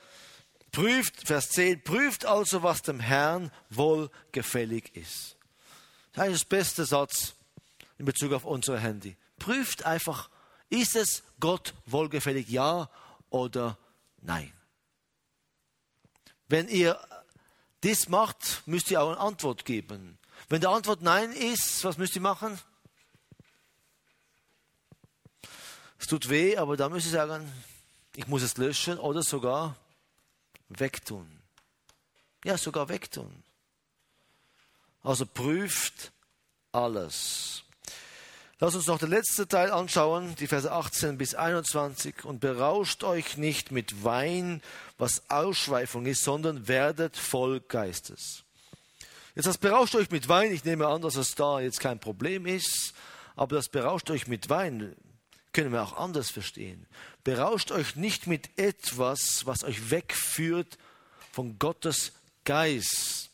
prüft, 0.73 1.27
Vers 1.27 1.51
10, 1.51 1.83
prüft 1.83 2.25
also, 2.25 2.63
was 2.63 2.83
dem 2.83 3.01
Herrn 3.01 3.51
wohlgefällig 3.71 4.95
ist. 4.97 5.37
Das 6.13 6.29
ist 6.29 6.51
der 6.51 6.57
beste 6.57 6.85
Satz 6.85 7.35
in 7.99 8.05
Bezug 8.05 8.33
auf 8.33 8.45
unser 8.45 8.79
Handy. 8.79 9.17
Prüft 9.39 9.85
einfach, 9.85 10.31
ist 10.69 10.97
es 10.97 11.23
Gott 11.39 11.75
wohlgefällig, 11.87 12.49
ja 12.49 12.91
oder 13.31 13.79
nein? 14.21 14.53
Wenn 16.49 16.69
ihr 16.69 17.01
das 17.83 18.09
macht, 18.09 18.63
müsst 18.67 18.91
ihr 18.91 19.01
auch 19.01 19.11
eine 19.11 19.19
Antwort 19.21 19.65
geben. 19.65 20.19
Wenn 20.49 20.61
die 20.61 20.67
Antwort 20.67 21.03
Nein 21.03 21.33
ist, 21.33 21.85
was 21.85 21.97
müsst 21.99 22.15
ihr 22.15 22.21
machen? 22.21 22.59
Es 25.99 26.07
tut 26.07 26.29
weh, 26.29 26.57
aber 26.57 26.77
da 26.77 26.89
müsst 26.89 27.07
ihr 27.07 27.13
sagen, 27.13 27.51
ich 28.17 28.27
muss 28.27 28.43
es 28.43 28.57
löschen 28.57 28.99
oder 28.99 29.23
sogar 29.23 29.77
wegtun. 30.69 31.41
Ja, 32.45 32.57
sogar 32.57 32.89
wegtun. 32.89 33.43
Also 35.03 35.27
prüft 35.27 36.13
alles. 36.73 37.63
Lass 38.63 38.75
uns 38.75 38.89
noch 38.89 38.99
den 38.99 39.09
letzten 39.09 39.49
Teil 39.49 39.71
anschauen, 39.71 40.35
die 40.39 40.47
Verse 40.47 40.71
18 40.71 41.17
bis 41.17 41.35
21. 41.35 42.27
Und 42.27 42.41
berauscht 42.41 43.05
euch 43.05 43.39
nicht 43.39 43.73
mit 43.73 44.05
Wein, 44.05 44.61
was 44.99 45.23
Ausschweifung 45.31 46.05
ist, 46.05 46.23
sondern 46.23 46.69
werdet 46.69 47.17
voll 47.17 47.61
Geistes. 47.61 48.45
Jetzt 49.35 49.47
das 49.47 49.57
berauscht 49.57 49.95
euch 49.95 50.11
mit 50.11 50.29
Wein, 50.29 50.53
ich 50.53 50.63
nehme 50.67 50.89
an, 50.89 51.01
dass 51.01 51.17
es 51.17 51.35
da 51.35 51.61
jetzt 51.61 51.81
kein 51.81 52.01
Problem 52.01 52.45
ist, 52.45 52.93
aber 53.35 53.57
das 53.57 53.71
berauscht 53.71 54.11
euch 54.11 54.27
mit 54.27 54.51
Wein 54.51 54.95
können 55.55 55.73
wir 55.73 55.83
auch 55.83 55.97
anders 55.97 56.31
verstehen. 56.31 56.87
Berauscht 57.25 57.73
euch 57.73 57.97
nicht 57.97 58.27
mit 58.27 58.59
etwas, 58.59 59.47
was 59.47 59.65
euch 59.65 59.91
wegführt 59.91 60.77
von 61.33 61.59
Gottes 61.59 62.13
Geist. 62.45 63.31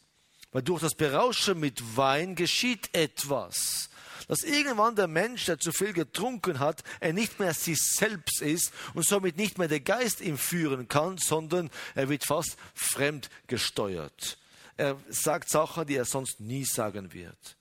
Weil 0.52 0.62
durch 0.62 0.82
das 0.82 0.94
Berauschen 0.94 1.58
mit 1.58 1.96
Wein 1.96 2.36
geschieht 2.36 2.94
etwas 2.94 3.90
dass 4.28 4.42
irgendwann 4.42 4.96
der 4.96 5.06
Mensch, 5.06 5.46
der 5.46 5.58
zu 5.58 5.72
viel 5.72 5.92
getrunken 5.92 6.58
hat, 6.58 6.82
er 7.00 7.12
nicht 7.12 7.38
mehr 7.38 7.54
sich 7.54 7.78
selbst 7.80 8.42
ist 8.42 8.72
und 8.94 9.06
somit 9.06 9.36
nicht 9.36 9.58
mehr 9.58 9.68
der 9.68 9.80
Geist 9.80 10.20
ihm 10.20 10.38
führen 10.38 10.88
kann, 10.88 11.18
sondern 11.18 11.70
er 11.94 12.08
wird 12.08 12.24
fast 12.24 12.56
fremd 12.74 13.30
gesteuert. 13.46 14.38
Er 14.76 14.96
sagt 15.08 15.48
Sachen, 15.48 15.86
die 15.86 15.96
er 15.96 16.04
sonst 16.04 16.40
nie 16.40 16.64
sagen 16.64 17.12
wird. 17.12 17.56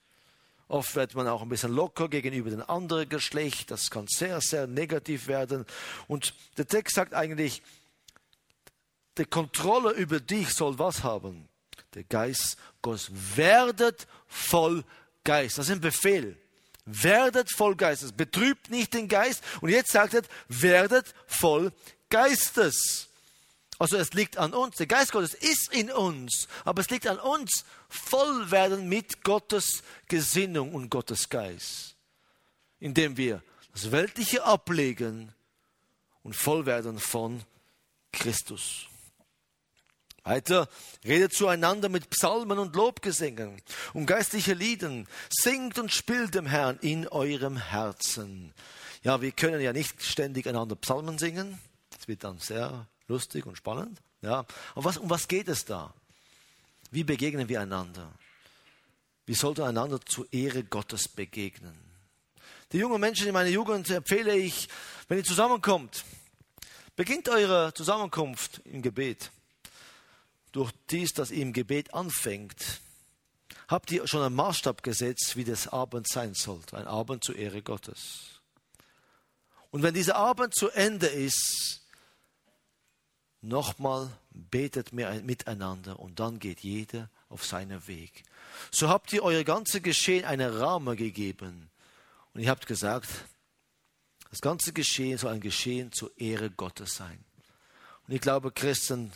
Oft 0.68 0.96
wird 0.96 1.14
man 1.14 1.28
auch 1.28 1.44
ein 1.44 1.50
bisschen 1.50 1.72
locker 1.72 2.10
gegenüber 2.10 2.50
dem 2.50 2.68
anderen 2.68 3.08
Geschlecht. 3.08 3.70
Das 3.70 3.92
kann 3.92 4.08
sehr, 4.08 4.42
sehr 4.42 4.66
negativ 4.66 5.28
werden. 5.28 5.66
Und 6.08 6.34
der 6.58 6.68
Text 6.68 6.96
sagt 6.96 7.14
eigentlich, 7.14 7.62
die 9.18 9.26
Kontrolle 9.26 9.92
über 9.92 10.20
dich 10.20 10.50
soll 10.50 10.80
was 10.80 11.04
haben? 11.04 11.48
Der 11.94 12.04
Geist 12.04 12.58
Gottes. 12.82 13.12
Werdet 13.36 14.08
voll 14.28 14.84
Geist. 15.24 15.58
Das 15.60 15.68
ist 15.68 15.72
ein 15.72 15.82
Befehl. 15.82 16.36
Werdet 16.86 17.52
voll 17.52 17.76
Geistes. 17.76 18.12
Betrübt 18.12 18.70
nicht 18.70 18.94
den 18.94 19.08
Geist. 19.08 19.44
Und 19.62 19.70
jetzt 19.70 19.92
sagt 19.92 20.14
er, 20.14 20.22
werdet 20.48 21.14
voll 21.26 21.72
Geistes. 22.10 23.10
Also 23.78 23.98
es 23.98 24.14
liegt 24.14 24.38
an 24.38 24.54
uns. 24.54 24.76
Der 24.78 24.88
Geist 24.88 25.12
Gottes 25.12 25.34
ist 25.34 25.74
in 25.74 25.92
uns. 25.92 26.48
Aber 26.64 26.82
es 26.82 26.90
liegt 26.90 27.08
an 27.08 27.20
uns, 27.20 27.66
voll 27.90 28.52
werden 28.52 28.88
mit 28.88 29.24
Gottes 29.24 29.84
Gesinnung 30.08 30.74
und 30.74 30.90
Gottes 30.90 31.30
Geist. 31.30 31.96
Indem 32.80 33.18
wir 33.18 33.42
das 33.74 33.92
Weltliche 33.92 34.44
ablegen 34.44 35.34
und 36.24 36.36
voll 36.36 36.66
werden 36.66 37.00
von 37.00 37.44
Christus. 38.12 38.88
Weiter, 40.26 40.68
redet 41.06 41.34
zueinander 41.34 41.88
mit 41.88 42.10
Psalmen 42.10 42.58
und 42.58 42.76
Lobgesängen 42.76 43.62
und 43.94 44.08
geistliche 44.08 44.54
Lieden. 44.54 45.08
Singt 45.30 45.78
und 45.78 45.92
spielt 45.92 46.34
dem 46.34 46.48
Herrn 46.48 46.80
in 46.82 47.08
eurem 47.08 47.58
Herzen. 47.58 48.52
Ja, 49.04 49.22
wir 49.22 49.32
können 49.32 49.62
ja 49.62 49.72
nicht 49.72 50.02
ständig 50.02 50.48
einander 50.48 50.76
Psalmen 50.76 51.20
singen. 51.20 51.60
Es 52.00 52.08
wird 52.08 52.24
dann 52.24 52.40
sehr 52.40 52.88
lustig 53.08 53.46
und 53.46 53.56
spannend. 53.56 54.02
Ja. 54.24 54.46
Aber 54.74 54.86
was, 54.86 54.98
um 54.98 55.12
was 55.12 55.28
geht 55.28 55.48
es 55.48 55.64
da? 55.64 55.94
Wie 56.90 57.04
begegnen 57.04 57.48
wir 57.48 57.62
einander? 57.62 58.12
Wie 59.28 59.36
sollte 59.36 59.64
einander 59.64 60.02
zur 60.02 60.26
Ehre 60.34 60.64
Gottes 60.64 61.08
begegnen? 61.08 61.78
Die 62.72 62.80
jungen 62.80 63.00
Menschen 63.00 63.28
in 63.28 63.34
meiner 63.34 63.50
Jugend 63.50 63.92
empfehle 63.92 64.36
ich, 64.36 64.70
wenn 65.08 65.20
ihr 65.20 65.24
zusammenkommt, 65.24 66.04
beginnt 66.96 67.30
eure 67.30 67.74
Zusammenkunft 67.76 68.62
im 68.66 68.82
Gebet. 68.82 69.30
Durch 70.56 70.72
dies, 70.90 71.12
dass 71.12 71.32
ihr 71.32 71.42
im 71.42 71.52
Gebet 71.52 71.94
anfängt, 71.94 72.80
habt 73.68 73.92
ihr 73.92 74.08
schon 74.08 74.22
einen 74.22 74.36
Maßstab 74.36 74.84
gesetzt, 74.84 75.36
wie 75.36 75.44
das 75.44 75.68
Abend 75.68 76.08
sein 76.08 76.34
sollte. 76.34 76.78
Ein 76.78 76.88
Abend 76.88 77.26
zur 77.26 77.36
Ehre 77.36 77.62
Gottes. 77.62 78.40
Und 79.70 79.84
wenn 79.84 79.94
dieser 79.94 80.16
Abend 80.16 80.56
zu 80.56 80.70
Ende 80.70 81.08
ist, 81.08 81.82
nochmal 83.42 84.10
betet 84.30 84.94
mir 84.94 85.22
miteinander 85.24 86.00
und 86.00 86.22
dann 86.22 86.40
geht 86.40 86.62
jeder 86.62 87.10
auf 87.28 87.46
seinen 87.46 87.86
Weg. 87.88 88.24
So 88.72 88.88
habt 88.88 89.12
ihr 89.12 89.24
euer 89.24 89.44
ganze 89.44 89.82
Geschehen 89.82 90.24
einen 90.24 90.56
Rahmen 90.56 90.96
gegeben. 90.96 91.70
Und 92.34 92.40
ihr 92.40 92.50
habt 92.50 92.66
gesagt, 92.66 93.10
das 94.30 94.40
ganze 94.40 94.72
Geschehen 94.72 95.18
soll 95.18 95.34
ein 95.34 95.42
Geschehen 95.42 95.92
zur 95.92 96.18
Ehre 96.18 96.50
Gottes 96.50 96.96
sein. 96.96 97.26
Und 98.08 98.14
ich 98.14 98.22
glaube, 98.22 98.54
Christen 98.54 99.12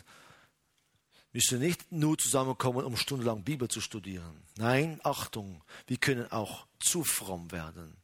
müssen 1.32 1.60
nicht 1.60 1.92
nur 1.92 2.18
zusammenkommen, 2.18 2.84
um 2.84 2.96
stundenlang 2.96 3.44
Bibel 3.44 3.68
zu 3.68 3.80
studieren. 3.80 4.42
Nein, 4.56 5.00
Achtung, 5.04 5.62
wir 5.86 5.96
können 5.96 6.30
auch 6.32 6.66
zu 6.80 7.04
fromm 7.04 7.50
werden. 7.52 7.96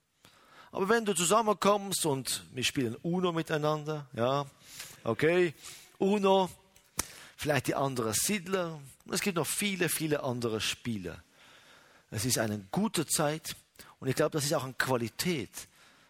Aber 0.72 0.88
wenn 0.88 1.04
du 1.04 1.14
zusammenkommst 1.14 2.06
und 2.06 2.44
wir 2.52 2.64
spielen 2.64 2.96
Uno 3.02 3.32
miteinander, 3.32 4.06
ja, 4.12 4.46
okay, 5.04 5.54
Uno, 5.98 6.50
vielleicht 7.36 7.68
die 7.68 7.74
anderen 7.74 8.12
Siedler. 8.12 8.78
Es 9.10 9.20
gibt 9.20 9.36
noch 9.36 9.46
viele, 9.46 9.88
viele 9.88 10.22
andere 10.22 10.60
Spiele. 10.60 11.22
Es 12.10 12.24
ist 12.24 12.38
eine 12.38 12.58
gute 12.70 13.06
Zeit 13.06 13.56
und 14.00 14.08
ich 14.08 14.14
glaube, 14.14 14.32
das 14.32 14.44
ist 14.44 14.54
auch 14.54 14.64
eine 14.64 14.74
Qualität, 14.74 15.68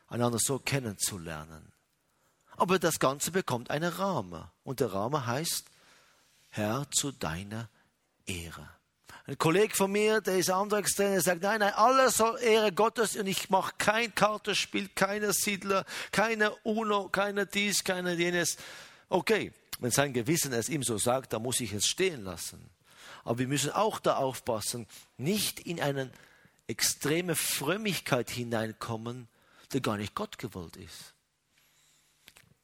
einander 0.08 0.38
so 0.38 0.58
kennenzulernen. 0.58 1.72
Aber 2.56 2.78
das 2.78 2.98
Ganze 2.98 3.30
bekommt 3.30 3.70
einen 3.70 3.92
Rahmen 3.92 4.44
und 4.64 4.80
der 4.80 4.92
Rahmen 4.92 5.26
heißt, 5.26 5.66
Herr, 6.56 6.86
zu 6.90 7.12
deiner 7.12 7.68
Ehre. 8.24 8.66
Ein 9.26 9.36
Kollege 9.36 9.74
von 9.74 9.92
mir, 9.92 10.22
der 10.22 10.38
ist 10.38 10.48
der 10.48 11.20
sagt, 11.20 11.42
nein, 11.42 11.60
nein, 11.60 11.74
alles 11.74 12.16
soll 12.16 12.40
Ehre 12.40 12.72
Gottes 12.72 13.14
und 13.16 13.26
ich 13.26 13.50
mache 13.50 13.74
kein 13.76 14.14
Kartenspiel, 14.14 14.88
keine 14.94 15.34
Siedler, 15.34 15.84
keine 16.12 16.54
UNO, 16.62 17.10
keine 17.10 17.44
dies, 17.44 17.84
keine 17.84 18.14
jenes. 18.14 18.56
Okay, 19.10 19.52
wenn 19.80 19.90
sein 19.90 20.14
Gewissen 20.14 20.54
es 20.54 20.70
ihm 20.70 20.82
so 20.82 20.96
sagt, 20.96 21.34
dann 21.34 21.42
muss 21.42 21.60
ich 21.60 21.74
es 21.74 21.86
stehen 21.86 22.24
lassen. 22.24 22.70
Aber 23.24 23.38
wir 23.38 23.48
müssen 23.48 23.72
auch 23.72 24.00
da 24.00 24.16
aufpassen, 24.16 24.86
nicht 25.18 25.60
in 25.60 25.78
eine 25.78 26.10
extreme 26.68 27.36
Frömmigkeit 27.36 28.30
hineinkommen, 28.30 29.28
der 29.74 29.82
gar 29.82 29.98
nicht 29.98 30.14
Gott 30.14 30.38
gewollt 30.38 30.76
ist. 30.76 31.15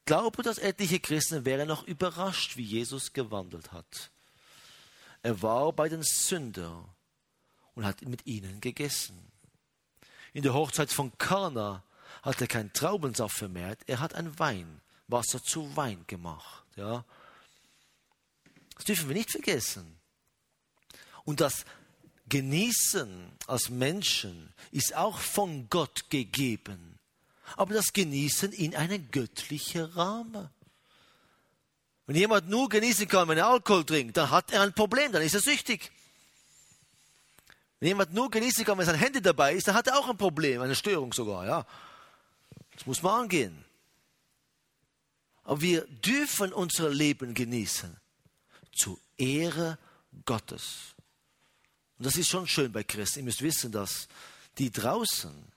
Glaube, 0.04 0.42
dass 0.42 0.58
etliche 0.58 1.00
Christen 1.00 1.44
wären 1.44 1.68
noch 1.68 1.84
überrascht, 1.84 2.56
wie 2.56 2.64
Jesus 2.64 3.12
gewandelt 3.12 3.72
hat. 3.72 4.10
Er 5.22 5.40
war 5.42 5.72
bei 5.72 5.88
den 5.88 6.02
Sündern 6.02 6.84
und 7.74 7.84
hat 7.84 8.02
mit 8.02 8.26
ihnen 8.26 8.60
gegessen. 8.60 9.30
In 10.32 10.42
der 10.42 10.54
Hochzeit 10.54 10.90
von 10.90 11.16
Kana 11.18 11.84
hat 12.22 12.40
er 12.40 12.46
kein 12.46 12.72
Traubensaft 12.72 13.36
vermehrt, 13.36 13.80
er 13.86 14.00
hat 14.00 14.14
ein 14.14 14.38
Wein, 14.38 14.80
Wasser 15.08 15.42
zu 15.42 15.76
Wein 15.76 16.04
gemacht. 16.06 16.64
Ja. 16.76 17.04
Das 18.76 18.84
dürfen 18.84 19.08
wir 19.08 19.16
nicht 19.16 19.30
vergessen. 19.30 19.98
Und 21.24 21.40
das 21.40 21.64
Genießen 22.28 23.30
als 23.46 23.68
Menschen 23.68 24.54
ist 24.70 24.94
auch 24.96 25.18
von 25.18 25.68
Gott 25.68 26.08
gegeben. 26.08 26.98
Aber 27.56 27.74
das 27.74 27.92
Genießen 27.92 28.52
in 28.52 28.74
einen 28.74 29.10
göttlichen 29.10 29.84
Rahmen. 29.84 30.48
Wenn 32.06 32.16
jemand 32.16 32.48
nur 32.48 32.68
genießen 32.68 33.08
kann, 33.08 33.28
wenn 33.28 33.38
er 33.38 33.46
Alkohol 33.46 33.84
trinkt, 33.84 34.16
dann 34.16 34.30
hat 34.30 34.52
er 34.52 34.62
ein 34.62 34.74
Problem, 34.74 35.12
dann 35.12 35.22
ist 35.22 35.34
er 35.34 35.40
süchtig. 35.40 35.90
Wenn 37.78 37.88
jemand 37.88 38.12
nur 38.12 38.30
genießen 38.30 38.64
kann, 38.64 38.78
wenn 38.78 38.86
sein 38.86 38.96
Handy 38.96 39.20
dabei 39.20 39.54
ist, 39.54 39.68
dann 39.68 39.74
hat 39.74 39.86
er 39.86 39.98
auch 39.98 40.08
ein 40.08 40.16
Problem, 40.16 40.60
eine 40.62 40.74
Störung 40.74 41.12
sogar, 41.12 41.46
ja. 41.46 41.66
Das 42.74 42.86
muss 42.86 43.02
man 43.02 43.22
angehen. 43.22 43.64
Aber 45.44 45.60
wir 45.60 45.86
dürfen 45.86 46.52
unser 46.52 46.90
Leben 46.90 47.34
genießen. 47.34 47.96
Zur 48.72 48.98
Ehre 49.18 49.78
Gottes. 50.24 50.94
Und 51.98 52.06
das 52.06 52.16
ist 52.16 52.28
schon 52.28 52.46
schön 52.46 52.72
bei 52.72 52.84
Christen. 52.84 53.20
Ihr 53.20 53.24
müsst 53.24 53.42
wissen, 53.42 53.70
dass 53.70 54.08
die 54.58 54.70
draußen, 54.70 55.51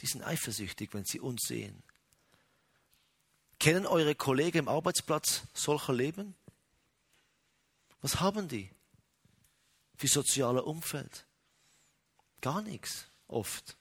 die 0.00 0.06
sind 0.06 0.22
eifersüchtig, 0.22 0.94
wenn 0.94 1.04
sie 1.04 1.20
uns 1.20 1.42
sehen. 1.42 1.82
Kennen 3.58 3.86
eure 3.86 4.14
Kollegen 4.14 4.58
im 4.58 4.68
Arbeitsplatz 4.68 5.42
solcher 5.52 5.92
Leben? 5.92 6.34
Was 8.00 8.20
haben 8.20 8.48
die 8.48 8.70
für 9.96 10.06
soziale 10.06 10.62
Umfeld? 10.62 11.26
Gar 12.40 12.62
nichts, 12.62 13.06
oft. 13.26 13.76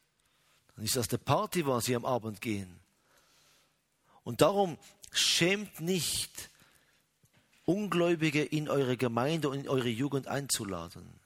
Dann 0.75 0.85
ist 0.85 0.95
das 0.95 1.07
der 1.07 1.19
Party, 1.19 1.65
wo 1.65 1.79
sie 1.79 1.95
am 1.95 2.05
Abend 2.05 2.41
gehen. 2.41 2.79
Und 4.23 4.41
darum 4.41 4.77
schämt 5.11 5.79
nicht, 5.79 6.49
Ungläubige 7.65 8.43
in 8.43 8.69
eure 8.69 8.95
Gemeinde 8.95 9.49
und 9.49 9.59
in 9.59 9.67
eure 9.67 9.89
Jugend 9.89 10.27
einzuladen. 10.27 11.19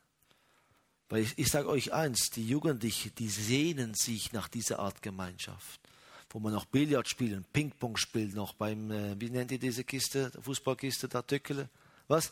Weil 1.12 1.24
ich, 1.24 1.34
ich 1.38 1.50
sage 1.50 1.68
euch 1.68 1.92
eins, 1.92 2.30
die 2.30 2.48
Jugendlichen, 2.48 3.14
die 3.16 3.28
sehnen 3.28 3.94
sich 3.94 4.32
nach 4.32 4.48
dieser 4.48 4.80
Art 4.80 5.02
Gemeinschaft. 5.02 5.82
Wo 6.30 6.40
man 6.40 6.54
noch 6.54 6.64
Billard 6.64 7.10
spielen, 7.10 7.46
Ping-Pong 7.52 7.98
spielt 7.98 8.34
noch 8.34 8.54
beim, 8.54 8.90
äh, 8.90 9.20
wie 9.20 9.30
nennt 9.30 9.52
ihr 9.52 9.60
diese 9.60 9.84
Kiste, 9.84 10.32
Fußballkiste 10.42 11.10
da, 11.10 11.22
Töckele? 11.22 11.68
Was? 12.08 12.32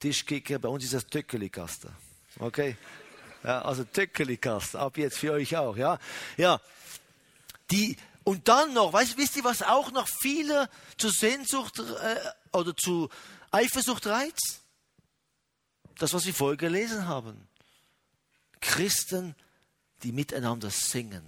Tischkicker, 0.00 0.58
bei 0.58 0.68
uns 0.68 0.82
ist 0.82 0.94
das 0.94 1.06
Töckeli-Kaste. 1.06 1.92
Okay? 2.40 2.76
Ja, 3.44 3.62
also 3.62 3.84
Töckeli-Kaste, 3.84 4.80
ab 4.80 4.98
jetzt 4.98 5.18
für 5.18 5.32
euch 5.32 5.56
auch, 5.56 5.76
ja? 5.76 5.96
Ja. 6.36 6.60
Die, 7.70 7.96
und 8.24 8.48
dann 8.48 8.74
noch, 8.74 8.92
weißt, 8.92 9.16
wisst 9.18 9.36
ihr, 9.36 9.44
was 9.44 9.62
auch 9.62 9.92
noch 9.92 10.08
viele 10.08 10.68
zu 10.96 11.10
Sehnsucht 11.10 11.78
äh, 11.78 12.56
oder 12.58 12.76
zu 12.76 13.08
Eifersucht 13.52 14.08
reizt? 14.08 14.62
Das, 15.98 16.12
was 16.12 16.26
wir 16.26 16.34
vorher 16.34 16.56
gelesen 16.56 17.06
haben. 17.06 17.46
Christen, 18.60 19.34
die 20.02 20.12
miteinander 20.12 20.70
singen. 20.70 21.22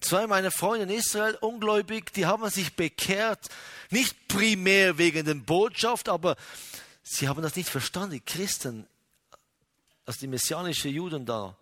Zwei 0.00 0.26
meiner 0.26 0.50
Freunde 0.50 0.84
in 0.84 0.98
Israel, 0.98 1.36
ungläubig, 1.40 2.12
die 2.12 2.26
haben 2.26 2.48
sich 2.50 2.74
bekehrt, 2.74 3.48
nicht 3.90 4.28
primär 4.28 4.98
wegen 4.98 5.24
der 5.24 5.34
Botschaft, 5.34 6.08
aber 6.08 6.36
sie 7.02 7.28
haben 7.28 7.42
das 7.42 7.56
nicht 7.56 7.68
verstanden. 7.68 8.12
Die 8.12 8.20
Christen, 8.20 8.86
also 10.04 10.20
die 10.20 10.26
messianischen 10.26 10.90
Juden 10.90 11.24
da, 11.24 11.56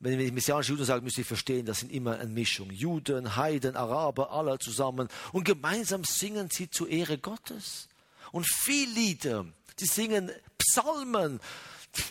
wenn 0.00 0.18
wir 0.18 0.30
messianische 0.32 0.72
Juden 0.72 0.84
sagen, 0.84 1.04
müsst 1.04 1.16
ihr 1.16 1.24
verstehen, 1.24 1.64
das 1.64 1.80
sind 1.80 1.90
immer 1.90 2.18
eine 2.18 2.28
Mischung. 2.28 2.70
Juden, 2.70 3.36
Heiden, 3.36 3.76
Araber, 3.76 4.32
alle 4.32 4.58
zusammen. 4.58 5.08
Und 5.32 5.44
gemeinsam 5.44 6.04
singen 6.04 6.50
sie 6.50 6.68
zur 6.68 6.88
Ehre 6.90 7.16
Gottes. 7.16 7.88
Und 8.32 8.46
viele 8.46 8.92
Lieder, 8.92 9.46
die 9.80 9.86
singen 9.86 10.30
Psalmen, 10.58 11.40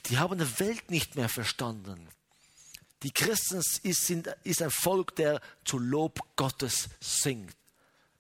die 0.06 0.18
haben 0.18 0.40
die 0.40 0.60
Welt 0.60 0.90
nicht 0.90 1.16
mehr 1.16 1.30
verstanden. 1.30 2.08
Die 3.04 3.12
Christen 3.12 3.58
ist, 3.58 4.06
sind, 4.06 4.28
ist 4.44 4.62
ein 4.62 4.72
Volk, 4.72 5.16
der 5.16 5.42
zu 5.66 5.78
Lob 5.78 6.20
Gottes 6.36 6.90
singt. 7.02 7.54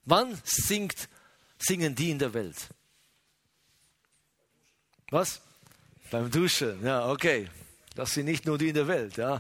Wann 0.05 0.39
singt, 0.43 1.07
singen 1.57 1.95
die 1.95 2.11
in 2.11 2.19
der 2.19 2.33
Welt? 2.33 2.57
Was? 5.09 5.41
Beim 6.11 6.29
Duschen, 6.29 6.83
ja, 6.83 7.09
okay. 7.09 7.49
Das 7.95 8.13
sind 8.13 8.25
nicht 8.25 8.45
nur 8.45 8.57
die 8.57 8.69
in 8.69 8.75
der 8.75 8.87
Welt, 8.87 9.15
ja. 9.15 9.39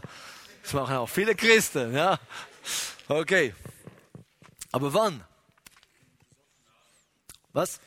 Das 0.61 0.73
machen 0.73 0.95
auch 0.95 1.09
viele 1.09 1.35
Christen, 1.35 1.93
ja. 1.93 2.19
Okay. 3.07 3.53
Aber 4.71 4.93
wann? 4.93 5.23
Was? 7.51 7.79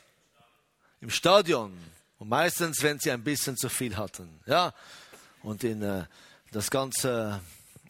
Im 1.01 1.09
Stadion. 1.09 1.75
Und 2.19 2.29
meistens, 2.29 2.81
wenn 2.81 2.99
sie 2.99 3.11
ein 3.11 3.23
bisschen 3.23 3.55
zu 3.57 3.69
viel 3.69 3.95
hatten, 3.95 4.39
ja. 4.45 4.73
Und 5.43 5.63
in 5.63 5.81
äh, 5.81 6.05
das 6.51 6.71
ganze 6.71 7.41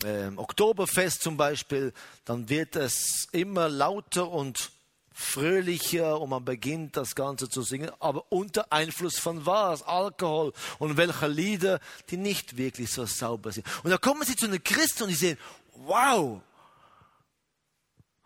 äh, 0.03 0.27
Oktoberfest 0.35 1.21
zum 1.21 1.37
Beispiel, 1.37 1.93
dann 2.25 2.49
wird 2.49 2.75
es 2.75 3.27
immer 3.31 3.69
lauter 3.69 4.29
und 4.29 4.71
fröhlicher 5.17 6.21
und 6.21 6.29
man 6.29 6.45
beginnt 6.45 6.95
das 6.95 7.15
Ganze 7.15 7.49
zu 7.49 7.63
singen, 7.63 7.89
aber 7.99 8.25
unter 8.29 8.71
Einfluss 8.71 9.17
von 9.17 9.47
was? 9.47 9.81
Alkohol 9.81 10.53
und 10.77 10.95
welcher 10.95 11.27
Lieder, 11.27 11.79
die 12.11 12.17
nicht 12.17 12.55
wirklich 12.55 12.91
so 12.91 13.05
sauber 13.07 13.51
sind. 13.51 13.65
Und 13.83 13.89
da 13.89 13.97
kommen 13.97 14.23
sie 14.23 14.35
zu 14.35 14.47
den 14.47 14.63
Christen 14.63 15.03
und 15.03 15.09
die 15.09 15.15
sehen, 15.15 15.39
wow! 15.73 16.39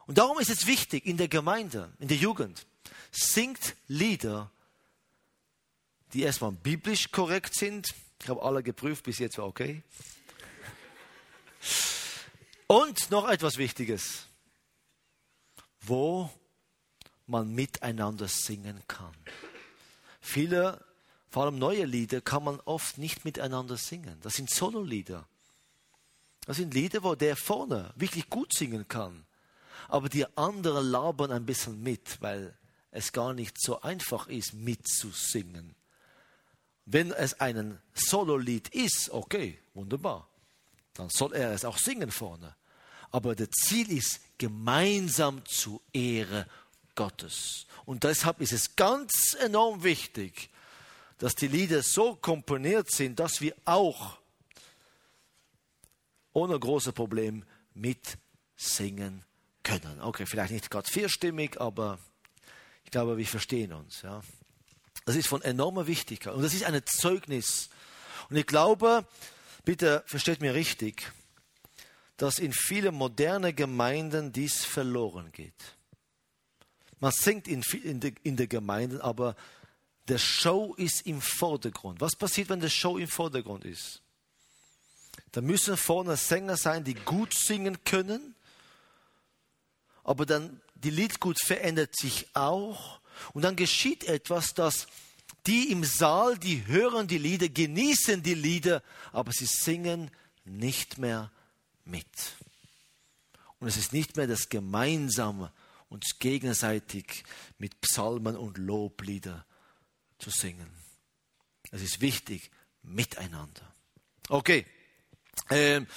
Und 0.06 0.18
darum 0.18 0.40
ist 0.40 0.50
es 0.50 0.68
wichtig 0.68 1.06
in 1.06 1.16
der 1.16 1.30
Gemeinde, 1.30 1.94
in 2.00 2.10
der 2.10 2.18
Jugend, 2.18 2.66
singt 3.12 3.76
Lieder, 3.88 4.52
die 6.14 6.24
erstmal 6.24 6.52
biblisch 6.52 7.12
korrekt 7.12 7.56
sind. 7.56 7.94
Ich 8.22 8.30
habe 8.30 8.42
alle 8.42 8.64
geprüft, 8.64 9.04
bis 9.04 9.20
jetzt 9.20 9.38
war 9.38 9.46
okay. 9.46 9.84
Und 12.68 13.12
noch 13.12 13.28
etwas 13.28 13.58
Wichtiges, 13.58 14.26
wo 15.82 16.30
man 17.28 17.54
miteinander 17.54 18.28
singen 18.28 18.82
kann. 18.88 19.16
Viele, 20.20 20.84
vor 21.30 21.44
allem 21.44 21.60
neue 21.60 21.86
Lieder, 21.86 22.22
kann 22.22 22.44
man 22.44 22.60
oft 22.62 22.98
nicht 22.98 23.26
miteinander 23.26 23.78
singen. 23.78 24.18
Das 24.22 24.34
sind 24.34 24.50
Solo-Lieder. 24.50 25.28
Das 26.46 26.58
sind 26.58 26.74
Lieder, 26.74 27.04
wo 27.04 27.16
der 27.16 27.36
vorne 27.36 27.92
wirklich 27.96 28.30
gut 28.30 28.54
singen 28.54 28.88
kann. 28.88 29.26
Aber 29.88 30.10
die 30.10 30.26
anderen 30.38 30.90
labern 30.90 31.32
ein 31.32 31.46
bisschen 31.46 31.82
mit, 31.82 32.22
weil 32.22 32.58
es 32.92 33.12
gar 33.12 33.34
nicht 33.34 33.60
so 33.60 33.82
einfach 33.82 34.28
ist, 34.28 34.54
mitzusingen. 34.54 35.76
Wenn 36.86 37.12
es 37.12 37.40
ein 37.40 37.80
Solo-Lied 37.94 38.70
ist, 38.70 39.10
okay, 39.12 39.60
wunderbar. 39.74 40.28
Dann 40.94 41.10
soll 41.10 41.34
er 41.34 41.52
es 41.52 41.66
auch 41.66 41.78
singen 41.78 42.12
vorne. 42.12 42.56
Aber 43.12 43.36
das 43.36 43.50
Ziel 43.50 43.92
ist 43.92 44.22
gemeinsam 44.38 45.44
zur 45.46 45.82
Ehre 45.94 46.48
Gottes. 46.96 47.68
Und 47.86 48.04
deshalb 48.04 48.42
ist 48.42 48.54
es 48.54 48.76
ganz 48.76 49.36
enorm 49.40 49.84
wichtig, 49.84 50.50
dass 51.18 51.36
die 51.36 51.48
Lieder 51.48 51.84
so 51.84 52.16
komponiert 52.16 52.90
sind, 52.92 53.20
dass 53.20 53.42
wir 53.42 53.56
auch 53.66 54.18
ohne 56.34 56.60
große 56.60 56.94
Problem 56.94 57.44
mitsingen 57.74 59.24
können. 59.64 60.02
Okay, 60.02 60.26
vielleicht 60.26 60.54
nicht 60.54 60.70
gerade 60.70 60.90
vierstimmig, 60.90 61.60
aber 61.60 62.00
ich 62.84 62.92
glaube, 62.92 63.18
wir 63.18 63.28
verstehen 63.28 63.74
uns. 63.74 64.02
Ja. 64.02 64.22
Das 65.06 65.16
ist 65.16 65.28
von 65.28 65.42
enormer 65.42 65.88
Wichtigkeit 65.88 66.34
und 66.34 66.44
das 66.44 66.54
ist 66.54 66.64
ein 66.64 66.80
Zeugnis. 66.86 67.70
Und 68.30 68.38
ich 68.38 68.46
glaube, 68.46 69.06
bitte 69.66 70.04
versteht 70.06 70.42
mir 70.42 70.54
richtig, 70.54 71.12
dass 72.18 72.40
in 72.40 72.54
vielen 72.54 72.96
modernen 72.96 73.56
Gemeinden 73.56 74.32
dies 74.32 74.64
verloren 74.64 75.32
geht. 75.32 75.76
Man 77.00 77.12
singt 77.12 77.48
in, 77.48 77.64
in, 77.84 78.00
de, 78.00 78.14
in 78.22 78.38
der 78.38 78.46
Gemeinde, 78.46 79.04
aber 79.04 79.36
der 80.08 80.20
Show 80.20 80.76
ist 80.76 81.08
im 81.08 81.20
Vordergrund. 81.20 82.00
Was 82.00 82.16
passiert, 82.16 82.50
wenn 82.50 82.60
der 82.60 82.70
Show 82.70 82.98
im 82.98 83.08
Vordergrund 83.08 83.66
ist? 83.66 84.02
Da 85.32 85.42
müssen 85.42 85.78
vorne 85.78 86.16
Sänger 86.16 86.58
sein, 86.58 86.84
die 86.84 86.94
gut 86.94 87.34
singen 87.34 87.84
können, 87.84 88.36
aber 90.04 90.26
dann 90.26 90.62
die 90.76 90.90
Liedgut 90.90 91.40
verändert 91.40 91.96
sich 91.96 92.28
auch 92.36 93.01
und 93.34 93.44
dann 93.44 93.56
geschieht 93.56 94.04
etwas, 94.06 94.54
dass 94.54 94.88
die 95.48 95.72
im 95.72 95.84
Saal, 95.84 96.38
die 96.38 96.68
hören 96.68 97.08
die 97.08 97.18
Lieder, 97.18 97.50
genießen 97.50 98.22
die 98.22 98.36
Lieder, 98.36 98.84
aber 99.12 99.32
sie 99.32 99.48
singen 99.48 100.12
nicht 100.46 100.98
mehr 100.98 101.32
mit. 101.86 102.06
Und 103.60 103.68
es 103.68 103.78
ist 103.78 103.94
nicht 103.94 104.18
mehr 104.18 104.28
das 104.28 104.50
Gemeinsame, 104.50 105.52
uns 105.90 106.20
gegenseitig 106.20 107.24
mit 107.58 107.82
Psalmen 107.82 108.36
und 108.36 108.58
Loblieder 108.58 109.46
zu 110.20 110.30
singen. 110.30 110.70
Es 111.72 111.82
ist 111.82 112.02
wichtig, 112.02 112.52
miteinander. 112.84 113.74
Okay. 114.30 114.66
Ähm, 115.50 115.88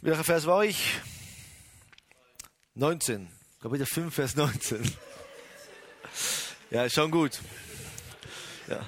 welcher 0.00 0.24
Vers 0.24 0.46
war 0.46 0.64
ich? 0.64 1.00
19. 2.74 3.28
Kapitel 3.60 3.86
5, 3.86 4.14
Vers 4.14 4.36
19. 4.36 4.96
Ja, 6.70 6.90
schon 6.90 7.12
gut. 7.12 7.40
Ja. 8.66 8.80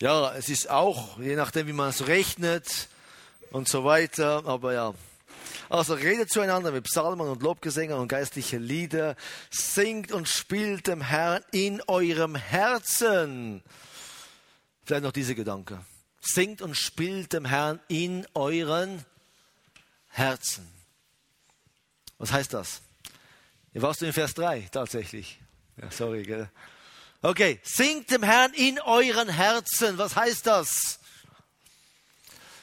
ja, 0.00 0.34
es 0.34 0.50
ist 0.50 0.68
auch, 0.68 1.18
je 1.18 1.36
nachdem, 1.36 1.66
wie 1.68 1.72
man 1.72 1.88
es 1.88 2.06
rechnet 2.06 2.88
und 3.50 3.66
so 3.66 3.84
weiter, 3.84 4.44
aber 4.44 4.74
ja, 4.74 4.94
also 5.70 5.94
redet 5.94 6.30
zueinander 6.30 6.70
mit 6.70 6.84
Psalmen 6.84 7.28
und 7.28 7.42
Lobgesängen 7.42 7.96
und 7.96 8.08
geistliche 8.08 8.58
Lieder. 8.58 9.16
Singt 9.50 10.12
und 10.12 10.28
spielt 10.28 10.86
dem 10.86 11.00
Herrn 11.00 11.42
in 11.52 11.80
eurem 11.86 12.34
Herzen. 12.34 13.62
Vielleicht 14.84 15.04
noch 15.04 15.12
diese 15.12 15.34
Gedanke. 15.34 15.82
Singt 16.20 16.60
und 16.60 16.76
spielt 16.76 17.32
dem 17.32 17.46
Herrn 17.46 17.80
in 17.88 18.26
euren 18.34 19.04
Herzen. 20.08 20.68
Was 22.18 22.32
heißt 22.32 22.52
das? 22.52 22.82
Ihr 23.72 23.80
warst 23.80 24.02
du 24.02 24.06
in 24.06 24.12
Vers 24.12 24.34
3 24.34 24.68
tatsächlich. 24.72 25.40
Ja, 25.80 25.90
sorry, 25.90 26.22
gell? 26.22 26.50
Okay, 27.22 27.60
singt 27.62 28.10
dem 28.10 28.22
Herrn 28.22 28.52
in 28.54 28.80
euren 28.80 29.28
Herzen. 29.28 29.98
Was 29.98 30.16
heißt 30.16 30.46
das? 30.46 30.98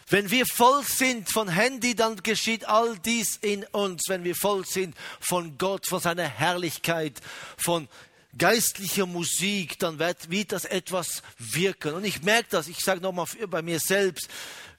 Wenn 0.09 0.31
wir 0.31 0.45
voll 0.45 0.83
sind 0.83 1.29
von 1.29 1.49
Handy, 1.49 1.93
dann 1.93 2.15
geschieht 2.23 2.65
all 2.65 2.97
dies 2.97 3.37
in 3.41 3.65
uns. 3.65 4.03
Wenn 4.07 4.23
wir 4.23 4.35
voll 4.35 4.65
sind 4.65 4.95
von 5.19 5.57
Gott, 5.57 5.85
von 5.85 5.99
seiner 5.99 6.27
Herrlichkeit, 6.27 7.19
von 7.57 7.89
geistlicher 8.37 9.05
Musik, 9.05 9.77
dann 9.79 9.99
wird, 9.99 10.29
wird 10.29 10.53
das 10.53 10.65
etwas 10.65 11.23
wirken. 11.37 11.93
Und 11.93 12.05
ich 12.05 12.21
merke 12.21 12.47
das, 12.51 12.67
ich 12.67 12.79
sage 12.79 13.01
nochmal 13.01 13.27
bei 13.47 13.61
mir 13.61 13.79
selbst, 13.79 14.29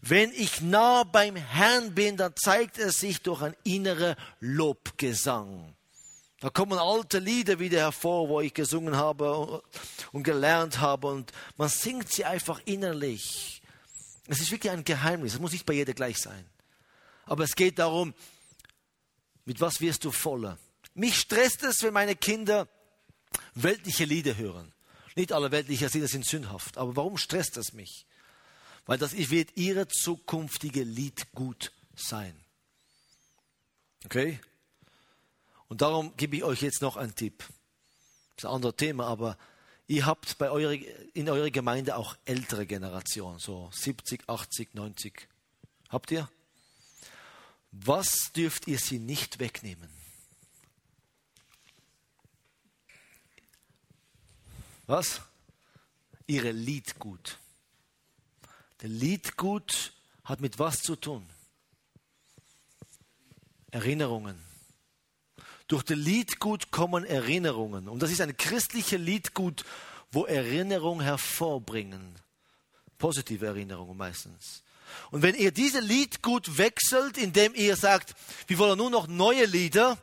wenn 0.01 0.33
ich 0.33 0.61
nah 0.61 1.05
beim 1.05 1.37
Herrn 1.37 1.95
bin, 1.95 2.17
dann 2.17 2.35
zeigt 2.37 2.79
es 2.79 2.99
sich 2.99 3.21
durch 3.21 3.43
ein 3.43 3.57
innerer 3.65 4.17
Lobgesang. 4.41 5.75
Da 6.41 6.51
kommen 6.51 6.79
alte 6.79 7.19
Lieder 7.19 7.59
wieder 7.59 7.79
hervor, 7.81 8.29
wo 8.29 8.41
ich 8.41 8.55
gesungen 8.55 8.97
habe 8.97 9.63
und 10.13 10.23
gelernt 10.23 10.79
habe 10.79 11.09
und 11.09 11.33
man 11.57 11.69
singt 11.69 12.13
sie 12.13 12.25
einfach 12.25 12.61
innerlich. 12.65 13.61
Es 14.29 14.41
ist 14.41 14.53
wirklich 14.53 14.71
ein 14.71 14.85
Geheimnis. 14.85 15.35
Es 15.35 15.41
muss 15.41 15.53
nicht 15.53 15.67
bei 15.67 15.73
jeder 15.73 15.95
gleich 15.95 16.19
sein. 16.19 16.45
Aber 17.25 17.45
es 17.45 17.57
geht 17.57 17.79
darum, 17.79 18.15
mit 19.45 19.61
was 19.61 19.81
wirst 19.81 20.05
du 20.05 20.13
voller? 20.13 20.59
Mich 20.95 21.19
stresst 21.19 21.63
es, 21.65 21.83
wenn 21.83 21.95
meine 21.95 22.15
Kinder 22.15 22.69
weltliche 23.55 24.05
Lieder 24.05 24.37
hören. 24.37 24.73
Nicht 25.17 25.33
alle 25.33 25.51
weltlichen 25.51 25.89
Lieder 25.89 26.09
sind 26.09 26.25
sündhaft. 26.25 26.79
Aber 26.79 26.95
warum 26.95 27.17
stresst 27.17 27.57
es 27.57 27.73
mich? 27.73 28.07
Weil 28.87 28.99
das 28.99 29.17
wird 29.17 29.57
ihre 29.57 29.89
zukünftige 29.89 30.85
Lied 30.85 31.33
gut 31.33 31.73
sein. 31.97 32.39
Okay? 34.05 34.41
Und 35.69 35.83
darum 35.83 36.17
gebe 36.17 36.37
ich 36.37 36.45
euch 36.45 36.63
jetzt 36.63 36.83
noch 36.83 36.97
einen 36.97 37.15
Tipp. 37.15 37.39
Das 38.37 38.45
ist 38.45 38.45
ein 38.47 38.55
anderes 38.55 38.77
Thema, 38.77 39.07
aber 39.07 39.37
Ihr 39.91 40.05
habt 40.05 40.37
bei 40.37 40.51
eurer, 40.51 40.75
in 41.15 41.31
eurer 41.31 41.51
Gemeinde 41.51 41.97
auch 41.97 42.15
ältere 42.27 42.67
Generationen, 42.67 43.39
so 43.39 43.71
70, 43.73 44.29
80, 44.29 44.75
90. 44.75 45.27
Habt 45.89 46.11
ihr? 46.11 46.31
Was 47.73 48.31
dürft 48.35 48.69
ihr 48.69 48.79
sie 48.79 48.99
nicht 48.99 49.39
wegnehmen? 49.39 49.89
Was? 54.87 55.23
Ihre 56.27 56.53
Liedgut. 56.53 57.39
Der 58.83 58.91
Liedgut 58.91 59.95
hat 60.23 60.41
mit 60.41 60.59
was 60.59 60.83
zu 60.83 60.97
tun? 60.97 61.27
Erinnerungen. 63.71 64.48
Durch 65.69 65.83
das 65.83 65.99
Liedgut 65.99 66.71
kommen 66.71 67.05
Erinnerungen. 67.05 67.89
Und 67.89 68.03
das 68.03 68.11
ist 68.11 68.21
ein 68.21 68.37
christliches 68.37 68.99
Liedgut, 68.99 69.65
wo 70.11 70.25
Erinnerungen 70.25 71.05
hervorbringen. 71.05 72.15
Positive 72.97 73.47
Erinnerungen 73.47 73.97
meistens. 73.97 74.63
Und 75.11 75.21
wenn 75.23 75.35
ihr 75.35 75.53
diese 75.53 75.81
Liedgut 75.81 76.57
wechselt, 76.57 77.19
indem 77.19 77.55
ihr 77.55 77.77
sagt, 77.77 78.15
wir 78.47 78.59
wollen 78.59 78.79
nur 78.79 78.91
noch 78.91 79.07
neue 79.07 79.45
Lieder, 79.45 79.99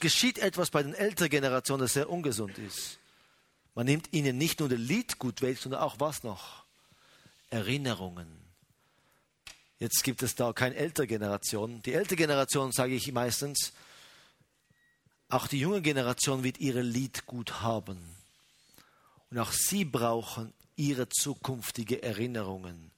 geschieht 0.00 0.38
etwas 0.38 0.68
bei 0.68 0.82
den 0.82 0.92
älteren 0.92 1.30
Generationen, 1.30 1.82
das 1.82 1.94
sehr 1.94 2.10
ungesund 2.10 2.58
ist. 2.58 2.98
Man 3.74 3.86
nimmt 3.86 4.12
ihnen 4.12 4.36
nicht 4.36 4.60
nur 4.60 4.68
das 4.68 4.78
Liedgut 4.78 5.40
weg, 5.40 5.56
sondern 5.56 5.80
auch 5.80 5.98
was 5.98 6.22
noch? 6.24 6.64
Erinnerungen. 7.48 8.41
Jetzt 9.82 10.04
gibt 10.04 10.22
es 10.22 10.36
da 10.36 10.52
keine 10.52 10.76
ältere 10.76 11.08
Generation. 11.08 11.82
Die 11.82 11.92
ältere 11.92 12.14
Generation, 12.14 12.70
sage 12.70 12.94
ich 12.94 13.10
meistens, 13.10 13.72
auch 15.28 15.48
die 15.48 15.58
junge 15.58 15.82
Generation 15.82 16.44
wird 16.44 16.60
ihre 16.60 16.82
Lied 16.82 17.26
gut 17.26 17.62
haben. 17.62 17.98
Und 19.28 19.40
auch 19.40 19.50
sie 19.50 19.84
brauchen 19.84 20.52
ihre 20.76 21.08
zukünftige 21.08 22.00
Erinnerungen. 22.00 22.92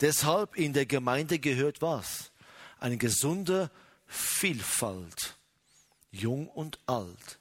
Deshalb 0.00 0.56
in 0.56 0.72
der 0.72 0.86
Gemeinde 0.86 1.38
gehört 1.38 1.80
was? 1.80 2.32
Eine 2.80 2.96
gesunde 2.96 3.70
Vielfalt, 4.08 5.36
jung 6.10 6.48
und 6.48 6.80
alt. 6.86 7.38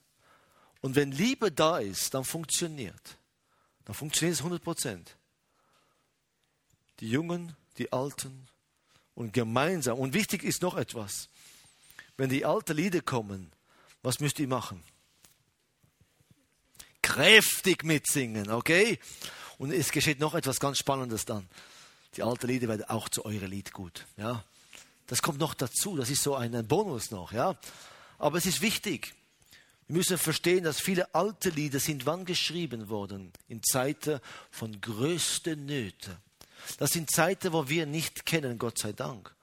Und 0.81 0.95
wenn 0.95 1.11
Liebe 1.11 1.51
da 1.51 1.79
ist, 1.79 2.13
dann 2.13 2.25
funktioniert. 2.25 3.17
Dann 3.85 3.95
funktioniert 3.95 4.35
es 4.35 4.41
100 4.41 4.63
Prozent. 4.63 5.15
Die 6.99 7.09
Jungen, 7.09 7.55
die 7.79 7.91
Alten, 7.91 8.47
und 9.15 9.33
gemeinsam. 9.33 9.99
Und 9.99 10.13
wichtig 10.13 10.43
ist 10.43 10.61
noch 10.61 10.75
etwas. 10.75 11.29
Wenn 12.17 12.29
die 12.29 12.45
alten 12.45 12.77
Lieder 12.77 13.01
kommen, 13.01 13.51
Was 14.03 14.19
müsst 14.19 14.37
ihr 14.39 14.49
machen? 14.49 14.83
Kräftig 17.01 17.83
mitsingen, 17.83 18.51
okay? 18.51 18.99
Und 19.57 19.71
es 19.71 19.91
geschieht 19.91 20.19
noch 20.19 20.35
etwas 20.35 20.59
ganz 20.59 20.77
Spannendes 20.77 21.23
dann. 21.23 21.47
Die 22.17 22.23
alten 22.23 22.47
Lieder 22.47 22.67
werden 22.67 22.83
auch 22.89 23.07
zu 23.07 23.23
eurem 23.23 23.49
Lied 23.49 23.71
gut, 23.71 24.05
ja? 24.17 24.43
Das 25.07 25.21
kommt 25.21 25.39
noch 25.39 25.53
dazu, 25.53 25.95
das 25.95 26.09
ist 26.09 26.21
so 26.21 26.35
ein 26.35 26.67
Bonus 26.67 27.11
noch, 27.11 27.31
ja? 27.31 27.57
Aber 28.19 28.37
es 28.37 28.45
ist 28.45 28.61
wichtig. 28.61 29.13
Wir 29.87 29.97
müssen 29.97 30.17
verstehen, 30.17 30.63
dass 30.63 30.79
viele 30.79 31.13
alte 31.15 31.49
Lieder 31.49 31.79
sind 31.79 32.05
wann 32.05 32.25
geschrieben 32.25 32.89
worden? 32.89 33.31
In 33.47 33.63
Zeiten 33.63 34.19
von 34.51 34.79
größten 34.79 35.65
Nöten. 35.65 36.17
Das 36.77 36.91
sind 36.91 37.11
Zeiten, 37.11 37.53
wo 37.53 37.69
wir 37.69 37.85
nicht 37.85 38.25
kennen, 38.25 38.57
Gott 38.57 38.77
sei 38.77 38.93
Dank. 38.93 39.33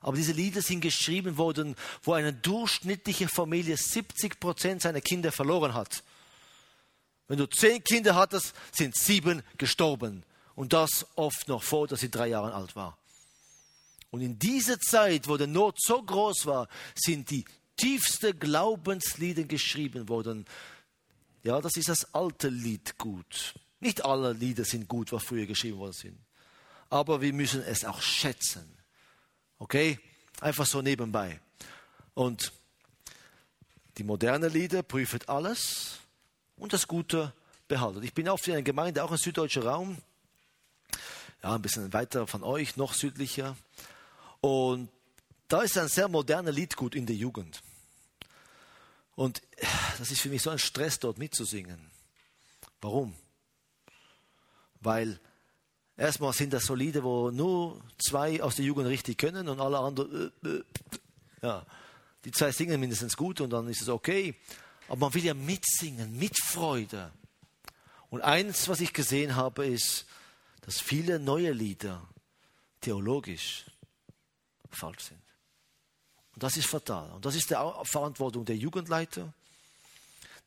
Aber 0.00 0.16
diese 0.16 0.32
Lieder 0.32 0.62
sind 0.62 0.80
geschrieben 0.80 1.36
worden, 1.36 1.74
wo 2.02 2.12
eine 2.12 2.32
durchschnittliche 2.32 3.28
Familie 3.28 3.76
70 3.76 4.38
Prozent 4.38 4.82
seiner 4.82 5.00
Kinder 5.00 5.32
verloren 5.32 5.74
hat. 5.74 6.04
Wenn 7.28 7.38
du 7.38 7.46
zehn 7.46 7.82
Kinder 7.82 8.14
hattest, 8.14 8.54
sind 8.72 8.96
sieben 8.96 9.42
gestorben. 9.58 10.22
Und 10.54 10.72
das 10.72 11.06
oft 11.16 11.48
noch 11.48 11.62
vor, 11.62 11.88
dass 11.88 12.00
sie 12.00 12.10
drei 12.10 12.28
Jahre 12.28 12.54
alt 12.54 12.76
war. 12.76 12.96
Und 14.10 14.20
in 14.22 14.38
dieser 14.38 14.78
Zeit, 14.78 15.28
wo 15.28 15.36
der 15.36 15.48
Not 15.48 15.76
so 15.80 16.02
groß 16.02 16.46
war, 16.46 16.68
sind 16.94 17.30
die 17.30 17.44
tiefste 17.76 18.32
Glaubenslieder 18.32 19.44
geschrieben 19.44 20.08
worden. 20.08 20.46
Ja, 21.42 21.60
das 21.60 21.76
ist 21.76 21.88
das 21.88 22.14
alte 22.14 22.48
Lied 22.48 22.96
gut. 22.96 23.54
Nicht 23.80 24.04
alle 24.04 24.32
Lieder 24.32 24.64
sind 24.64 24.88
gut, 24.88 25.12
was 25.12 25.24
früher 25.24 25.46
geschrieben 25.46 25.78
worden 25.78 25.92
sind. 25.92 26.18
Aber 26.90 27.20
wir 27.20 27.32
müssen 27.32 27.62
es 27.62 27.84
auch 27.84 28.00
schätzen. 28.00 28.76
Okay? 29.58 29.98
Einfach 30.40 30.66
so 30.66 30.82
nebenbei. 30.82 31.40
Und 32.14 32.52
die 33.98 34.04
moderne 34.04 34.48
Lieder 34.48 34.82
prüfen 34.82 35.20
alles 35.26 35.98
und 36.56 36.72
das 36.72 36.86
Gute 36.86 37.32
behalten. 37.68 38.02
Ich 38.02 38.14
bin 38.14 38.28
oft 38.28 38.46
in 38.46 38.54
einer 38.54 38.62
Gemeinde, 38.62 39.02
auch 39.02 39.10
im 39.10 39.16
süddeutschen 39.16 39.62
Raum, 39.62 39.98
ja, 41.42 41.54
ein 41.54 41.62
bisschen 41.62 41.92
weiter 41.92 42.26
von 42.26 42.42
euch, 42.42 42.76
noch 42.76 42.94
südlicher. 42.94 43.56
Und 44.40 44.90
da 45.48 45.62
ist 45.62 45.78
ein 45.78 45.88
sehr 45.88 46.08
moderner 46.08 46.52
Liedgut 46.52 46.94
in 46.94 47.06
der 47.06 47.16
Jugend. 47.16 47.62
Und 49.14 49.42
das 49.98 50.10
ist 50.10 50.20
für 50.20 50.28
mich 50.28 50.42
so 50.42 50.50
ein 50.50 50.58
Stress, 50.58 50.98
dort 50.98 51.18
mitzusingen. 51.18 51.90
Warum? 52.80 53.14
Weil 54.80 55.18
erstmal 55.96 56.32
sind 56.32 56.52
das 56.52 56.64
so 56.64 56.74
Lieder, 56.74 57.02
wo 57.02 57.30
nur 57.30 57.82
zwei 57.98 58.42
aus 58.42 58.56
der 58.56 58.64
Jugend 58.64 58.86
richtig 58.86 59.18
können 59.18 59.48
und 59.48 59.60
alle 59.60 59.78
anderen, 59.78 60.32
äh, 60.44 60.48
äh, 60.48 60.64
ja, 61.42 61.66
die 62.24 62.32
zwei 62.32 62.52
singen 62.52 62.80
mindestens 62.80 63.16
gut 63.16 63.40
und 63.40 63.50
dann 63.50 63.68
ist 63.68 63.82
es 63.82 63.88
okay. 63.88 64.34
Aber 64.88 64.98
man 64.98 65.14
will 65.14 65.24
ja 65.24 65.34
mitsingen, 65.34 66.16
mit 66.18 66.36
Freude. 66.40 67.12
Und 68.10 68.22
eins, 68.22 68.68
was 68.68 68.80
ich 68.80 68.92
gesehen 68.92 69.34
habe, 69.36 69.66
ist, 69.66 70.06
dass 70.62 70.80
viele 70.80 71.18
neue 71.18 71.52
Lieder 71.52 72.02
theologisch 72.80 73.66
falsch 74.70 75.04
sind. 75.04 75.22
Und 76.34 76.42
das 76.42 76.56
ist 76.56 76.66
fatal. 76.66 77.10
Und 77.12 77.24
das 77.24 77.34
ist 77.34 77.50
die 77.50 77.56
Verantwortung 77.84 78.44
der 78.44 78.56
Jugendleiter, 78.56 79.32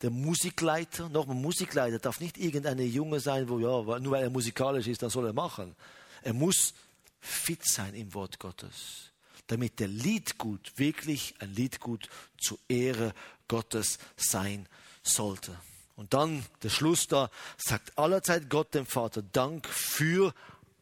der 0.01 0.09
Musikleiter. 0.09 1.09
Nochmal, 1.09 1.35
Musikleiter 1.35 1.99
darf 1.99 2.19
nicht 2.19 2.37
irgendeine 2.37 2.83
Junge 2.83 3.19
sein, 3.19 3.49
wo 3.49 3.59
ja, 3.59 3.99
nur 3.99 4.11
weil 4.11 4.23
er 4.23 4.29
musikalisch 4.29 4.87
ist, 4.87 5.01
dann 5.01 5.09
soll 5.09 5.25
er 5.25 5.33
machen. 5.33 5.75
Er 6.21 6.33
muss 6.33 6.73
fit 7.19 7.65
sein 7.65 7.93
im 7.93 8.13
Wort 8.13 8.39
Gottes, 8.39 9.11
damit 9.47 9.79
der 9.79 9.87
Liedgut 9.87 10.73
wirklich 10.77 11.35
ein 11.39 11.53
Liedgut 11.53 12.09
zur 12.37 12.59
Ehre 12.67 13.13
Gottes 13.47 13.99
sein 14.15 14.67
sollte. 15.03 15.57
Und 15.95 16.13
dann 16.13 16.45
der 16.63 16.69
Schluss 16.69 17.07
da, 17.07 17.29
sagt 17.57 17.97
allerzeit 17.97 18.49
Gott 18.49 18.73
dem 18.73 18.85
Vater 18.85 19.21
Dank 19.21 19.67
für 19.67 20.33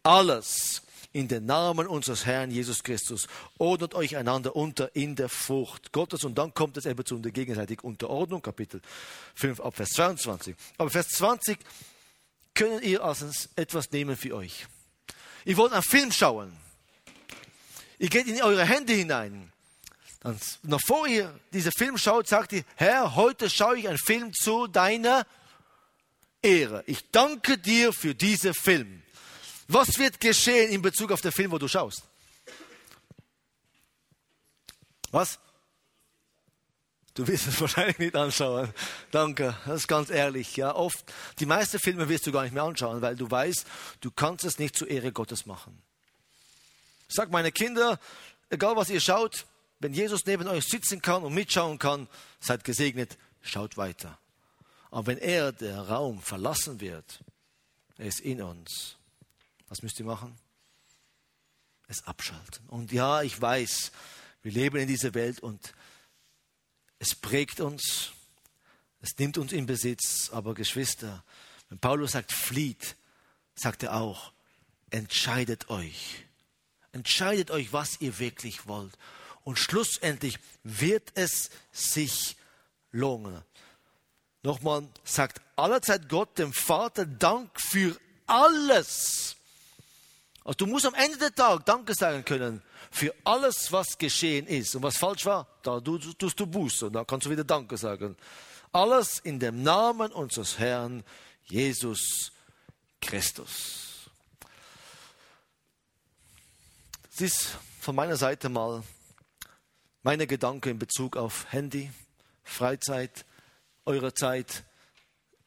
alles 0.03 0.84
in 1.18 1.28
den 1.28 1.47
Namen 1.47 1.88
unseres 1.88 2.28
Herrn 2.28 2.51
Jesus 2.51 2.84
Christus. 2.84 3.28
Ordnet 3.57 3.95
euch 3.95 4.18
einander 4.18 4.55
unter 4.55 4.95
in 4.95 5.15
der 5.15 5.30
Furcht 5.30 5.91
Gottes. 5.91 6.24
Und 6.24 6.38
dann 6.38 6.53
kommt 6.53 6.78
es 6.78 6.86
eben 6.86 7.03
zu 7.03 7.18
der 7.18 7.32
gegenseitigen 7.32 7.82
Unterordnung, 7.82 8.43
Kapitel 8.43 8.82
5 9.34 9.59
ab 9.59 9.76
Vers 9.76 9.89
22. 9.95 10.55
Aber 10.78 10.91
Vers 10.91 11.07
20 11.09 11.57
können 12.53 12.84
ihr 12.84 13.03
als 13.03 13.49
etwas 13.55 13.89
nehmen 13.91 14.15
für 14.15 14.36
euch. 14.36 14.68
Ihr 15.43 15.57
wollt 15.57 15.74
einen 15.74 15.82
Film 15.82 16.11
schauen. 16.11 16.55
Ihr 17.97 18.09
geht 18.09 18.28
in 18.28 18.39
eure 18.43 18.63
Hände 18.63 18.93
hinein. 18.93 19.51
Dann, 20.20 20.39
noch 20.61 20.82
vor 20.86 21.07
ihr 21.07 21.39
diesen 21.51 21.72
Film 21.72 21.97
schaut, 21.97 22.28
sagt 22.28 22.53
ihr, 22.53 22.63
Herr, 22.76 23.15
heute 23.15 23.49
schaue 23.49 23.80
ich 23.80 23.88
einen 23.88 23.97
Film 23.97 24.34
zu 24.34 24.68
deiner 24.68 25.26
Ehre. 26.43 26.84
Ich 26.86 27.09
danke 27.09 27.57
dir 27.57 27.91
für 27.91 28.13
diesen 28.13 28.53
Film. 28.53 29.01
Was 29.68 29.97
wird 29.97 30.20
geschehen 30.20 30.72
in 30.72 30.82
Bezug 30.82 31.11
auf 31.11 31.22
den 31.22 31.32
Film, 31.32 31.51
wo 31.51 31.57
du 31.57 31.68
schaust? 31.68 32.03
Was? 35.11 35.39
Du 37.13 37.28
wirst 37.28 37.47
es 37.47 37.59
wahrscheinlich 37.61 37.97
nicht 37.97 38.15
anschauen. 38.15 38.72
Danke, 39.11 39.57
das 39.65 39.82
ist 39.82 39.88
ganz 39.88 40.09
ehrlich. 40.09 40.55
Ja, 40.55 40.76
oft, 40.76 41.03
die 41.39 41.45
meisten 41.45 41.80
Filme 41.80 42.07
wirst 42.07 42.28
du 42.28 42.32
gar 42.32 42.43
nicht 42.43 42.53
mehr 42.53 42.63
anschauen, 42.63 43.01
weil 43.01 43.15
du 43.15 43.30
weißt, 43.30 43.65
du 44.01 44.11
kannst 44.11 44.45
es 44.45 44.59
nicht 44.59 44.78
zur 44.78 44.89
Ehre 44.89 45.11
Gottes 45.11 45.45
machen. 45.45 45.82
Sag 47.09 47.32
meine 47.32 47.51
Kinder, 47.51 47.99
egal 48.49 48.76
was 48.76 48.89
ihr 48.89 49.01
schaut, 49.01 49.45
wenn 49.80 49.93
Jesus 49.93 50.26
neben 50.26 50.47
euch 50.47 50.65
sitzen 50.65 51.01
kann 51.01 51.24
und 51.24 51.34
mitschauen 51.34 51.80
kann, 51.80 52.07
seid 52.39 52.63
gesegnet, 52.63 53.18
schaut 53.41 53.78
weiter. 53.78 54.18
Aber 54.91 55.07
wenn 55.07 55.18
er 55.18 55.51
der 55.51 55.82
Raum 55.89 56.22
verlassen 56.22 56.80
wird, 56.80 57.24
er 57.97 58.05
ist 58.05 58.20
in 58.20 58.41
uns, 58.41 58.97
was 59.68 59.82
müsst 59.82 59.99
ihr 59.99 60.05
machen? 60.05 60.38
Es 61.88 62.05
abschalten. 62.05 62.68
Und 62.68 62.91
ja, 62.91 63.22
ich 63.22 63.39
weiß, 63.39 63.91
wir 64.41 64.51
leben 64.51 64.78
in 64.78 64.88
dieser 64.88 65.13
Welt 65.13 65.39
und 65.39 65.74
es 66.99 67.15
prägt 67.15 67.59
uns, 67.59 68.11
es 69.01 69.18
nimmt 69.18 69.38
uns 69.38 69.51
in 69.51 69.65
Besitz, 69.65 70.30
aber 70.32 70.53
Geschwister, 70.53 71.24
wenn 71.70 71.80
Paulus 71.80 72.11
sagt, 72.11 72.32
flieht, 72.32 72.95
sagt 73.55 73.84
er 73.84 73.95
auch, 73.95 74.34
entscheidet 74.89 75.70
euch. 75.70 76.26
Entscheidet 76.91 77.52
euch, 77.52 77.73
was 77.73 78.02
ihr 78.02 78.19
wirklich 78.19 78.68
wollt. 78.68 78.98
Und 79.44 79.60
schlussendlich 79.60 80.39
wird 80.64 81.11
es 81.15 81.49
sich 81.72 82.35
lohnen. 82.91 83.44
Nochmal 84.44 84.88
sagt 85.03 85.41
allerzeit 85.56 86.10
Gott 86.10 86.38
dem 86.38 86.53
Vater 86.53 87.06
Dank 87.06 87.60
für 87.60 87.98
alles, 88.26 89.36
also 90.48 90.60
du 90.60 90.65
musst 90.68 90.86
am 90.86 90.94
Ende 90.94 91.18
des 91.18 91.34
Tages 91.36 91.65
Danke 91.65 91.94
sagen 91.94 92.24
können 92.24 92.61
für 92.90 93.14
alles, 93.26 93.69
was 93.74 93.98
geschehen 93.98 94.48
ist. 94.48 94.74
Und 94.76 94.84
was 94.84 94.95
falsch 94.95 95.26
war, 95.26 95.45
da 95.61 95.82
tust 95.82 96.40
du 96.40 96.48
Buße 96.48 96.86
und 96.86 96.94
da 96.94 97.03
kannst 97.03 97.26
du 97.26 97.30
wieder 97.30 97.44
Danke 97.44 97.76
sagen. 97.76 98.15
Alles 98.72 99.19
in 99.19 99.41
dem 99.41 99.61
Namen 99.61 100.10
unseres 100.14 100.57
Herrn 100.57 101.03
Jesus 101.48 102.32
Christus. 103.02 104.10
Das 107.11 107.19
ist 107.19 107.48
von 107.82 107.94
meiner 107.94 108.15
Seite 108.15 108.48
mal 108.48 108.84
meine 110.02 110.28
Gedanken 110.28 110.69
in 110.69 110.80
Bezug 110.80 111.18
auf 111.18 111.52
Handy, 111.52 111.91
Freizeit, 112.45 113.26
eure 113.84 114.14
Zeit, 114.14 114.64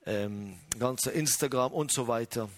ähm, 0.05 0.61
ganze 0.79 1.11
Instagram 1.11 1.73
und 1.73 1.91
so 1.91 2.07
weiter, 2.07 2.51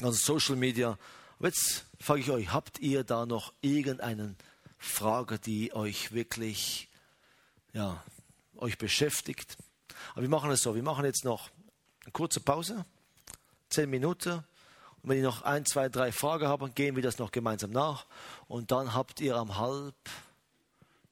ganze 0.00 0.18
Social 0.18 0.56
Media. 0.56 0.98
Aber 1.40 1.48
jetzt 1.48 1.86
frage 1.98 2.20
ich 2.20 2.30
euch, 2.30 2.52
habt 2.52 2.80
ihr 2.80 3.02
da 3.02 3.24
noch 3.24 3.54
irgendeine 3.62 4.34
Frage, 4.76 5.38
die 5.38 5.72
euch 5.72 6.12
wirklich, 6.12 6.90
ja, 7.72 8.04
euch 8.56 8.76
beschäftigt? 8.76 9.56
Aber 10.12 10.20
wir 10.20 10.28
machen 10.28 10.50
es 10.50 10.60
so, 10.60 10.74
wir 10.74 10.82
machen 10.82 11.06
jetzt 11.06 11.24
noch 11.24 11.48
eine 12.02 12.12
kurze 12.12 12.40
Pause, 12.40 12.84
zehn 13.70 13.88
Minuten. 13.88 14.32
Und 15.02 15.08
wenn 15.08 15.16
ihr 15.16 15.22
noch 15.22 15.40
ein, 15.40 15.64
zwei, 15.64 15.88
drei 15.88 16.12
Fragen 16.12 16.46
habt, 16.46 16.76
gehen 16.76 16.94
wir 16.94 17.02
das 17.02 17.16
noch 17.16 17.32
gemeinsam 17.32 17.70
nach. 17.70 18.04
Und 18.46 18.70
dann 18.70 18.92
habt 18.92 19.18
ihr 19.22 19.36
am 19.36 19.56
halb 19.56 19.94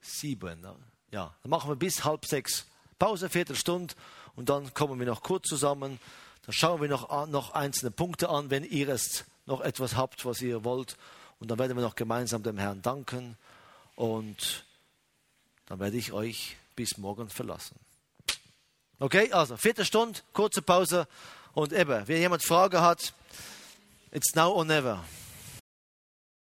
sieben, 0.02 0.60
ne? 0.60 0.76
ja, 1.10 1.34
dann 1.42 1.48
machen 1.48 1.70
wir 1.70 1.76
bis 1.76 2.04
halb 2.04 2.26
sechs 2.26 2.66
Pause, 2.98 3.30
Viertelstunde. 3.30 3.94
Und 4.36 4.50
dann 4.50 4.74
kommen 4.74 4.98
wir 4.98 5.06
noch 5.06 5.22
kurz 5.22 5.48
zusammen. 5.48 5.98
Dann 6.44 6.52
schauen 6.52 6.82
wir 6.82 6.88
noch, 6.90 7.28
noch 7.28 7.52
einzelne 7.52 7.92
Punkte 7.92 8.28
an, 8.28 8.50
wenn 8.50 8.62
ihr 8.62 8.90
es 8.90 9.24
noch 9.48 9.60
etwas 9.60 9.96
habt, 9.96 10.24
was 10.24 10.40
ihr 10.40 10.62
wollt. 10.62 10.96
Und 11.40 11.50
dann 11.50 11.58
werden 11.58 11.76
wir 11.76 11.82
noch 11.82 11.96
gemeinsam 11.96 12.42
dem 12.42 12.58
Herrn 12.58 12.82
danken. 12.82 13.36
Und 13.96 14.64
dann 15.66 15.80
werde 15.80 15.96
ich 15.96 16.12
euch 16.12 16.56
bis 16.76 16.98
morgen 16.98 17.28
verlassen. 17.28 17.76
Okay, 19.00 19.32
also 19.32 19.56
vierte 19.56 19.84
Stunde, 19.84 20.20
kurze 20.32 20.62
Pause. 20.62 21.08
Und 21.54 21.72
eben, 21.72 22.06
wenn 22.06 22.20
jemand 22.20 22.44
Frage 22.44 22.80
hat, 22.80 23.12
it's 24.12 24.34
now 24.34 24.52
or 24.52 24.64
never. 24.64 25.04